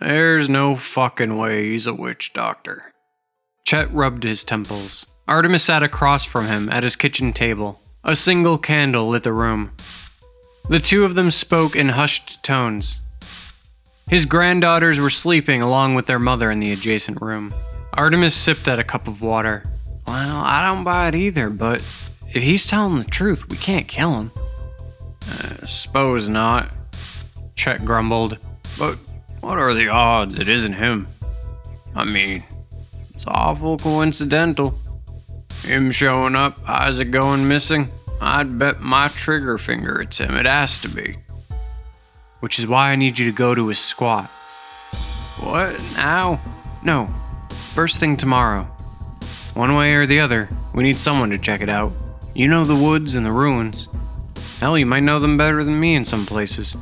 There's 0.00 0.48
no 0.48 0.74
fucking 0.74 1.38
way 1.38 1.70
he's 1.70 1.86
a 1.86 1.94
witch 1.94 2.32
doctor. 2.32 2.92
Chet 3.68 3.92
rubbed 3.92 4.22
his 4.22 4.44
temples. 4.44 5.14
Artemis 5.28 5.62
sat 5.62 5.82
across 5.82 6.24
from 6.24 6.46
him 6.46 6.70
at 6.70 6.84
his 6.84 6.96
kitchen 6.96 7.34
table. 7.34 7.82
A 8.02 8.16
single 8.16 8.56
candle 8.56 9.08
lit 9.08 9.24
the 9.24 9.32
room. 9.34 9.72
The 10.70 10.78
two 10.78 11.04
of 11.04 11.14
them 11.14 11.30
spoke 11.30 11.76
in 11.76 11.90
hushed 11.90 12.42
tones. 12.42 13.02
His 14.08 14.24
granddaughters 14.24 14.98
were 14.98 15.10
sleeping 15.10 15.60
along 15.60 15.94
with 15.96 16.06
their 16.06 16.18
mother 16.18 16.50
in 16.50 16.60
the 16.60 16.72
adjacent 16.72 17.20
room. 17.20 17.52
Artemis 17.92 18.34
sipped 18.34 18.68
at 18.68 18.78
a 18.78 18.82
cup 18.82 19.06
of 19.06 19.20
water. 19.20 19.62
Well, 20.06 20.38
I 20.38 20.62
don't 20.62 20.82
buy 20.82 21.08
it 21.08 21.14
either, 21.14 21.50
but 21.50 21.84
if 22.32 22.42
he's 22.42 22.66
telling 22.66 22.96
the 22.96 23.04
truth, 23.04 23.50
we 23.50 23.58
can't 23.58 23.86
kill 23.86 24.18
him. 24.18 24.32
Uh, 25.30 25.66
suppose 25.66 26.26
not, 26.26 26.72
Chet 27.54 27.84
grumbled. 27.84 28.38
But 28.78 28.98
what 29.42 29.58
are 29.58 29.74
the 29.74 29.88
odds 29.88 30.38
it 30.38 30.48
isn't 30.48 30.72
him? 30.72 31.06
I 31.94 32.06
mean, 32.06 32.44
it's 33.18 33.26
awful 33.26 33.76
coincidental. 33.76 34.78
Him 35.62 35.90
showing 35.90 36.36
up, 36.36 36.56
Isaac 36.68 37.10
going 37.10 37.48
missing. 37.48 37.90
I'd 38.20 38.60
bet 38.60 38.78
my 38.78 39.08
trigger 39.08 39.58
finger 39.58 40.00
it's 40.00 40.18
him. 40.18 40.36
It 40.36 40.46
has 40.46 40.78
to 40.78 40.88
be. 40.88 41.18
Which 42.38 42.60
is 42.60 42.68
why 42.68 42.92
I 42.92 42.94
need 42.94 43.18
you 43.18 43.26
to 43.26 43.32
go 43.32 43.56
to 43.56 43.66
his 43.66 43.80
squat. 43.80 44.30
What? 45.40 45.76
Now? 45.94 46.40
No. 46.84 47.08
First 47.74 47.98
thing 47.98 48.16
tomorrow. 48.16 48.68
One 49.54 49.74
way 49.74 49.94
or 49.94 50.06
the 50.06 50.20
other, 50.20 50.48
we 50.72 50.84
need 50.84 51.00
someone 51.00 51.30
to 51.30 51.38
check 51.38 51.60
it 51.60 51.68
out. 51.68 51.92
You 52.36 52.46
know 52.46 52.62
the 52.62 52.76
woods 52.76 53.16
and 53.16 53.26
the 53.26 53.32
ruins. 53.32 53.88
Hell, 54.60 54.78
you 54.78 54.86
might 54.86 55.02
know 55.02 55.18
them 55.18 55.36
better 55.36 55.64
than 55.64 55.80
me 55.80 55.96
in 55.96 56.04
some 56.04 56.24
places. 56.24 56.76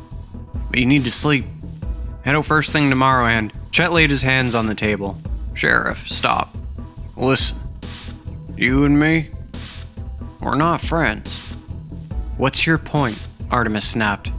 But 0.68 0.80
you 0.80 0.84
need 0.84 1.05
to 1.05 1.11
sleep. 1.11 1.47
Head 2.26 2.34
out 2.34 2.45
first 2.45 2.72
thing 2.72 2.91
tomorrow, 2.91 3.24
and 3.24 3.59
Chet 3.70 3.91
laid 3.91 4.11
his 4.11 4.20
hands 4.20 4.55
on 4.55 4.66
the 4.66 4.74
table. 4.74 5.18
Sheriff, 5.57 6.07
stop. 6.07 6.54
Listen, 7.16 7.59
you 8.59 8.84
and 8.84 9.00
me, 9.00 9.30
we're 10.40 10.54
not 10.54 10.82
friends. 10.82 11.40
What's 12.36 12.66
your 12.66 12.76
point? 12.76 13.18
Artemis 13.50 13.88
snapped. 13.88 14.30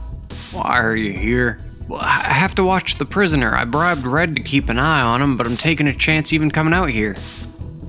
Why 0.52 0.78
are 0.78 0.94
you 0.94 1.12
here? 1.12 1.58
Well, 1.88 2.00
I 2.00 2.32
have 2.32 2.54
to 2.54 2.62
watch 2.62 2.98
the 2.98 3.04
prisoner. 3.04 3.52
I 3.52 3.64
bribed 3.64 4.06
Red 4.06 4.36
to 4.36 4.42
keep 4.42 4.68
an 4.68 4.78
eye 4.78 5.00
on 5.00 5.20
him, 5.20 5.36
but 5.36 5.44
I'm 5.44 5.56
taking 5.56 5.88
a 5.88 5.94
chance 5.94 6.32
even 6.32 6.52
coming 6.52 6.72
out 6.72 6.90
here. 6.90 7.16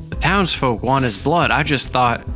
The 0.10 0.16
townsfolk 0.16 0.82
want 0.82 1.04
his 1.04 1.20
blood. 1.20 1.52
I 1.52 1.62
just 1.62 1.90
thought. 1.90 2.28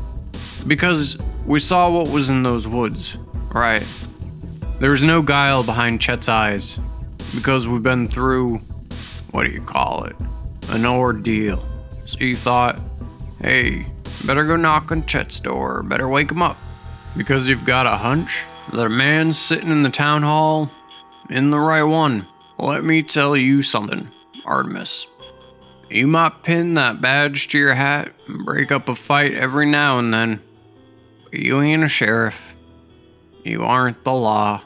Because 0.67 1.17
we 1.47 1.59
saw 1.59 1.89
what 1.89 2.09
was 2.09 2.29
in 2.29 2.43
those 2.43 2.67
woods, 2.67 3.17
right? 3.51 3.83
There 4.79 4.91
was 4.91 5.01
no 5.01 5.23
guile 5.23 5.63
behind 5.63 6.01
Chet's 6.01 6.29
eyes. 6.29 6.79
Because 7.33 7.67
we've 7.67 7.81
been 7.81 8.05
through. 8.05 8.61
What 9.31 9.45
do 9.45 9.49
you 9.49 9.61
call 9.61 10.03
it? 10.03 10.15
An 10.69 10.85
ordeal. 10.85 11.67
So 12.05 12.19
you 12.19 12.35
thought, 12.35 12.79
hey, 13.41 13.87
better 14.25 14.43
go 14.45 14.55
knock 14.55 14.91
on 14.91 15.05
Chet's 15.05 15.39
door, 15.39 15.83
better 15.83 16.07
wake 16.07 16.31
him 16.31 16.41
up. 16.41 16.57
Because 17.15 17.47
you've 17.47 17.65
got 17.65 17.85
a 17.85 17.97
hunch 17.97 18.43
that 18.71 18.85
a 18.85 18.89
man's 18.89 19.37
sitting 19.37 19.71
in 19.71 19.83
the 19.83 19.89
town 19.89 20.23
hall 20.23 20.71
in 21.29 21.51
the 21.51 21.59
right 21.59 21.83
one. 21.83 22.27
Let 22.57 22.83
me 22.83 23.03
tell 23.03 23.35
you 23.35 23.61
something, 23.61 24.09
Artemis. 24.45 25.07
You 25.89 26.07
might 26.07 26.43
pin 26.43 26.73
that 26.73 27.01
badge 27.01 27.49
to 27.49 27.59
your 27.59 27.75
hat 27.75 28.13
and 28.27 28.45
break 28.45 28.71
up 28.71 28.89
a 28.89 28.95
fight 28.95 29.33
every 29.33 29.65
now 29.65 29.99
and 29.99 30.13
then, 30.13 30.41
but 31.29 31.39
you 31.39 31.61
ain't 31.61 31.83
a 31.83 31.87
sheriff. 31.87 32.55
You 33.43 33.63
aren't 33.63 34.03
the 34.03 34.13
law. 34.13 34.63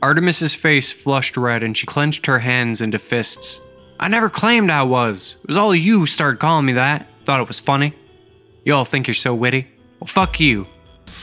Artemis's 0.00 0.54
face 0.54 0.92
flushed 0.92 1.36
red 1.36 1.64
and 1.64 1.76
she 1.76 1.86
clenched 1.86 2.26
her 2.26 2.40
hands 2.40 2.80
into 2.80 2.98
fists. 2.98 3.60
I 4.00 4.08
never 4.08 4.28
claimed 4.28 4.70
I 4.70 4.82
was. 4.84 5.38
It 5.42 5.48
was 5.48 5.56
all 5.56 5.74
you 5.74 6.00
who 6.00 6.06
started 6.06 6.38
calling 6.38 6.66
me 6.66 6.74
that. 6.74 7.06
Thought 7.24 7.40
it 7.40 7.48
was 7.48 7.60
funny. 7.60 7.94
You 8.64 8.74
all 8.74 8.84
think 8.84 9.06
you're 9.06 9.14
so 9.14 9.34
witty? 9.34 9.66
Well, 10.00 10.06
fuck 10.06 10.38
you. 10.40 10.66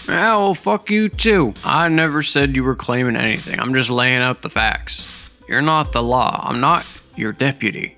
Yeah, 0.08 0.38
well, 0.38 0.54
fuck 0.54 0.90
you 0.90 1.10
too. 1.10 1.54
I 1.64 1.90
never 1.90 2.22
said 2.22 2.56
you 2.56 2.64
were 2.64 2.76
claiming 2.76 3.16
anything. 3.16 3.60
I'm 3.60 3.74
just 3.74 3.90
laying 3.90 4.22
out 4.22 4.42
the 4.42 4.50
facts. 4.50 5.12
You're 5.48 5.62
not 5.62 5.94
the 5.94 6.04
law. 6.04 6.42
I'm 6.44 6.60
not 6.60 6.86
your 7.16 7.32
deputy. 7.32 7.96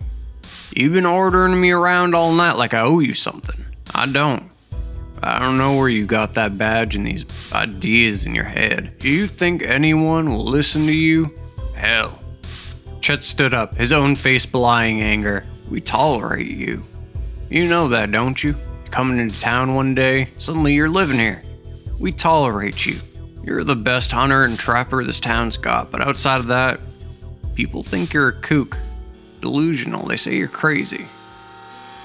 You've 0.75 0.93
been 0.93 1.05
ordering 1.05 1.59
me 1.59 1.71
around 1.71 2.13
all 2.13 2.31
night 2.31 2.55
like 2.57 2.73
I 2.73 2.81
owe 2.81 2.99
you 2.99 3.13
something. 3.13 3.65
I 3.93 4.05
don't. 4.05 4.49
I 5.23 5.39
don't 5.39 5.57
know 5.57 5.75
where 5.75 5.89
you 5.89 6.05
got 6.05 6.35
that 6.35 6.57
badge 6.57 6.95
and 6.95 7.05
these 7.05 7.25
ideas 7.51 8.25
in 8.25 8.35
your 8.35 8.45
head. 8.45 8.99
Do 8.99 9.09
you 9.09 9.27
think 9.27 9.63
anyone 9.63 10.31
will 10.31 10.45
listen 10.45 10.85
to 10.85 10.93
you? 10.93 11.35
Hell. 11.73 12.21
Chet 13.07 13.23
stood 13.23 13.53
up, 13.53 13.73
his 13.73 13.93
own 13.93 14.17
face 14.17 14.45
belying 14.45 15.01
anger. 15.01 15.41
We 15.69 15.79
tolerate 15.79 16.51
you. 16.51 16.85
You 17.49 17.65
know 17.65 17.87
that, 17.87 18.11
don't 18.11 18.43
you? 18.43 18.57
Coming 18.91 19.17
into 19.19 19.39
town 19.39 19.73
one 19.73 19.95
day, 19.95 20.31
suddenly 20.35 20.73
you're 20.73 20.89
living 20.89 21.17
here. 21.17 21.41
We 21.97 22.11
tolerate 22.11 22.85
you. 22.85 22.99
You're 23.45 23.63
the 23.63 23.77
best 23.77 24.11
hunter 24.11 24.43
and 24.43 24.59
trapper 24.59 25.05
this 25.05 25.21
town's 25.21 25.55
got, 25.55 25.89
but 25.89 26.01
outside 26.01 26.41
of 26.41 26.47
that, 26.47 26.81
people 27.55 27.81
think 27.81 28.11
you're 28.11 28.27
a 28.27 28.41
kook. 28.41 28.77
Delusional, 29.39 30.05
they 30.05 30.17
say 30.17 30.35
you're 30.35 30.49
crazy. 30.49 31.07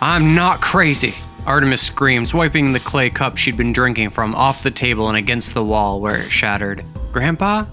I'm 0.01 0.37
not 0.37 0.61
crazy, 0.61 1.17
Artemis 1.47 1.83
screamed, 1.83 2.33
wiping 2.33 2.71
the 2.71 2.79
clay 2.79 3.11
cup 3.11 3.39
she'd 3.39 3.57
been 3.57 3.73
drinking 3.73 4.11
from 4.11 4.37
off 4.37 4.63
the 4.63 4.71
table 4.71 5.09
and 5.09 5.17
against 5.17 5.53
the 5.53 5.65
wall 5.65 6.01
where 6.01 6.23
it 6.23 6.31
shattered. 6.31 6.85
Grandpa? 7.11 7.65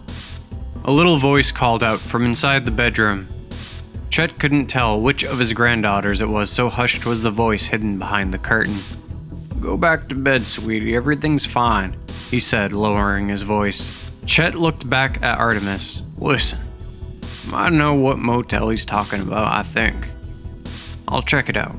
A 0.90 1.00
little 1.00 1.18
voice 1.18 1.52
called 1.52 1.84
out 1.84 2.04
from 2.04 2.26
inside 2.26 2.66
the 2.66 2.72
bedroom. 2.72 3.28
Chet 4.10 4.40
couldn't 4.40 4.66
tell 4.66 5.00
which 5.00 5.24
of 5.24 5.38
his 5.38 5.54
granddaughters 5.54 6.20
it 6.20 6.28
was, 6.28 6.50
so 6.50 6.68
hushed 6.68 7.06
was 7.06 7.22
the 7.22 7.30
voice 7.30 7.68
hidden 7.68 8.00
behind 8.00 8.34
the 8.34 8.40
curtain. 8.40 8.82
Go 9.60 9.78
back 9.78 10.10
to 10.10 10.16
bed, 10.16 10.48
sweetie. 10.48 10.96
Everything's 10.96 11.46
fine, 11.46 11.96
he 12.32 12.40
said, 12.40 12.72
lowering 12.72 13.30
his 13.30 13.44
voice. 13.44 13.94
Chet 14.26 14.56
looked 14.56 14.90
back 14.90 15.22
at 15.22 15.38
Artemis. 15.38 16.02
Listen, 16.18 16.58
I 17.54 17.70
know 17.70 17.94
what 17.94 18.18
motel 18.18 18.70
he's 18.70 18.84
talking 18.84 19.22
about, 19.22 19.46
I 19.46 19.62
think. 19.62 20.10
I'll 21.08 21.22
check 21.22 21.50
it 21.50 21.56
out. 21.56 21.78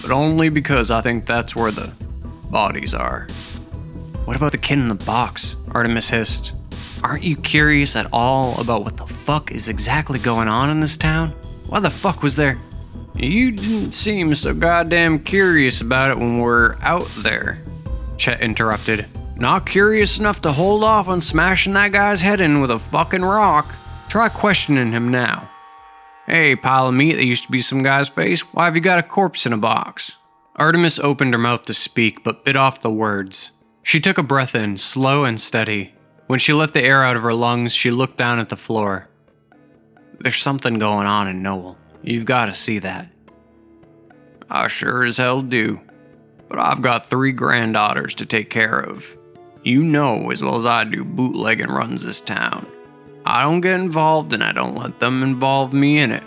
But 0.00 0.12
only 0.12 0.48
because 0.48 0.92
I 0.92 1.00
think 1.00 1.26
that's 1.26 1.56
where 1.56 1.72
the 1.72 1.92
bodies 2.52 2.94
are. 2.94 3.26
What 4.26 4.36
about 4.36 4.52
the 4.52 4.58
kid 4.58 4.78
in 4.78 4.88
the 4.88 4.94
box? 4.94 5.56
Artemis 5.72 6.10
hissed. 6.10 6.54
Aren't 7.02 7.22
you 7.22 7.36
curious 7.36 7.94
at 7.94 8.08
all 8.12 8.58
about 8.60 8.84
what 8.84 8.96
the 8.96 9.06
fuck 9.06 9.52
is 9.52 9.68
exactly 9.68 10.18
going 10.18 10.48
on 10.48 10.70
in 10.70 10.80
this 10.80 10.96
town? 10.96 11.30
Why 11.66 11.80
the 11.80 11.90
fuck 11.90 12.22
was 12.22 12.34
there? 12.34 12.60
You 13.14 13.52
didn't 13.52 13.92
seem 13.92 14.34
so 14.34 14.54
goddamn 14.54 15.20
curious 15.24 15.80
about 15.80 16.10
it 16.10 16.18
when 16.18 16.38
we're 16.38 16.76
out 16.80 17.08
there, 17.18 17.64
Chet 18.16 18.40
interrupted. 18.40 19.06
Not 19.36 19.66
curious 19.66 20.18
enough 20.18 20.40
to 20.42 20.52
hold 20.52 20.82
off 20.82 21.08
on 21.08 21.20
smashing 21.20 21.74
that 21.74 21.92
guy's 21.92 22.22
head 22.22 22.40
in 22.40 22.60
with 22.60 22.70
a 22.70 22.78
fucking 22.78 23.22
rock. 23.22 23.74
Try 24.08 24.28
questioning 24.28 24.92
him 24.92 25.08
now. 25.08 25.50
Hey, 26.26 26.56
pile 26.56 26.88
of 26.88 26.94
meat 26.94 27.14
that 27.14 27.24
used 27.24 27.44
to 27.44 27.52
be 27.52 27.62
some 27.62 27.82
guy's 27.82 28.08
face, 28.08 28.40
why 28.52 28.64
have 28.64 28.74
you 28.74 28.82
got 28.82 28.98
a 28.98 29.02
corpse 29.02 29.46
in 29.46 29.52
a 29.52 29.58
box? 29.58 30.16
Artemis 30.56 30.98
opened 30.98 31.32
her 31.32 31.38
mouth 31.38 31.62
to 31.62 31.74
speak, 31.74 32.24
but 32.24 32.44
bit 32.44 32.56
off 32.56 32.80
the 32.80 32.90
words. 32.90 33.52
She 33.82 34.00
took 34.00 34.18
a 34.18 34.22
breath 34.22 34.54
in, 34.54 34.76
slow 34.76 35.24
and 35.24 35.40
steady. 35.40 35.94
When 36.28 36.38
she 36.38 36.52
let 36.52 36.74
the 36.74 36.82
air 36.82 37.02
out 37.02 37.16
of 37.16 37.22
her 37.22 37.32
lungs, 37.32 37.74
she 37.74 37.90
looked 37.90 38.18
down 38.18 38.38
at 38.38 38.50
the 38.50 38.56
floor. 38.56 39.08
There's 40.20 40.36
something 40.36 40.78
going 40.78 41.06
on 41.06 41.26
in 41.26 41.42
Noel. 41.42 41.78
You've 42.02 42.26
got 42.26 42.46
to 42.46 42.54
see 42.54 42.78
that. 42.80 43.08
I 44.50 44.68
sure 44.68 45.04
as 45.04 45.16
hell 45.16 45.40
do. 45.40 45.80
But 46.50 46.58
I've 46.58 46.82
got 46.82 47.06
three 47.06 47.32
granddaughters 47.32 48.14
to 48.16 48.26
take 48.26 48.50
care 48.50 48.78
of. 48.78 49.16
You 49.64 49.82
know 49.82 50.30
as 50.30 50.42
well 50.42 50.56
as 50.56 50.66
I 50.66 50.84
do 50.84 51.02
bootlegging 51.02 51.68
runs 51.68 52.04
this 52.04 52.20
town. 52.20 52.70
I 53.24 53.42
don't 53.42 53.62
get 53.62 53.80
involved 53.80 54.34
and 54.34 54.44
I 54.44 54.52
don't 54.52 54.76
let 54.76 55.00
them 55.00 55.22
involve 55.22 55.72
me 55.72 55.98
in 55.98 56.12
it. 56.12 56.24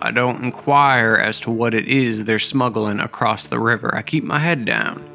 I 0.00 0.12
don't 0.12 0.42
inquire 0.42 1.16
as 1.16 1.40
to 1.40 1.50
what 1.50 1.74
it 1.74 1.88
is 1.88 2.24
they're 2.24 2.38
smuggling 2.38 3.00
across 3.00 3.44
the 3.44 3.60
river. 3.60 3.94
I 3.94 4.00
keep 4.00 4.24
my 4.24 4.38
head 4.38 4.64
down 4.64 5.06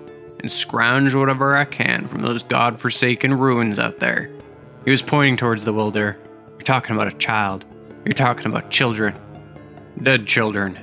and 0.42 0.52
scrounge 0.52 1.14
whatever 1.14 1.56
I 1.56 1.66
can 1.66 2.08
from 2.08 2.22
those 2.22 2.44
god-forsaken 2.44 3.38
ruins 3.38 3.80
out 3.80 4.00
there. 4.00 4.30
He 4.84 4.92
was 4.92 5.02
pointing 5.02 5.38
towards 5.38 5.64
the 5.64 5.72
wilder. 5.72 6.20
You're 6.50 6.60
talking 6.60 6.96
about 6.96 7.08
a 7.08 7.18
child. 7.18 7.64
You're 8.04 8.14
talking 8.14 8.48
about 8.48 8.70
children. 8.70 9.16
Dead 10.02 10.26
children. 10.26 10.80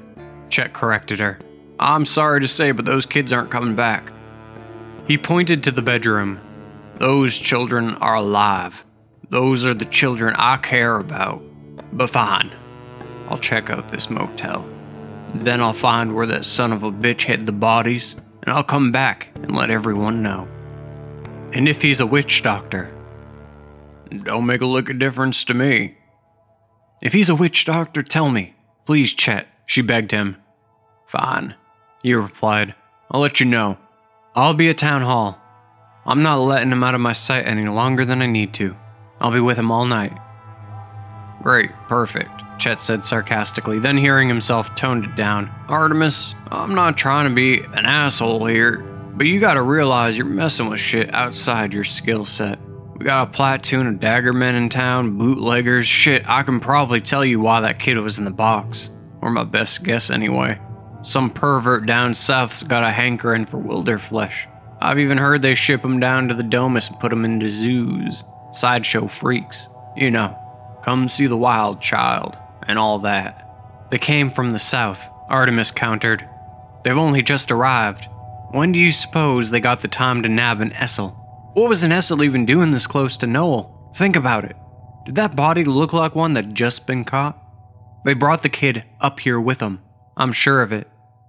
Chet 0.48 0.72
corrected 0.72 1.18
her. 1.18 1.38
I'm 1.80 2.06
sorry 2.06 2.40
to 2.40 2.48
say, 2.48 2.70
but 2.70 2.84
those 2.84 3.06
kids 3.06 3.32
aren't 3.32 3.50
coming 3.50 3.74
back. 3.74 4.12
He 5.06 5.18
pointed 5.18 5.64
to 5.64 5.70
the 5.70 5.82
bedroom. 5.82 6.40
Those 6.98 7.36
children 7.36 7.96
are 7.96 8.16
alive. 8.16 8.84
Those 9.30 9.66
are 9.66 9.74
the 9.74 9.84
children 9.84 10.34
I 10.36 10.56
care 10.56 10.98
about. 10.98 11.42
But 11.92 12.10
fine. 12.10 12.50
I'll 13.28 13.38
check 13.38 13.70
out 13.70 13.88
this 13.88 14.08
motel. 14.08 14.68
Then 15.34 15.60
I'll 15.60 15.72
find 15.72 16.14
where 16.14 16.26
that 16.26 16.44
son 16.44 16.72
of 16.72 16.82
a 16.82 16.90
bitch 16.90 17.22
hid 17.22 17.46
the 17.46 17.52
bodies, 17.52 18.16
and 18.48 18.56
I'll 18.56 18.64
come 18.64 18.90
back 18.90 19.28
and 19.34 19.54
let 19.54 19.70
everyone 19.70 20.22
know. 20.22 20.48
And 21.52 21.68
if 21.68 21.82
he's 21.82 22.00
a 22.00 22.06
witch 22.06 22.42
doctor, 22.42 22.96
don't 24.22 24.46
make 24.46 24.62
a 24.62 24.66
lick 24.66 24.88
of 24.88 24.98
difference 24.98 25.44
to 25.44 25.52
me. 25.52 25.98
If 27.02 27.12
he's 27.12 27.28
a 27.28 27.34
witch 27.34 27.66
doctor, 27.66 28.02
tell 28.02 28.30
me. 28.30 28.54
Please, 28.86 29.12
Chet, 29.12 29.48
she 29.66 29.82
begged 29.82 30.12
him. 30.12 30.38
Fine, 31.06 31.56
he 32.02 32.14
replied. 32.14 32.74
I'll 33.10 33.20
let 33.20 33.38
you 33.38 33.44
know. 33.44 33.76
I'll 34.34 34.54
be 34.54 34.70
at 34.70 34.78
town 34.78 35.02
hall. 35.02 35.38
I'm 36.06 36.22
not 36.22 36.40
letting 36.40 36.72
him 36.72 36.82
out 36.82 36.94
of 36.94 37.02
my 37.02 37.12
sight 37.12 37.46
any 37.46 37.66
longer 37.66 38.06
than 38.06 38.22
I 38.22 38.26
need 38.26 38.54
to. 38.54 38.74
I'll 39.20 39.30
be 39.30 39.40
with 39.40 39.58
him 39.58 39.70
all 39.70 39.84
night. 39.84 40.16
Great, 41.42 41.70
perfect, 41.88 42.30
Chet 42.58 42.80
said 42.80 43.04
sarcastically, 43.04 43.78
then 43.78 43.96
hearing 43.96 44.28
himself 44.28 44.74
toned 44.74 45.04
it 45.04 45.16
down. 45.16 45.50
Artemis, 45.68 46.34
I'm 46.50 46.74
not 46.74 46.96
trying 46.96 47.28
to 47.28 47.34
be 47.34 47.60
an 47.60 47.86
asshole 47.86 48.46
here, 48.46 48.78
but 49.14 49.26
you 49.26 49.40
gotta 49.40 49.62
realize 49.62 50.18
you're 50.18 50.26
messing 50.26 50.68
with 50.68 50.80
shit 50.80 51.14
outside 51.14 51.72
your 51.72 51.84
skill 51.84 52.24
set. 52.24 52.58
We 52.96 53.04
got 53.04 53.28
a 53.28 53.30
platoon 53.30 53.86
of 53.86 53.94
daggermen 54.00 54.54
in 54.54 54.68
town, 54.68 55.16
bootleggers, 55.18 55.86
shit, 55.86 56.28
I 56.28 56.42
can 56.42 56.58
probably 56.58 57.00
tell 57.00 57.24
you 57.24 57.40
why 57.40 57.60
that 57.60 57.78
kid 57.78 57.96
was 57.98 58.18
in 58.18 58.24
the 58.24 58.30
box. 58.32 58.90
Or 59.20 59.30
my 59.30 59.44
best 59.44 59.84
guess 59.84 60.10
anyway. 60.10 60.60
Some 61.02 61.30
pervert 61.30 61.86
down 61.86 62.14
south's 62.14 62.62
got 62.62 62.84
a 62.84 62.90
hankering 62.90 63.46
for 63.46 63.58
wilder 63.58 63.98
flesh. 63.98 64.48
I've 64.80 64.98
even 64.98 65.18
heard 65.18 65.42
they 65.42 65.54
ship 65.54 65.84
'em 65.84 65.98
down 66.00 66.28
to 66.28 66.34
the 66.34 66.42
domus 66.42 66.88
and 66.88 67.00
put 67.00 67.12
'em 67.12 67.24
into 67.24 67.50
zoos. 67.50 68.24
Sideshow 68.52 69.06
freaks. 69.06 69.68
You 69.96 70.10
know, 70.10 70.36
come 70.88 71.06
see 71.06 71.26
the 71.26 71.36
wild 71.36 71.82
child 71.82 72.34
and 72.66 72.78
all 72.78 72.98
that. 72.98 73.86
They 73.90 73.98
came 73.98 74.30
from 74.30 74.52
the 74.52 74.58
south, 74.58 75.10
Artemis 75.28 75.70
countered. 75.70 76.26
They've 76.82 76.96
only 76.96 77.20
just 77.20 77.50
arrived. 77.50 78.08
When 78.52 78.72
do 78.72 78.78
you 78.78 78.90
suppose 78.90 79.50
they 79.50 79.60
got 79.60 79.82
the 79.82 79.88
time 79.88 80.22
to 80.22 80.30
nab 80.30 80.62
an 80.62 80.70
Essel? 80.70 81.14
What 81.52 81.68
was 81.68 81.82
an 81.82 81.90
Essel 81.90 82.24
even 82.24 82.46
doing 82.46 82.70
this 82.70 82.86
close 82.86 83.18
to 83.18 83.26
Noel? 83.26 83.92
Think 83.96 84.16
about 84.16 84.46
it. 84.46 84.56
Did 85.04 85.14
that 85.16 85.36
body 85.36 85.62
look 85.62 85.92
like 85.92 86.14
one 86.14 86.32
that 86.32 86.54
just 86.54 86.86
been 86.86 87.04
caught? 87.04 87.38
They 88.06 88.14
brought 88.14 88.42
the 88.42 88.48
kid 88.48 88.86
up 88.98 89.20
here 89.20 89.38
with 89.38 89.58
them. 89.58 89.82
I'm 90.16 90.32
sure 90.32 90.62
of 90.62 90.72
it. 90.72 90.88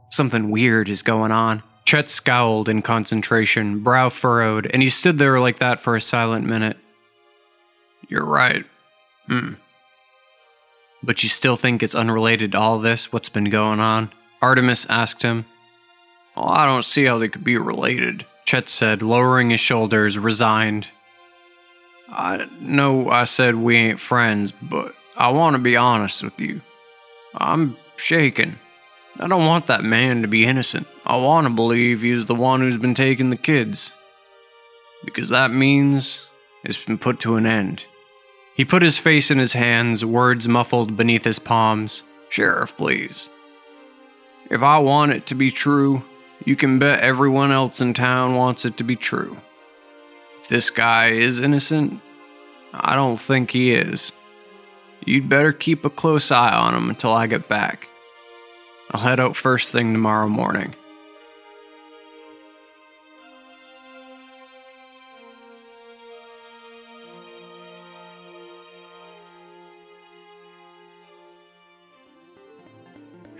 Something 0.09 0.51
weird 0.51 0.87
is 0.87 1.03
going 1.03 1.33
on. 1.33 1.63
Chet 1.83 2.09
scowled 2.09 2.69
in 2.69 2.81
concentration, 2.81 3.83
brow 3.83 4.07
furrowed, 4.07 4.71
and 4.71 4.81
he 4.81 4.87
stood 4.87 5.17
there 5.17 5.37
like 5.37 5.59
that 5.59 5.81
for 5.81 5.97
a 5.97 6.01
silent 6.01 6.45
minute. 6.45 6.77
You're 8.07 8.25
right. 8.25 8.63
Hmm. 9.29 9.53
But 11.03 11.21
you 11.23 11.29
still 11.29 11.55
think 11.55 11.83
it's 11.83 11.95
unrelated 11.95 12.53
to 12.53 12.59
all 12.59 12.79
this, 12.79 13.13
what's 13.13 13.29
been 13.29 13.45
going 13.45 13.79
on? 13.79 14.09
Artemis 14.41 14.89
asked 14.89 15.21
him. 15.21 15.45
Well, 16.35 16.49
I 16.49 16.65
don't 16.65 16.83
see 16.83 17.05
how 17.05 17.19
they 17.19 17.29
could 17.29 17.43
be 17.43 17.57
related, 17.57 18.25
Chet 18.45 18.69
said, 18.69 19.01
lowering 19.01 19.51
his 19.51 19.59
shoulders, 19.59 20.17
resigned. 20.17 20.87
I 22.09 22.47
know 22.59 23.09
I 23.09 23.25
said 23.25 23.55
we 23.55 23.75
ain't 23.75 23.99
friends, 23.99 24.51
but 24.51 24.95
I 25.15 25.29
want 25.29 25.55
to 25.55 25.61
be 25.61 25.77
honest 25.77 26.23
with 26.23 26.39
you. 26.41 26.61
I'm 27.35 27.77
shaken. 27.97 28.57
I 29.19 29.27
don't 29.27 29.45
want 29.45 29.67
that 29.67 29.83
man 29.83 30.23
to 30.23 30.27
be 30.27 30.45
innocent. 30.45 30.87
I 31.05 31.17
want 31.17 31.45
to 31.45 31.53
believe 31.53 32.01
he's 32.01 32.25
the 32.25 32.35
one 32.35 32.61
who's 32.61 32.77
been 32.77 32.95
taking 32.95 33.29
the 33.29 33.37
kids. 33.37 33.93
Because 35.05 35.29
that 35.29 35.51
means 35.51 36.25
it's 36.63 36.83
been 36.83 36.97
put 36.97 37.19
to 37.21 37.35
an 37.35 37.45
end. 37.45 37.85
He 38.59 38.65
put 38.65 38.81
his 38.81 38.97
face 38.97 39.31
in 39.31 39.37
his 39.37 39.53
hands, 39.53 40.03
words 40.03 40.45
muffled 40.45 40.97
beneath 40.97 41.23
his 41.23 41.39
palms. 41.39 42.03
Sheriff, 42.27 42.75
please. 42.75 43.29
If 44.51 44.61
I 44.61 44.79
want 44.79 45.13
it 45.13 45.25
to 45.27 45.33
be 45.33 45.49
true, 45.49 46.03
you 46.43 46.57
can 46.57 46.77
bet 46.77 46.99
everyone 46.99 47.53
else 47.53 47.79
in 47.79 47.93
town 47.93 48.35
wants 48.35 48.65
it 48.65 48.75
to 48.75 48.83
be 48.83 48.97
true. 48.97 49.37
If 50.41 50.49
this 50.49 50.71
guy 50.71 51.11
is 51.11 51.39
innocent, 51.39 52.01
I 52.73 52.95
don't 52.95 53.21
think 53.21 53.51
he 53.51 53.71
is. 53.71 54.11
You'd 55.05 55.29
better 55.29 55.53
keep 55.53 55.85
a 55.85 55.89
close 55.89 56.29
eye 56.29 56.53
on 56.53 56.75
him 56.75 56.89
until 56.89 57.13
I 57.13 57.27
get 57.27 57.47
back. 57.47 57.87
I'll 58.91 58.99
head 58.99 59.21
out 59.21 59.37
first 59.37 59.71
thing 59.71 59.93
tomorrow 59.93 60.27
morning. 60.27 60.75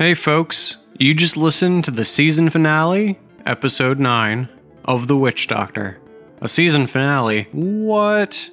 Hey 0.01 0.13
folks, 0.13 0.77
you 0.97 1.13
just 1.13 1.35
listened 1.35 1.83
to 1.83 1.91
the 1.91 2.05
season 2.05 2.49
finale, 2.49 3.19
episode 3.45 3.99
9, 3.99 4.47
of 4.85 5.07
The 5.07 5.17
Witch 5.17 5.47
Doctor. 5.47 5.99
A 6.39 6.47
season 6.47 6.87
finale? 6.87 7.49
What? 7.51 8.49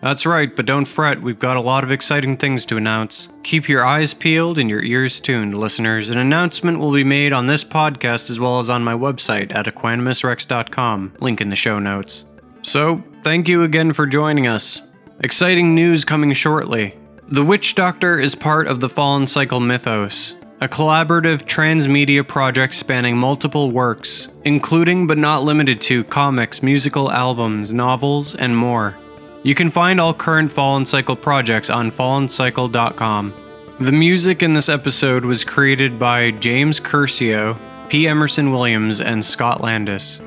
That's 0.00 0.26
right, 0.26 0.56
but 0.56 0.66
don't 0.66 0.86
fret, 0.86 1.22
we've 1.22 1.38
got 1.38 1.56
a 1.56 1.60
lot 1.60 1.84
of 1.84 1.92
exciting 1.92 2.36
things 2.36 2.64
to 2.64 2.76
announce. 2.76 3.28
Keep 3.44 3.68
your 3.68 3.84
eyes 3.84 4.14
peeled 4.14 4.58
and 4.58 4.68
your 4.68 4.82
ears 4.82 5.20
tuned, 5.20 5.56
listeners. 5.56 6.10
An 6.10 6.18
announcement 6.18 6.80
will 6.80 6.90
be 6.90 7.04
made 7.04 7.32
on 7.32 7.46
this 7.46 7.62
podcast 7.62 8.28
as 8.28 8.40
well 8.40 8.58
as 8.58 8.68
on 8.68 8.82
my 8.82 8.94
website 8.94 9.54
at 9.54 9.66
equanimousrex.com, 9.66 11.12
link 11.20 11.40
in 11.40 11.50
the 11.50 11.54
show 11.54 11.78
notes. 11.78 12.24
So, 12.62 13.04
thank 13.22 13.46
you 13.46 13.62
again 13.62 13.92
for 13.92 14.06
joining 14.06 14.48
us. 14.48 14.90
Exciting 15.20 15.72
news 15.72 16.04
coming 16.04 16.32
shortly. 16.32 16.96
The 17.28 17.44
Witch 17.44 17.76
Doctor 17.76 18.18
is 18.18 18.34
part 18.34 18.66
of 18.66 18.80
the 18.80 18.88
Fallen 18.88 19.28
Cycle 19.28 19.60
mythos, 19.60 20.34
a 20.62 20.68
collaborative 20.68 21.44
transmedia 21.44 22.26
project 22.26 22.74
spanning 22.74 23.16
multiple 23.16 23.70
works, 23.70 24.28
including 24.44 25.06
but 25.06 25.16
not 25.16 25.42
limited 25.42 25.80
to 25.80 26.04
comics, 26.04 26.62
musical 26.62 27.10
albums, 27.10 27.72
novels, 27.72 28.34
and 28.34 28.54
more. 28.54 28.94
You 29.42 29.54
can 29.54 29.70
find 29.70 29.98
all 29.98 30.12
current 30.12 30.52
Fallen 30.52 30.84
Cycle 30.84 31.16
projects 31.16 31.70
on 31.70 31.90
fallencycle.com. 31.90 33.32
The 33.80 33.92
music 33.92 34.42
in 34.42 34.52
this 34.52 34.68
episode 34.68 35.24
was 35.24 35.44
created 35.44 35.98
by 35.98 36.32
James 36.32 36.78
Curcio, 36.78 37.56
P. 37.88 38.06
Emerson 38.06 38.52
Williams, 38.52 39.00
and 39.00 39.24
Scott 39.24 39.62
Landes. 39.62 40.20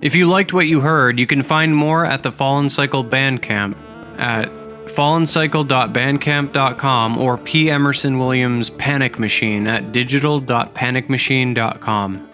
If 0.00 0.14
you 0.14 0.26
liked 0.26 0.54
what 0.54 0.68
you 0.68 0.80
heard, 0.80 1.20
you 1.20 1.26
can 1.26 1.42
find 1.42 1.76
more 1.76 2.06
at 2.06 2.22
the 2.22 2.32
Fallen 2.32 2.70
Cycle 2.70 3.04
Bandcamp 3.04 3.76
at 4.16 4.50
fallencycle.bandcamp.com 4.90 7.18
or 7.18 7.38
P. 7.38 7.70
Emerson 7.70 8.18
Williams 8.18 8.70
Panic 8.70 9.18
Machine 9.18 9.66
at 9.66 9.92
digital.panicmachine.com. 9.92 12.26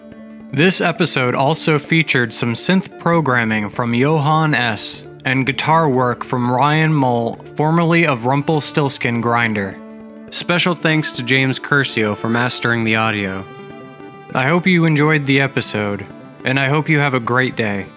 This 0.51 0.79
episode 0.79 1.35
also 1.35 1.77
featured 1.77 2.33
some 2.33 2.53
synth 2.53 2.97
programming 2.99 3.69
from 3.69 3.93
Johan 3.93 4.53
Ess 4.53 5.05
and 5.25 5.45
guitar 5.45 5.89
work 5.89 6.23
from 6.23 6.49
Ryan 6.49 6.93
Moll, 6.93 7.35
formerly 7.55 8.07
of 8.07 8.25
Rumpelstiltskin 8.25 9.19
Grinder. 9.19 9.75
Special 10.31 10.73
thanks 10.73 11.11
to 11.13 11.23
James 11.23 11.59
Curcio 11.59 12.15
for 12.15 12.29
mastering 12.29 12.85
the 12.85 12.95
audio. 12.95 13.43
I 14.33 14.47
hope 14.47 14.65
you 14.65 14.85
enjoyed 14.85 15.25
the 15.25 15.41
episode, 15.41 16.07
and 16.45 16.59
I 16.59 16.69
hope 16.69 16.87
you 16.87 16.99
have 16.99 17.13
a 17.13 17.19
great 17.19 17.55
day. 17.55 17.87